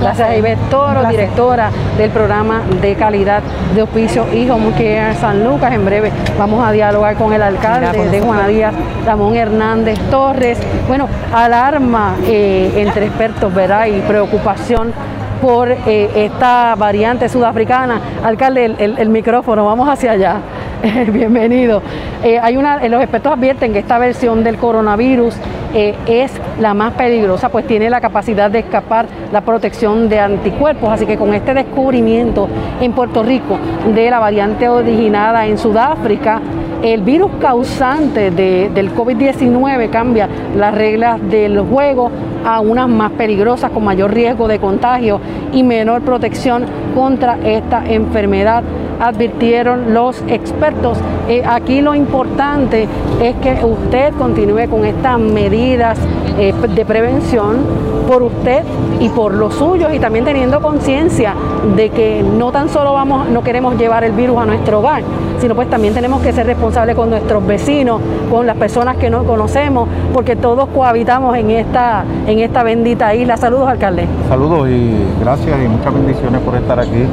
gracias 0.00 0.28
a 0.28 0.36
Ivette 0.36 0.70
Toro, 0.70 1.04
directora 1.08 1.70
del 1.96 2.10
programa 2.10 2.62
de 2.82 2.96
calidad 2.96 3.42
de 3.74 3.82
hospicio 3.82 4.24
Home 4.24 4.72
Care 4.72 5.14
San 5.20 5.44
Lucas. 5.44 5.72
En 5.72 5.84
breve 5.84 6.10
vamos 6.36 6.66
a 6.66 6.72
dialogar 6.72 7.14
con 7.14 7.32
el 7.32 7.42
alcalde 7.42 8.08
de 8.08 8.20
Juana 8.20 8.48
Díaz, 8.48 8.74
Ramón 9.06 9.36
Hernández 9.36 10.00
Torres. 10.10 10.58
Bueno, 10.90 11.08
alarma 11.32 12.16
eh, 12.26 12.72
entre 12.74 13.06
expertos, 13.06 13.54
¿verdad? 13.54 13.86
Y 13.86 14.00
preocupación 14.00 14.92
por 15.40 15.70
eh, 15.70 16.10
esta 16.16 16.74
variante 16.74 17.28
sudafricana. 17.28 18.00
Alcalde, 18.24 18.64
el 18.76 19.08
micrófono, 19.08 19.64
vamos 19.64 19.88
hacia 19.88 20.10
allá. 20.10 20.40
Bienvenido. 21.12 21.82
Eh, 22.24 22.38
hay 22.38 22.56
una, 22.56 22.86
los 22.88 23.02
expertos 23.02 23.32
advierten 23.32 23.72
que 23.72 23.80
esta 23.80 23.98
versión 23.98 24.42
del 24.42 24.56
coronavirus 24.56 25.34
eh, 25.74 25.94
es 26.06 26.32
la 26.58 26.72
más 26.72 26.94
peligrosa, 26.94 27.50
pues 27.50 27.66
tiene 27.66 27.90
la 27.90 28.00
capacidad 28.00 28.50
de 28.50 28.60
escapar 28.60 29.06
la 29.30 29.42
protección 29.42 30.08
de 30.08 30.20
anticuerpos. 30.20 30.88
Así 30.88 31.04
que 31.04 31.18
con 31.18 31.34
este 31.34 31.52
descubrimiento 31.52 32.48
en 32.80 32.92
Puerto 32.92 33.22
Rico 33.22 33.58
de 33.94 34.10
la 34.10 34.20
variante 34.20 34.68
originada 34.68 35.46
en 35.46 35.58
Sudáfrica, 35.58 36.40
el 36.82 37.02
virus 37.02 37.32
causante 37.40 38.30
del 38.30 38.94
COVID-19 38.94 39.90
cambia 39.90 40.30
las 40.56 40.74
reglas 40.74 41.20
del 41.28 41.60
juego 41.60 42.10
a 42.42 42.60
unas 42.60 42.88
más 42.88 43.12
peligrosas 43.12 43.70
con 43.70 43.84
mayor 43.84 44.14
riesgo 44.14 44.48
de 44.48 44.58
contagio 44.58 45.20
y 45.52 45.62
menor 45.62 46.00
protección 46.00 46.64
contra 46.94 47.38
esta 47.44 47.84
enfermedad 47.86 48.62
advirtieron 49.00 49.94
los 49.94 50.22
expertos. 50.28 50.98
Eh, 51.28 51.42
aquí 51.44 51.80
lo 51.80 51.94
importante 51.94 52.86
es 53.20 53.34
que 53.36 53.64
usted 53.64 54.12
continúe 54.14 54.68
con 54.68 54.84
estas 54.84 55.18
medidas 55.18 55.98
eh, 56.38 56.54
de 56.74 56.84
prevención 56.84 57.58
por 58.06 58.22
usted 58.22 58.62
y 58.98 59.08
por 59.08 59.34
los 59.34 59.54
suyos 59.54 59.92
y 59.94 59.98
también 59.98 60.24
teniendo 60.24 60.60
conciencia 60.60 61.34
de 61.76 61.90
que 61.90 62.22
no 62.22 62.50
tan 62.50 62.68
solo 62.68 62.92
vamos, 62.92 63.28
no 63.28 63.42
queremos 63.42 63.76
llevar 63.76 64.04
el 64.04 64.12
virus 64.12 64.38
a 64.38 64.46
nuestro 64.46 64.80
hogar, 64.80 65.02
sino 65.38 65.54
pues 65.54 65.70
también 65.70 65.94
tenemos 65.94 66.20
que 66.20 66.32
ser 66.32 66.46
responsables 66.46 66.96
con 66.96 67.08
nuestros 67.08 67.46
vecinos, 67.46 68.00
con 68.30 68.46
las 68.46 68.56
personas 68.56 68.96
que 68.96 69.10
no 69.10 69.24
conocemos, 69.24 69.88
porque 70.12 70.36
todos 70.36 70.68
cohabitamos 70.74 71.36
en 71.36 71.50
esta, 71.50 72.04
en 72.26 72.40
esta 72.40 72.62
bendita 72.62 73.14
isla. 73.14 73.36
Saludos, 73.36 73.68
alcalde. 73.68 74.06
Saludos 74.28 74.68
y 74.68 74.92
gracias 75.20 75.56
y 75.64 75.68
muchas 75.68 75.94
bendiciones 75.94 76.40
por 76.40 76.56
estar 76.56 76.80
aquí. 76.80 77.06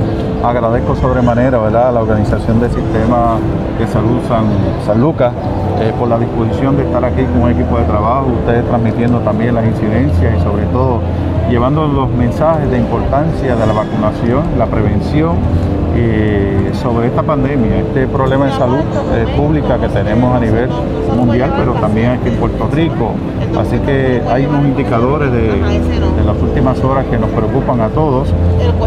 Agradezco 0.43 0.95
sobremanera 0.95 1.57
¿verdad? 1.57 1.89
a 1.89 1.91
la 1.91 2.01
Organización 2.01 2.59
del 2.59 2.71
Sistema 2.71 3.37
de 3.77 3.87
Salud 3.87 4.19
San, 4.27 4.45
San 4.85 5.01
Lucas 5.01 5.33
eh, 5.79 5.93
por 5.97 6.07
la 6.07 6.17
disposición 6.17 6.75
de 6.75 6.83
estar 6.83 7.03
aquí 7.05 7.23
con 7.23 7.43
un 7.43 7.51
equipo 7.51 7.77
de 7.77 7.85
trabajo, 7.85 8.27
ustedes 8.39 8.65
transmitiendo 8.65 9.19
también 9.19 9.55
las 9.55 9.65
incidencias 9.65 10.37
y 10.37 10.43
sobre 10.43 10.65
todo 10.65 11.01
llevando 11.49 11.87
los 11.87 12.09
mensajes 12.11 12.69
de 12.69 12.77
importancia 12.77 13.55
de 13.55 13.65
la 13.65 13.73
vacunación, 13.73 14.43
la 14.57 14.65
prevención 14.65 15.35
eh, 15.95 16.71
sobre 16.73 17.07
esta 17.07 17.23
pandemia, 17.23 17.77
este 17.79 18.07
problema 18.07 18.45
de 18.45 18.51
salud 18.51 18.79
eh, 19.13 19.25
pública 19.35 19.79
que 19.79 19.89
tenemos 19.89 20.35
a 20.35 20.39
nivel 20.39 20.69
mundial, 21.15 21.53
pero 21.57 21.73
también 21.73 22.11
aquí 22.11 22.29
en 22.29 22.35
Puerto 22.35 22.69
Rico. 22.71 23.11
Así 23.57 23.79
que 23.79 24.21
hay 24.29 24.45
unos 24.45 24.65
indicadores 24.65 25.31
de, 25.31 25.57
las 26.23 26.41
últimas 26.41 26.83
horas 26.83 27.05
que 27.05 27.17
nos 27.17 27.29
preocupan 27.31 27.81
a 27.81 27.87
todos. 27.89 28.31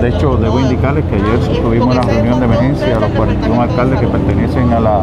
De 0.00 0.08
hecho, 0.08 0.36
debo 0.36 0.60
indicarles 0.60 1.04
que 1.06 1.16
ayer 1.16 1.60
tuvimos 1.62 1.96
una 1.96 2.02
reunión 2.02 2.38
de 2.38 2.46
emergencia 2.46 2.96
a 2.96 3.00
los 3.00 3.10
41 3.10 3.60
alcaldes 3.60 4.00
que 4.00 4.06
pertenecen 4.06 4.72
a 4.72 4.80
la, 4.80 5.02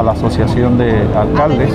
asociación 0.00 0.78
de 0.78 1.06
alcaldes. 1.16 1.72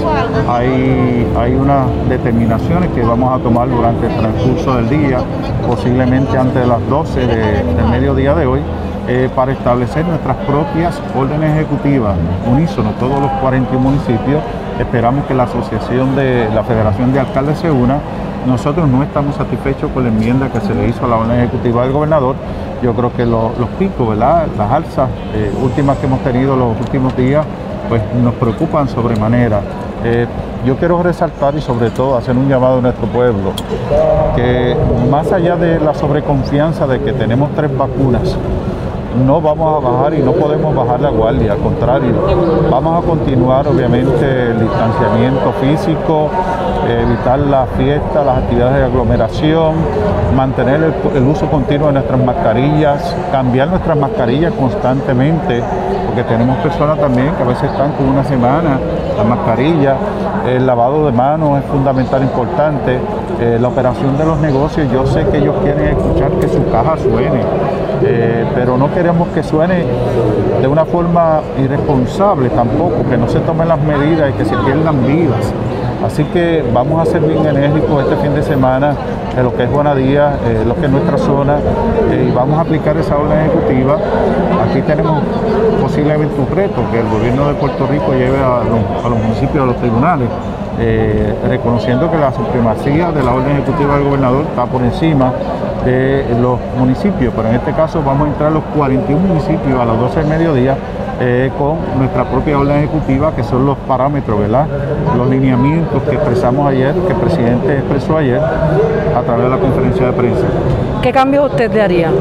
Hay, 0.48 1.28
hay 1.38 1.54
unas 1.54 1.88
determinaciones 2.10 2.90
que 2.92 3.02
vamos 3.04 3.40
a 3.40 3.44
tomar 3.44 3.70
durante 3.70 4.08
el 4.08 4.16
transcurso 4.18 4.76
del 4.76 4.90
día, 4.90 5.20
posiblemente 5.68 6.38
antes 6.38 6.62
de 6.62 6.68
las 6.68 6.88
12 6.90 7.28
de, 7.28 7.64
del 7.64 7.88
mediodía 7.90 8.36
de 8.36 8.46
hoy 8.46 8.62
eh, 9.08 9.30
para 9.36 9.52
establecer 9.52 10.06
nuestras 10.06 10.38
propias 10.46 11.02
órdenes 11.18 11.56
ejecutivas 11.56 12.16
unísono, 12.50 12.92
todos 13.00 13.20
los 13.20 13.32
41 13.42 13.80
municipios, 13.80 14.44
esperamos 14.80 15.26
que 15.26 15.34
la 15.34 15.44
asociación 15.44 16.16
de 16.16 16.48
la 16.54 16.64
Federación 16.64 17.12
de 17.12 17.20
Alcaldes 17.20 17.58
se 17.58 17.72
una. 17.72 18.00
Nosotros 18.46 18.88
no 18.88 19.04
estamos 19.04 19.36
satisfechos 19.36 19.92
con 19.92 20.04
la 20.04 20.10
enmienda 20.10 20.50
que 20.50 20.62
se 20.62 20.74
le 20.74 20.88
hizo 20.88 21.06
a 21.06 21.08
la 21.08 21.18
orden 21.18 21.40
ejecutiva 21.40 21.84
del 21.84 21.92
gobernador. 21.92 22.36
Yo 22.84 22.94
creo 22.94 23.12
que 23.14 23.26
los 23.26 23.70
picos, 23.78 24.10
¿verdad? 24.10 24.48
las 24.58 24.72
alzas 24.72 25.10
eh, 25.34 25.52
últimas 25.62 25.98
que 25.98 26.06
hemos 26.06 26.20
tenido 26.22 26.56
los 26.56 26.80
últimos 26.80 27.16
días, 27.18 27.46
pues 27.92 28.02
nos 28.24 28.34
preocupan 28.36 28.88
sobremanera. 28.88 29.60
Eh, 30.06 30.26
yo 30.66 30.78
quiero 30.78 31.04
resaltar 31.04 31.56
y 31.56 31.62
sobre 31.62 31.90
todo 31.90 32.16
hacer 32.16 32.38
un 32.38 32.48
llamado 32.48 32.78
a 32.78 32.82
nuestro 32.82 33.06
pueblo, 33.08 33.52
que 34.34 34.78
más 35.10 35.30
allá 35.34 35.58
de 35.58 35.78
la 35.78 35.94
sobreconfianza 35.94 36.88
de 36.88 37.02
que 37.02 37.12
tenemos 37.12 37.52
tres 37.54 37.78
vacunas, 37.78 38.38
no 39.28 39.42
vamos 39.42 39.76
a 39.84 39.90
bajar 39.90 40.14
y 40.14 40.20
no 40.20 40.32
podemos 40.32 40.74
bajar 40.74 41.02
la 41.02 41.10
guardia, 41.10 41.52
al 41.52 41.58
contrario, 41.58 42.14
vamos 42.72 43.04
a 43.04 43.06
continuar 43.06 43.68
obviamente 43.68 44.52
el 44.52 44.60
distanciamiento 44.62 45.52
físico, 45.60 46.30
evitar 46.88 47.40
las 47.40 47.70
fiestas, 47.72 48.26
las 48.26 48.38
actividades 48.38 48.78
de 48.78 48.84
aglomeración, 48.86 49.76
mantener 50.34 50.94
el, 51.14 51.24
uso 51.24 51.48
continuo 51.48 51.88
de 51.88 51.94
nuestras 51.94 52.24
mascarillas, 52.24 53.16
cambiar 53.34 53.68
nuestras 53.68 53.98
mascarillas 53.98 54.54
constantemente, 54.54 55.62
porque 56.12 56.24
tenemos 56.26 56.58
personas 56.58 57.00
también 57.00 57.34
que 57.36 57.44
a 57.44 57.46
veces 57.46 57.72
están 57.72 57.94
con 57.94 58.10
una 58.10 58.24
semana 58.26 58.78
la 59.16 59.24
mascarilla, 59.24 59.96
el 60.46 60.68
lavado 60.68 61.06
de 61.06 61.14
manos 61.14 61.60
es 61.60 61.66
fundamental, 61.70 62.22
importante, 62.22 63.00
eh, 63.40 63.58
la 63.62 63.70
operación 63.70 64.18
de 64.18 64.26
los 64.26 64.38
negocios, 64.40 64.92
yo 64.92 65.06
sé 65.06 65.26
que 65.28 65.38
ellos 65.38 65.56
quieren 65.64 65.98
escuchar 65.98 66.32
que 66.32 66.50
su 66.50 66.70
caja 66.70 66.98
suene, 66.98 67.42
eh, 68.04 68.46
pero 68.54 68.78
no 68.78 68.94
queremos 68.94 69.30
que 69.30 69.42
suene 69.42 69.86
de 70.62 70.68
una 70.68 70.84
forma 70.84 71.40
irresponsable 71.58 72.50
tampoco, 72.50 73.08
que 73.10 73.18
no 73.18 73.30
se 73.30 73.40
tomen 73.40 73.70
las 73.70 73.80
medidas 73.80 74.32
y 74.32 74.34
que 74.34 74.44
se 74.44 74.58
pierdan 74.58 75.06
vidas. 75.08 75.54
Así 76.06 76.24
que 76.26 76.64
vamos 76.74 77.00
a 77.08 77.12
ser 77.12 77.22
bien 77.22 77.46
enérgicos 77.46 78.04
este 78.04 78.16
fin 78.18 78.34
de 78.34 78.42
semana 78.42 78.96
en 79.38 79.44
lo 79.44 79.56
que 79.56 79.64
es 79.64 79.70
Juanadía, 79.70 80.34
eh, 80.46 80.64
lo 80.68 80.76
que 80.76 80.86
es 80.86 80.92
nuestra 80.92 81.18
zona, 81.18 81.58
eh, 82.12 82.28
y 82.28 82.32
vamos 82.32 82.58
a 82.58 82.62
aplicar 82.62 82.98
esa 82.98 83.18
orden 83.18 83.40
ejecutiva. 83.40 83.98
Aquí 84.68 84.82
tenemos 84.82 85.22
posiblemente 85.80 86.34
un 86.40 86.56
reto, 86.56 86.82
que 86.92 87.00
el 87.00 87.08
gobierno 87.08 87.48
de 87.48 87.54
Puerto 87.54 87.86
Rico 87.86 88.14
lleve 88.14 88.40
a 88.40 88.62
los, 88.64 89.20
municipios 89.20 89.64
a 89.64 89.68
los 89.68 89.78
tribunales, 89.78 90.28
eh, 90.80 91.36
reconociendo 91.48 92.10
que 92.10 92.18
la 92.18 92.32
supremacía 92.32 93.12
de 93.12 93.22
la 93.22 93.34
orden 93.34 93.52
ejecutiva 93.58 93.96
del 93.96 94.06
gobernador 94.06 94.46
está 94.50 94.66
por 94.66 94.82
encima 94.82 95.32
de 95.86 96.26
los 96.42 96.60
municipios, 96.78 97.34
pero 97.36 97.50
en 97.50 97.56
este 97.56 97.74
caso 97.74 98.02
vamos 98.04 98.28
a 98.28 98.32
entrar 98.32 98.52
los 98.52 98.64
41 98.76 99.20
municipios 99.20 99.80
a 99.80 99.86
las 99.86 100.00
12 100.00 100.20
del 100.20 100.28
mediodía 100.30 100.78
eh, 101.24 101.52
con 101.56 101.78
nuestra 102.00 102.26
propia 102.26 102.58
orden 102.58 102.78
ejecutiva, 102.78 103.36
que 103.36 103.44
son 103.44 103.64
los 103.64 103.78
parámetros, 103.78 104.40
¿verdad? 104.40 104.66
Los 105.16 105.30
lineamientos 105.30 106.02
que 106.04 106.16
expresamos 106.16 106.68
ayer, 106.68 106.96
que 106.96 107.14
el 107.14 107.20
presidente 107.20 107.78
expresó 107.78 108.18
ayer 108.18 108.40
a 108.40 109.22
través 109.22 109.44
de 109.44 109.50
la 109.50 109.58
conferencia 109.58 110.08
de 110.08 110.14
prensa. 110.14 110.46
¿Qué 111.02 111.12
cambio 111.12 111.46
usted 111.46 111.72
le 111.72 111.82
haría? 111.84 112.12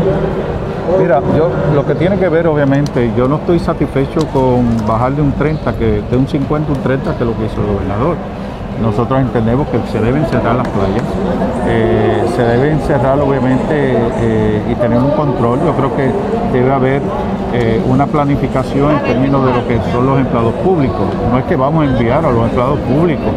Mira, 1.01 1.22
yo 1.34 1.48
lo 1.74 1.86
que 1.86 1.94
tiene 1.94 2.18
que 2.18 2.28
ver, 2.28 2.46
obviamente, 2.46 3.11
yo 3.16 3.26
no 3.26 3.36
estoy 3.36 3.59
satisfecho 3.59 4.26
con 4.34 4.86
bajar 4.86 5.12
de 5.12 5.22
un 5.22 5.32
30, 5.32 5.72
que 5.78 6.03
de 6.11 6.16
un 6.18 6.28
50 6.28 6.70
a 6.70 6.76
un 6.76 6.82
30, 6.82 7.16
que 7.16 7.24
es 7.24 7.30
lo 7.30 7.36
que 7.38 7.46
hizo 7.46 7.61
el 7.61 7.66
gobernador. 7.68 8.16
Nosotros 8.81 9.20
entendemos 9.20 9.68
que 9.68 9.78
se 9.93 10.01
deben 10.01 10.24
cerrar 10.26 10.57
las 10.57 10.68
playas, 10.68 11.03
eh, 11.68 12.24
se 12.35 12.43
deben 12.43 12.81
cerrar 12.81 13.20
obviamente 13.20 13.68
eh, 13.74 14.62
y 14.70 14.74
tener 14.76 14.99
un 14.99 15.11
control. 15.11 15.59
Yo 15.64 15.74
creo 15.74 15.97
que 15.97 16.11
debe 16.53 16.72
haber 16.72 17.03
eh, 17.53 17.83
una 17.87 18.07
planificación 18.07 18.93
en 18.93 19.03
términos 19.05 19.45
de 19.45 19.53
lo 19.53 19.68
que 19.68 19.78
son 19.93 20.07
los 20.07 20.18
empleados 20.18 20.55
públicos. 20.64 21.07
No 21.31 21.39
es 21.39 21.45
que 21.45 21.57
vamos 21.57 21.85
a 21.85 21.91
enviar 21.91 22.24
a 22.24 22.31
los 22.31 22.45
empleados 22.45 22.78
públicos 22.81 23.33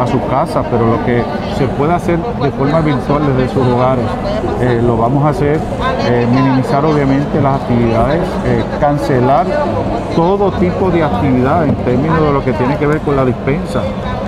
a 0.00 0.04
sus 0.08 0.20
casas, 0.22 0.66
pero 0.68 0.84
lo 0.84 1.04
que 1.06 1.22
se 1.56 1.64
puede 1.78 1.92
hacer 1.92 2.18
de 2.18 2.50
forma 2.50 2.80
virtual 2.80 3.22
desde 3.24 3.54
sus 3.54 3.64
hogares, 3.64 4.04
lo 4.82 4.96
vamos 4.96 5.24
a 5.24 5.28
hacer, 5.28 5.60
minimizar 6.28 6.84
obviamente 6.84 7.40
las 7.40 7.60
actividades, 7.60 8.20
cancelar 8.80 9.46
todo 10.16 10.50
tipo 10.54 10.90
de 10.90 11.04
actividad 11.04 11.66
en 11.66 11.76
términos 11.76 12.20
de 12.20 12.32
lo 12.32 12.44
que 12.44 12.52
tiene 12.52 12.76
que 12.78 12.86
ver 12.88 12.98
con 12.98 13.14
la 13.14 13.24
dispensa 13.24 13.80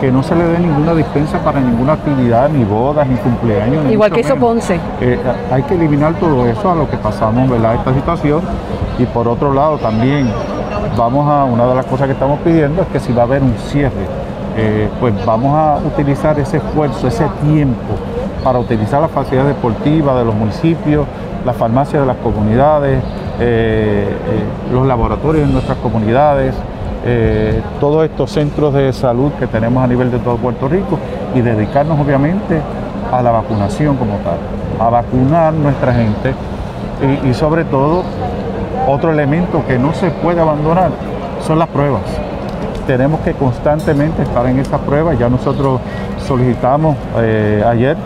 que 0.03 0.11
no 0.11 0.21
se 0.21 0.35
le 0.35 0.43
dé 0.43 0.59
ninguna 0.59 0.95
dispensa 0.95 1.39
para 1.39 1.61
ninguna 1.61 1.93
actividad, 1.93 2.49
ni 2.49 2.65
bodas, 2.65 3.07
ni 3.07 3.15
cumpleaños. 3.19 3.89
Igual 3.89 4.11
que 4.11 4.23
eso 4.23 4.35
Ponce. 4.35 4.81
Eh, 5.01 5.17
hay 5.49 5.63
que 5.63 5.77
eliminar 5.77 6.15
todo 6.15 6.45
eso 6.45 6.73
a 6.73 6.75
lo 6.75 6.91
que 6.91 6.97
pasamos, 6.97 7.49
¿verdad? 7.49 7.77
Esta 7.77 7.95
situación. 7.95 8.41
Y 8.99 9.05
por 9.05 9.29
otro 9.29 9.55
lado 9.55 9.79
también 9.79 10.29
vamos 10.97 11.31
a, 11.31 11.45
una 11.45 11.69
de 11.69 11.77
las 11.77 11.87
cosas 11.87 12.09
que 12.09 12.15
estamos 12.15 12.41
pidiendo 12.41 12.83
es 12.83 12.89
que 12.89 12.99
si 12.99 13.13
va 13.13 13.23
a 13.23 13.27
haber 13.27 13.45
un 13.45 13.55
cierre, 13.71 14.09
eh, 14.57 14.89
pues 14.99 15.15
vamos 15.25 15.55
a 15.55 15.77
utilizar 15.87 16.37
ese 16.41 16.57
esfuerzo, 16.57 17.07
ese 17.07 17.29
tiempo 17.41 17.95
para 18.43 18.59
utilizar 18.59 19.01
las 19.01 19.11
facilidades 19.13 19.55
deportivas 19.55 20.19
de 20.19 20.25
los 20.25 20.35
municipios, 20.35 21.07
las 21.47 21.55
farmacias 21.55 22.03
de 22.03 22.09
las 22.09 22.17
comunidades, 22.17 23.05
eh, 23.39 24.09
los 24.73 24.85
laboratorios 24.85 25.47
en 25.47 25.53
nuestras 25.53 25.79
comunidades, 25.79 26.57
eh, 27.05 27.61
todos 27.81 28.05
estos 28.05 28.31
centros 28.31 28.73
de 28.75 28.93
salud 28.93 29.33
que 29.39 29.47
tenemos 29.47 29.83
a 29.83 29.87
nivel 29.87 30.11
de 30.11 30.19
todo 30.19 30.37
Puerto 30.37 30.69
Rico 30.69 30.99
y 31.35 31.41
dedicarnos 31.41 31.99
obviamente 31.99 32.61
a 33.13 33.23
la 33.23 33.31
vacunación 33.33 33.97
como 33.97 34.17
tal, 34.19 34.39
a 34.79 34.89
vacunar 34.89 35.53
nuestra 35.53 35.93
gente 35.93 36.35
y, 37.25 37.35
sobre 37.35 37.65
todo 37.65 38.05
otro 38.87 39.11
elemento 39.11 39.65
que 39.67 39.79
no 39.79 39.93
se 39.93 40.11
puede 40.11 40.41
abandonar 40.41 40.91
son 41.45 41.59
las 41.59 41.69
pruebas. 41.69 42.03
Tenemos 42.87 43.21
que 43.21 43.33
constantemente 43.33 44.23
estar 44.23 44.47
en 44.47 44.59
esas 44.59 44.81
pruebas. 44.81 45.19
Ya 45.19 45.29
nosotros 45.29 45.81
solicitamos 46.27 46.97
eh, 47.19 47.65
ayer 47.67 47.97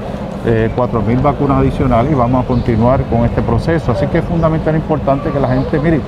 eh, 0.47 0.71
4.000 0.77 1.23
vacunas 1.23 1.59
adicionales 1.59 2.13
y 2.13 2.15
vamos 2.15 2.45
a 2.45 2.47
continuar 2.47 3.03
con 3.05 3.25
este 3.25 3.43
proceso. 3.43 3.93
Así 3.93 4.07
que 4.07 4.19
es 4.19 4.25
fundamental 4.25 4.75
importante 4.75 5.31
que 5.31 5.41
la 5.41 5.49
gente, 5.49 5.79
mire, 5.79 6.01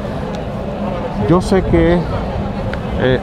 yo 1.28 1.40
sé 1.40 1.62
que 1.62 1.98
eh, 3.00 3.18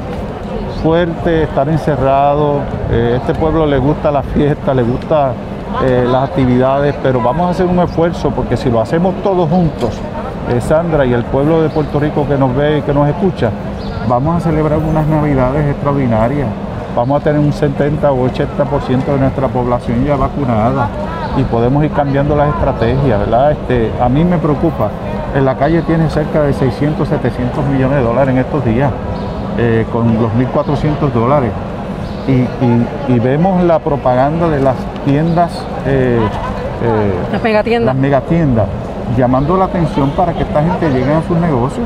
fuerte, 0.81 1.43
estar 1.43 1.67
encerrado. 1.69 2.61
Eh, 2.91 3.17
este 3.17 3.33
pueblo 3.33 3.65
le 3.65 3.77
gusta 3.77 4.11
la 4.11 4.23
fiesta, 4.23 4.73
le 4.73 4.83
gusta 4.83 5.33
eh, 5.83 6.05
las 6.09 6.29
actividades, 6.29 6.95
pero 7.01 7.21
vamos 7.21 7.47
a 7.47 7.49
hacer 7.51 7.65
un 7.65 7.79
esfuerzo 7.79 8.31
porque 8.31 8.55
si 8.55 8.69
lo 8.69 8.81
hacemos 8.81 9.15
todos 9.23 9.49
juntos, 9.49 9.99
Sandra 10.61 11.05
y 11.05 11.13
el 11.13 11.23
pueblo 11.23 11.63
de 11.63 11.69
Puerto 11.69 11.99
Rico 11.99 12.27
que 12.27 12.37
nos 12.37 12.55
ve 12.55 12.77
y 12.77 12.81
que 12.83 12.93
nos 12.93 13.09
escucha, 13.09 13.49
vamos 14.07 14.37
a 14.37 14.39
celebrar 14.39 14.77
unas 14.77 15.07
navidades 15.07 15.71
extraordinarias. 15.71 16.47
Vamos 16.95 17.19
a 17.19 17.23
tener 17.23 17.39
un 17.39 17.51
70 17.51 18.09
o 18.11 18.29
80% 18.29 19.05
de 19.05 19.17
nuestra 19.17 19.47
población 19.47 20.05
ya 20.05 20.15
vacunada 20.15 20.87
y 21.35 21.43
podemos 21.43 21.83
ir 21.83 21.91
cambiando 21.91 22.35
las 22.35 22.49
estrategias, 22.49 23.19
¿verdad? 23.19 23.51
Este, 23.51 23.91
a 23.99 24.07
mí 24.07 24.23
me 24.23 24.37
preocupa, 24.37 24.89
en 25.35 25.43
la 25.43 25.57
calle 25.57 25.81
tiene 25.81 26.09
cerca 26.09 26.43
de 26.43 26.53
600, 26.53 27.07
700 27.07 27.65
millones 27.65 27.97
de 27.97 28.03
dólares 28.03 28.33
en 28.33 28.37
estos 28.37 28.63
días. 28.63 28.91
Eh, 29.57 29.85
con 29.91 30.21
los 30.21 30.31
1.400 30.33 31.11
dólares. 31.13 31.51
Y, 32.27 33.19
vemos 33.19 33.63
la 33.63 33.79
propaganda 33.79 34.49
de 34.49 34.59
las 34.59 34.75
tiendas, 35.05 35.51
eh, 35.85 36.19
eh, 36.83 37.13
las 37.31 37.41
megatiendas. 37.41 37.95
Las 37.95 38.01
megatiendas, 38.01 38.67
llamando 39.15 39.55
la 39.55 39.65
atención 39.65 40.09
para 40.09 40.33
que 40.33 40.43
esta 40.43 40.61
gente 40.61 40.89
llegue 40.89 41.13
a 41.13 41.21
sus 41.21 41.37
negocios. 41.37 41.85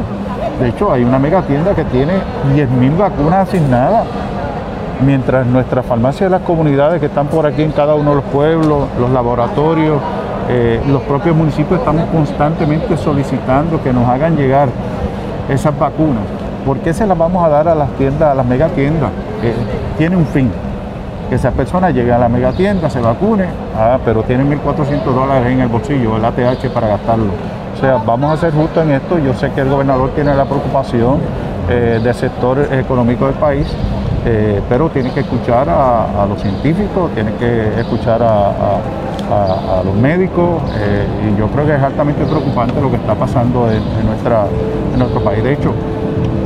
De 0.60 0.70
hecho, 0.70 0.92
hay 0.92 1.04
una 1.04 1.20
megatienda 1.20 1.76
que 1.76 1.84
tiene 1.86 2.14
10.000 2.56 2.98
vacunas 2.98 3.50
asignadas, 3.50 4.08
mientras 5.06 5.46
nuestras 5.46 5.86
farmacias 5.86 6.32
de 6.32 6.38
las 6.38 6.48
comunidades 6.48 7.00
que 7.00 7.06
están 7.06 7.28
por 7.28 7.46
aquí 7.46 7.62
en 7.62 7.72
cada 7.72 7.94
uno 7.94 8.12
de 8.12 8.16
los 8.16 8.26
pueblos, 8.26 8.88
los 9.00 9.10
laboratorios, 9.12 10.02
los 10.88 11.02
propios 11.04 11.36
municipios 11.36 11.80
estamos 11.80 12.06
constantemente 12.10 12.98
solicitando 12.98 13.82
que 13.84 13.94
nos 13.94 14.08
hagan 14.10 14.36
llegar 14.36 14.70
esas 15.48 15.78
vacunas. 15.78 16.39
¿Por 16.70 16.78
qué 16.82 16.94
se 16.94 17.08
las 17.08 17.18
vamos 17.18 17.44
a 17.44 17.50
dar 17.50 17.68
a 17.68 17.74
las 17.74 17.90
tiendas, 17.98 18.32
a 18.32 18.36
las 18.36 18.46
megatiendas? 18.46 19.10
Eh, 19.42 19.56
tiene 19.98 20.16
un 20.16 20.28
fin. 20.28 20.52
Que 21.28 21.34
esa 21.34 21.50
persona 21.50 21.90
llegue 21.90 22.14
a 22.14 22.20
la 22.20 22.30
megatienda, 22.30 22.92
se 22.92 23.02
vacune, 23.02 23.46
ah, 23.76 23.98
pero 24.06 24.22
tiene 24.22 24.44
1.400 24.44 25.04
dólares 25.04 25.52
en 25.52 25.62
el 25.62 25.68
bolsillo, 25.68 26.18
el 26.18 26.24
ATH 26.24 26.70
para 26.72 26.90
gastarlo. 26.90 27.32
O 27.76 27.82
sea, 27.82 27.96
vamos 28.06 28.32
a 28.32 28.38
ser 28.38 28.54
justos 28.54 28.84
en 28.84 28.92
esto. 28.92 29.18
Yo 29.18 29.34
sé 29.34 29.50
que 29.50 29.62
el 29.62 29.70
gobernador 29.70 30.12
tiene 30.12 30.36
la 30.36 30.46
preocupación 30.46 31.18
eh, 31.72 32.00
del 32.04 32.14
sector 32.14 32.60
económico 32.72 33.26
del 33.26 33.36
país, 33.38 33.66
eh, 34.28 34.62
pero 34.70 34.90
tiene 34.90 35.10
que 35.10 35.22
escuchar 35.22 35.68
a, 35.68 36.24
los 36.30 36.40
científicos, 36.40 37.10
tiene 37.16 37.34
que 37.40 37.80
escuchar 37.80 38.22
a, 38.22 38.78
los 39.84 39.96
médicos 39.96 40.62
y 41.24 41.40
yo 41.40 41.48
creo 41.50 41.64
que 41.64 41.76
es 41.76 41.84
altamente 41.84 42.26
preocupante 42.26 42.82
lo 42.82 42.90
que 42.90 42.96
está 42.96 43.14
pasando 43.14 43.70
en, 43.70 43.78
en 43.78 44.98
nuestro 44.98 45.24
país. 45.24 45.44
De 45.44 45.54
hecho, 45.54 45.72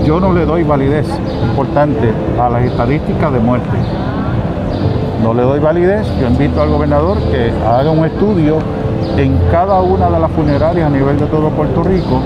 yo 0.06 0.20
no 0.20 0.34
le 0.34 0.46
doy 0.46 0.64
validez 0.64 1.08
importante 1.50 2.12
a 2.40 2.50
las 2.50 2.64
estadísticas 2.64 3.32
de 3.32 3.40
muerte. 3.40 3.78
No 5.22 5.34
le 5.34 5.44
doy 5.44 5.60
validez, 5.60 6.06
yo 6.20 6.28
invito 6.28 6.62
al 6.62 6.70
gobernador 6.70 7.18
que 7.32 7.52
haga 7.66 7.90
un 7.90 8.06
estudio 8.06 8.58
en 9.18 9.38
cada 9.52 9.82
una 9.82 10.10
de 10.10 10.20
las 10.20 10.32
funerarias 10.32 10.88
a 10.88 10.90
nivel 10.90 11.18
de 11.18 11.26
todo 11.28 11.50
Puerto 11.50 11.84
Rico 11.84 12.22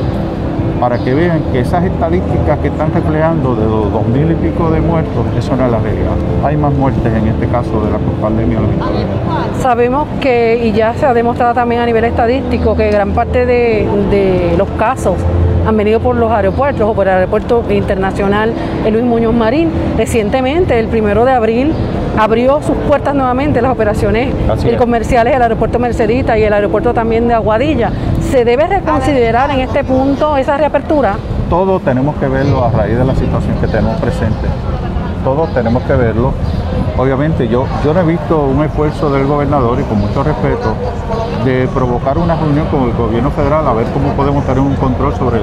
para 0.80 0.98
que 1.00 1.14
vean 1.14 1.42
que 1.52 1.60
esas 1.60 1.84
estadísticas 1.84 2.60
que 2.60 2.68
están 2.68 2.94
reflejando 2.94 3.56
de 3.56 3.66
los 3.66 3.92
dos 3.92 4.08
mil 4.08 4.32
y 4.32 4.36
pico 4.36 4.70
de 4.70 4.80
muertos, 4.80 5.26
eso 5.38 5.56
no 5.56 5.66
es 5.66 5.72
la 5.72 5.80
realidad. 5.80 6.12
Hay 6.44 6.56
más 6.58 6.74
muertes 6.74 7.14
en 7.14 7.28
este 7.28 7.48
caso 7.48 7.82
de 7.82 7.92
la 7.92 7.98
pandemia. 8.22 8.60
Sabemos 9.60 10.08
que, 10.22 10.66
y 10.66 10.72
ya 10.72 10.94
se 10.94 11.06
ha 11.06 11.14
demostrado 11.14 11.54
también 11.54 11.82
a 11.82 11.86
nivel 11.86 12.06
estadístico, 12.06 12.76
que 12.76 12.90
gran 12.92 13.12
parte 13.12 13.46
de, 13.46 13.88
de 14.12 14.56
los 14.58 14.70
casos 14.72 15.16
han 15.68 15.76
venido 15.76 16.00
por 16.00 16.16
los 16.16 16.32
aeropuertos 16.32 16.90
o 16.90 16.94
por 16.94 17.08
el 17.10 17.14
aeropuerto 17.14 17.62
internacional 17.70 18.54
Luis 18.90 19.04
Muñoz 19.04 19.34
Marín. 19.34 19.70
Recientemente, 19.98 20.80
el 20.80 20.88
primero 20.88 21.26
de 21.26 21.34
abril, 21.34 21.74
abrió 22.18 22.62
sus 22.64 22.78
puertas 22.88 23.14
nuevamente 23.14 23.62
las 23.62 23.74
operaciones 23.74 24.34
comerciales 24.78 25.34
del 25.34 25.42
aeropuerto 25.42 25.78
Mercedita 25.78 26.38
y 26.38 26.44
el 26.44 26.54
aeropuerto 26.54 26.94
también 26.94 27.28
de 27.28 27.34
Aguadilla. 27.34 27.92
¿Se 28.32 28.46
debe 28.46 28.66
reconsiderar 28.68 29.52
en 29.52 29.60
este 29.60 29.84
punto 29.84 30.38
esa 30.38 30.56
reapertura? 30.56 31.18
Todo 31.50 31.82
tenemos 31.82 32.16
que 32.16 32.30
verlo 32.30 32.64
a 32.64 32.70
raíz 32.72 32.98
de 32.98 33.04
la 33.04 33.16
situación 33.16 33.58
que 33.60 33.68
tenemos 33.68 34.00
presente. 34.00 34.48
Todos 35.26 35.54
tenemos 35.54 35.84
que 35.84 35.96
verlo. 35.96 36.32
Obviamente 36.98 37.46
yo, 37.50 37.66
yo 37.84 37.94
no 37.94 38.00
he 38.00 38.06
visto 38.06 38.42
un 38.42 38.64
esfuerzo 38.64 39.10
del 39.12 39.28
gobernador 39.28 39.78
y 39.82 39.84
con 39.84 40.00
mucho 40.00 40.24
respeto 40.24 40.74
de 41.46 41.68
provocar 41.74 42.18
una 42.18 42.36
reunión 42.36 42.68
con 42.68 42.84
el 42.84 42.94
gobierno 42.94 43.32
federal 43.32 43.68
a 43.68 43.74
ver 43.74 43.88
cómo 43.88 44.14
podemos 44.14 44.46
tener 44.46 44.60
un 44.60 44.76
control 44.76 45.16
sobre 45.16 45.40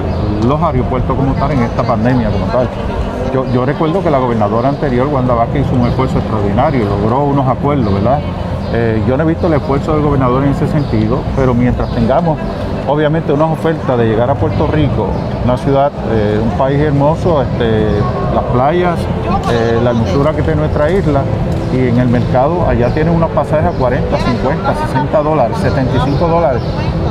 los 0.47 0.63
aeropuertos 0.63 1.17
como 1.17 1.35
tal 1.35 1.53
en 1.53 1.63
esta 1.63 1.83
pandemia 1.83 2.31
como 2.31 2.47
tal. 2.47 2.69
Yo, 3.53 3.67
recuerdo 3.67 4.03
que 4.03 4.11
la 4.11 4.19
gobernadora 4.19 4.69
anterior, 4.69 5.09
Wanda 5.09 5.35
Vázquez, 5.35 5.67
hizo 5.67 5.75
un 5.75 5.89
esfuerzo 5.89 6.19
extraordinario, 6.19 6.85
logró 6.85 7.25
unos 7.25 7.49
acuerdos, 7.49 7.93
¿verdad? 7.93 8.21
Eh, 8.73 9.03
yo 9.09 9.17
no 9.17 9.25
he 9.25 9.27
visto 9.27 9.49
el 9.49 9.55
esfuerzo 9.55 9.95
del 9.95 10.03
gobernador 10.03 10.45
en 10.45 10.51
ese 10.51 10.69
sentido, 10.69 11.19
pero 11.35 11.53
mientras 11.53 11.93
tengamos 11.93 12.39
obviamente 12.89 13.33
unas 13.33 13.51
ofertas 13.51 13.99
de 13.99 14.07
llegar 14.07 14.31
a 14.31 14.35
Puerto 14.35 14.67
Rico, 14.67 15.09
una 15.45 15.57
ciudad, 15.57 15.91
eh, 16.11 16.41
un 16.43 16.51
país 16.59 16.81
hermoso, 16.81 17.43
este, 17.43 17.89
las 18.35 18.45
playas, 18.53 18.99
eh, 19.53 19.81
la 19.83 19.91
hermosura 19.91 20.33
que 20.33 20.43
tiene 20.43 20.61
nuestra 20.61 20.91
isla, 20.91 21.23
y 21.73 21.89
en 21.89 21.99
el 21.99 22.09
mercado 22.09 22.69
allá 22.69 22.89
tienen 22.95 23.15
unos 23.15 23.31
pasajes 23.31 23.67
a 23.67 23.71
40, 23.73 24.17
50, 24.17 24.75
60 24.87 25.23
dólares, 25.23 25.57
75 25.59 26.29
dólares. 26.29 26.63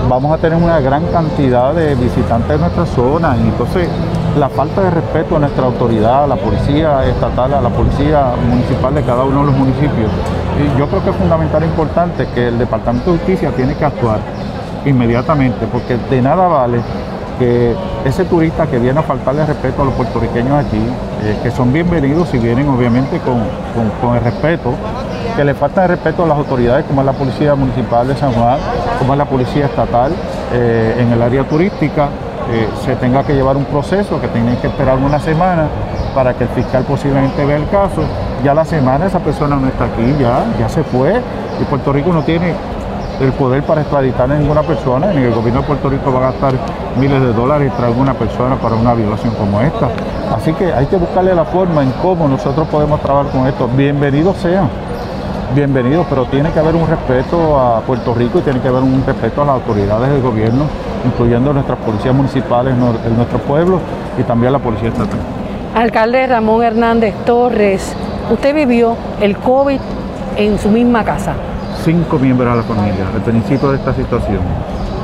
Vamos 0.07 0.31
a 0.33 0.37
tener 0.37 0.57
una 0.57 0.79
gran 0.79 1.05
cantidad 1.07 1.73
de 1.73 1.95
visitantes 1.95 2.51
en 2.51 2.61
nuestra 2.61 2.85
zona 2.85 3.35
y 3.37 3.41
entonces 3.41 3.89
la 4.37 4.49
falta 4.49 4.81
de 4.81 4.89
respeto 4.89 5.35
a 5.35 5.39
nuestra 5.39 5.65
autoridad, 5.65 6.23
a 6.23 6.27
la 6.27 6.35
policía 6.35 7.05
estatal, 7.05 7.53
a 7.53 7.61
la 7.61 7.69
policía 7.69 8.33
municipal 8.49 8.95
de 8.95 9.03
cada 9.03 9.23
uno 9.23 9.41
de 9.41 9.45
los 9.47 9.55
municipios. 9.55 10.11
Y 10.59 10.79
yo 10.79 10.87
creo 10.87 11.03
que 11.03 11.09
es 11.09 11.15
fundamental 11.15 11.63
e 11.63 11.65
importante 11.65 12.27
que 12.33 12.47
el 12.47 12.57
Departamento 12.57 13.11
de 13.11 13.17
Justicia 13.17 13.51
tiene 13.51 13.75
que 13.75 13.85
actuar 13.85 14.19
inmediatamente, 14.85 15.67
porque 15.71 15.97
de 16.09 16.21
nada 16.21 16.47
vale 16.47 16.79
que 17.39 17.75
ese 18.05 18.25
turista 18.25 18.67
que 18.67 18.77
viene 18.77 18.99
a 18.99 19.03
faltarle 19.03 19.45
respeto 19.45 19.81
a 19.81 19.85
los 19.85 19.93
puertorriqueños 19.95 20.65
aquí, 20.65 20.81
eh, 21.23 21.37
que 21.41 21.51
son 21.51 21.73
bienvenidos 21.73 22.33
y 22.33 22.37
vienen 22.37 22.69
obviamente 22.69 23.19
con, 23.19 24.15
el 24.15 24.21
respeto, 24.21 24.73
que 25.35 25.43
le 25.43 25.53
falta 25.53 25.83
el 25.83 25.89
respeto 25.89 26.23
a 26.23 26.27
las 26.27 26.37
autoridades 26.37 26.85
como 26.85 27.01
es 27.01 27.05
la 27.05 27.13
Policía 27.13 27.55
Municipal 27.55 28.07
de 28.07 28.15
San 28.15 28.31
Juan, 28.33 28.59
como 28.99 29.13
es 29.13 29.17
la 29.17 29.25
Policía 29.25 29.65
Estatal 29.65 30.11
eh, 30.53 30.97
en 30.99 31.11
el 31.11 31.21
área 31.21 31.43
turística, 31.43 32.09
eh, 32.51 32.67
se 32.85 32.95
tenga 32.97 33.23
que 33.23 33.33
llevar 33.33 33.55
un 33.55 33.65
proceso, 33.65 34.19
que 34.19 34.27
tienen 34.27 34.57
que 34.57 34.67
esperar 34.67 34.97
una 34.97 35.19
semana 35.19 35.67
para 36.13 36.33
que 36.33 36.43
el 36.43 36.49
fiscal 36.49 36.83
posiblemente 36.83 37.43
vea 37.45 37.57
el 37.57 37.67
caso. 37.69 38.03
Ya 38.43 38.53
la 38.53 38.65
semana 38.65 39.05
esa 39.05 39.19
persona 39.19 39.55
no 39.55 39.67
está 39.67 39.85
aquí, 39.85 40.15
ya, 40.19 40.43
ya 40.59 40.69
se 40.69 40.83
fue 40.83 41.21
y 41.59 41.63
Puerto 41.65 41.93
Rico 41.93 42.11
no 42.11 42.23
tiene 42.23 42.53
el 43.19 43.31
poder 43.33 43.63
para 43.63 43.81
extraditar 43.81 44.31
a 44.31 44.35
ninguna 44.35 44.61
persona, 44.63 45.13
ni 45.13 45.23
el 45.23 45.33
gobierno 45.33 45.61
de 45.61 45.67
Puerto 45.67 45.89
Rico 45.89 46.11
va 46.11 46.27
a 46.27 46.31
gastar 46.31 46.53
miles 46.99 47.21
de 47.21 47.33
dólares 47.33 47.71
tras 47.75 47.89
alguna 47.89 48.13
persona 48.13 48.55
para 48.55 48.75
una 48.75 48.93
violación 48.93 49.33
como 49.35 49.61
esta. 49.61 49.89
Así 50.35 50.53
que 50.53 50.73
hay 50.73 50.85
que 50.87 50.97
buscarle 50.97 51.35
la 51.35 51.45
forma 51.45 51.83
en 51.83 51.91
cómo 52.01 52.27
nosotros 52.27 52.67
podemos 52.67 53.01
trabajar 53.01 53.31
con 53.31 53.47
esto. 53.47 53.69
Bienvenidos 53.75 54.37
sean, 54.37 54.67
bienvenidos, 55.53 56.05
pero 56.09 56.25
tiene 56.25 56.51
que 56.51 56.59
haber 56.59 56.75
un 56.75 56.87
respeto 56.87 57.59
a 57.59 57.81
Puerto 57.81 58.13
Rico 58.13 58.39
y 58.39 58.41
tiene 58.41 58.59
que 58.59 58.67
haber 58.67 58.81
un 58.81 59.03
respeto 59.05 59.43
a 59.43 59.45
las 59.45 59.55
autoridades 59.55 60.09
del 60.09 60.21
gobierno, 60.21 60.65
incluyendo 61.05 61.53
nuestras 61.53 61.77
policías 61.79 62.15
municipales 62.15 62.73
en 62.73 63.15
nuestro 63.15 63.39
pueblo 63.39 63.79
y 64.17 64.23
también 64.23 64.53
la 64.53 64.59
policía 64.59 64.89
estatal. 64.89 65.19
Alcalde 65.75 66.27
Ramón 66.27 66.63
Hernández 66.63 67.15
Torres, 67.25 67.95
usted 68.31 68.55
vivió 68.55 68.95
el 69.21 69.37
COVID 69.37 69.79
en 70.37 70.59
su 70.59 70.69
misma 70.69 71.03
casa 71.03 71.33
cinco 71.83 72.17
miembros 72.17 72.49
de 72.49 72.55
la 72.55 72.63
familia 72.63 73.07
al 73.13 73.21
principio 73.21 73.69
de 73.69 73.77
esta 73.77 73.93
situación. 73.93 74.39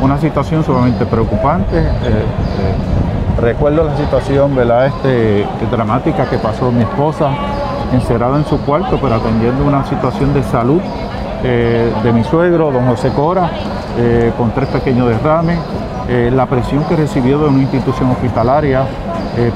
Una 0.01 0.17
situación 0.17 0.63
sumamente 0.63 1.05
preocupante. 1.05 1.77
Eh, 1.77 1.83
eh, 1.83 3.41
recuerdo 3.41 3.83
la 3.83 3.97
situación 3.97 4.55
¿verdad? 4.55 4.87
Este, 4.87 5.45
dramática 5.69 6.29
que 6.29 6.37
pasó 6.37 6.71
mi 6.71 6.81
esposa 6.81 7.31
encerrada 7.91 8.37
en 8.37 8.45
su 8.45 8.59
cuarto, 8.61 8.97
pero 9.01 9.15
atendiendo 9.15 9.65
una 9.65 9.85
situación 9.85 10.33
de 10.33 10.43
salud 10.43 10.81
eh, 11.43 11.91
de 12.01 12.13
mi 12.13 12.23
suegro, 12.23 12.71
don 12.71 12.85
José 12.87 13.09
Cora, 13.09 13.49
con 14.37 14.51
tres 14.51 14.69
pequeños 14.69 15.09
derrames, 15.09 15.59
la 16.31 16.45
presión 16.45 16.85
que 16.85 16.95
recibió 16.95 17.37
de 17.39 17.49
una 17.49 17.61
institución 17.61 18.09
hospitalaria 18.11 18.85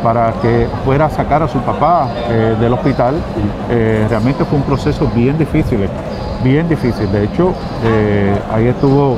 para 0.01 0.33
que 0.41 0.67
fuera 0.83 1.05
a 1.05 1.09
sacar 1.09 1.43
a 1.43 1.47
su 1.47 1.59
papá 1.59 2.09
del 2.59 2.73
hospital, 2.73 3.15
realmente 3.69 4.43
fue 4.43 4.57
un 4.57 4.65
proceso 4.65 5.09
bien 5.15 5.37
difícil 5.37 5.87
bien 6.43 6.67
difícil. 6.67 7.11
De 7.11 7.23
hecho, 7.23 7.53
eh, 7.83 8.37
ahí 8.51 8.67
estuvo 8.67 9.17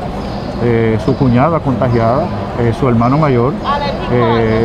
eh, 0.64 0.98
su 1.04 1.16
cuñada 1.16 1.60
contagiada, 1.60 2.26
eh, 2.60 2.74
su 2.80 2.88
hermano 2.88 3.18
mayor, 3.18 3.54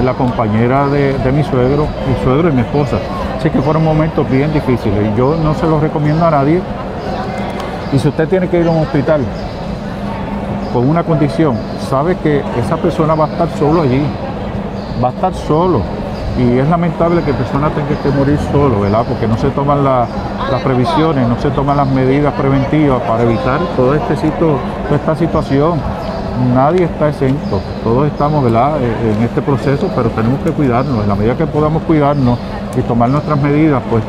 la 0.04 0.14
compañera 0.14 0.86
de, 0.88 1.32
mi 1.32 1.42
suegro, 1.42 1.86
mi 2.06 2.22
suegro 2.22 2.50
y 2.50 2.52
mi 2.52 2.60
esposa. 2.60 2.98
Así 3.38 3.48
que 3.48 3.60
fueron 3.62 3.82
momentos 3.82 4.28
bien 4.30 4.52
difíciles 4.52 5.16
yo 5.16 5.34
no 5.42 5.54
se 5.54 5.66
los 5.66 5.80
recomiendo 5.80 6.26
a 6.26 6.30
nadie. 6.30 6.60
Y 7.92 7.98
si 7.98 8.08
usted 8.08 8.28
tiene 8.28 8.48
que 8.48 8.60
ir 8.60 8.66
a 8.66 8.70
un 8.70 8.82
hospital 8.82 9.22
con 10.72 10.88
una 10.88 11.02
condición, 11.02 11.56
sabe 11.88 12.16
que 12.16 12.42
esa 12.58 12.76
persona 12.76 13.14
va 13.14 13.24
a 13.24 13.28
estar 13.28 13.48
solo 13.58 13.82
allí, 13.82 14.02
va 15.02 15.08
a 15.08 15.12
estar 15.12 15.34
solo 15.34 15.80
y 16.38 16.58
es 16.58 16.68
lamentable 16.68 17.22
que 17.22 17.32
personas 17.32 17.72
tengan 17.74 17.96
que 17.96 18.10
morir 18.10 18.38
solo, 18.52 18.80
¿verdad? 18.80 19.04
Porque 19.08 19.26
no 19.26 19.36
se 19.36 19.50
toman 19.50 19.84
las 19.84 20.08
previsiones, 20.62 21.28
no 21.28 21.38
se 21.40 21.50
toman 21.50 21.76
las 21.76 21.88
medidas 21.88 22.32
preventivas 22.34 23.02
para 23.02 23.22
evitar 23.22 23.60
todo 23.76 23.94
este 23.94 24.14
toda 24.30 24.96
esta 24.96 25.16
situación. 25.16 25.80
Nadie 26.54 26.84
está 26.84 27.08
exento, 27.08 27.60
todos 27.84 28.06
estamos 28.06 28.42
¿verdad? 28.42 28.80
E, 28.80 29.12
en 29.12 29.22
este 29.22 29.42
proceso, 29.42 29.90
pero 29.94 30.08
tenemos 30.10 30.40
que 30.40 30.50
cuidarnos. 30.50 31.02
En 31.02 31.08
la 31.08 31.14
medida 31.14 31.36
que 31.36 31.46
podamos 31.46 31.82
cuidarnos 31.82 32.38
y 32.76 32.80
tomar 32.82 33.10
nuestras 33.10 33.38
medidas, 33.42 33.82
pues 33.90 34.02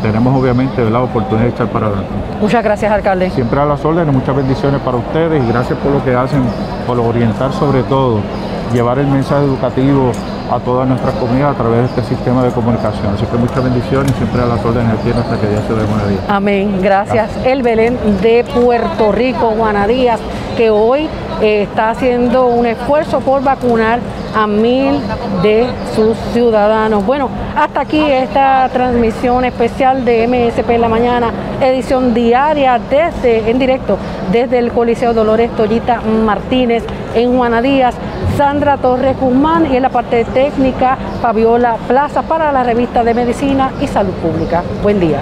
tenemos 0.00 0.34
obviamente 0.40 0.88
la 0.88 1.02
oportunidad 1.02 1.46
de 1.46 1.50
echar 1.50 1.66
para 1.68 1.86
adelante. 1.86 2.10
Muchas 2.40 2.64
gracias, 2.64 2.90
alcalde. 2.90 3.30
Siempre 3.30 3.60
a 3.60 3.66
las 3.66 3.84
órdenes, 3.84 4.14
muchas 4.14 4.36
bendiciones 4.36 4.80
para 4.80 4.96
ustedes 4.96 5.42
y 5.42 5.48
gracias 5.48 5.78
por 5.80 5.92
lo 5.92 6.04
que 6.04 6.14
hacen, 6.14 6.42
por 6.86 6.98
orientar 6.98 7.52
sobre 7.52 7.82
todo, 7.82 8.20
llevar 8.72 8.98
el 8.98 9.06
mensaje 9.06 9.44
educativo 9.44 10.12
a 10.54 10.60
toda 10.60 10.84
nuestra 10.84 11.10
comunidad 11.12 11.50
a 11.50 11.54
través 11.54 11.80
de 11.80 11.86
este 11.86 12.14
sistema 12.14 12.44
de 12.44 12.50
comunicación. 12.50 13.14
Así 13.14 13.26
que 13.26 13.36
muchas 13.36 13.64
bendiciones 13.64 14.12
y 14.12 14.14
siempre 14.14 14.42
a 14.42 14.46
las 14.46 14.64
órdenes 14.64 14.92
aquí 14.98 15.10
en 15.10 15.16
nuestra 15.16 15.36
querida 15.38 15.60
ciudad 15.62 15.80
de 15.82 15.86
Juana 15.88 16.04
Amén. 16.28 16.78
Gracias. 16.80 17.30
El 17.44 17.62
Belén 17.62 17.98
de 18.22 18.44
Puerto 18.44 19.10
Rico, 19.10 19.54
Juana 19.56 19.88
Díaz, 19.88 20.20
que 20.56 20.70
hoy 20.70 21.08
eh, 21.42 21.62
está 21.62 21.90
haciendo 21.90 22.46
un 22.46 22.66
esfuerzo 22.66 23.20
por 23.20 23.42
vacunar 23.42 23.98
a 24.34 24.46
mil 24.46 25.00
de 25.42 25.66
sus 25.94 26.16
ciudadanos. 26.32 27.04
Bueno, 27.04 27.28
hasta 27.56 27.80
aquí 27.80 28.00
esta 28.00 28.68
transmisión 28.72 29.44
especial 29.44 30.04
de 30.04 30.26
MSP 30.28 30.70
en 30.70 30.80
la 30.80 30.88
mañana, 30.88 31.32
edición 31.60 32.14
diaria 32.14 32.80
desde, 32.90 33.50
en 33.50 33.58
directo 33.58 33.98
desde 34.30 34.58
el 34.58 34.72
Coliseo 34.72 35.14
Dolores 35.14 35.50
Toyita 35.56 36.00
Martínez 36.00 36.84
en 37.14 37.36
Juana 37.36 37.60
Díaz. 37.60 37.94
Sandra 38.36 38.76
Torres 38.78 39.16
Guzmán 39.20 39.72
y 39.72 39.76
en 39.76 39.82
la 39.82 39.90
parte 39.90 40.24
técnica 40.24 40.98
Fabiola 41.22 41.76
Plaza 41.86 42.22
para 42.22 42.50
la 42.50 42.64
revista 42.64 43.04
de 43.04 43.14
Medicina 43.14 43.70
y 43.80 43.86
Salud 43.86 44.14
Pública. 44.14 44.64
Buen 44.82 44.98
día. 44.98 45.20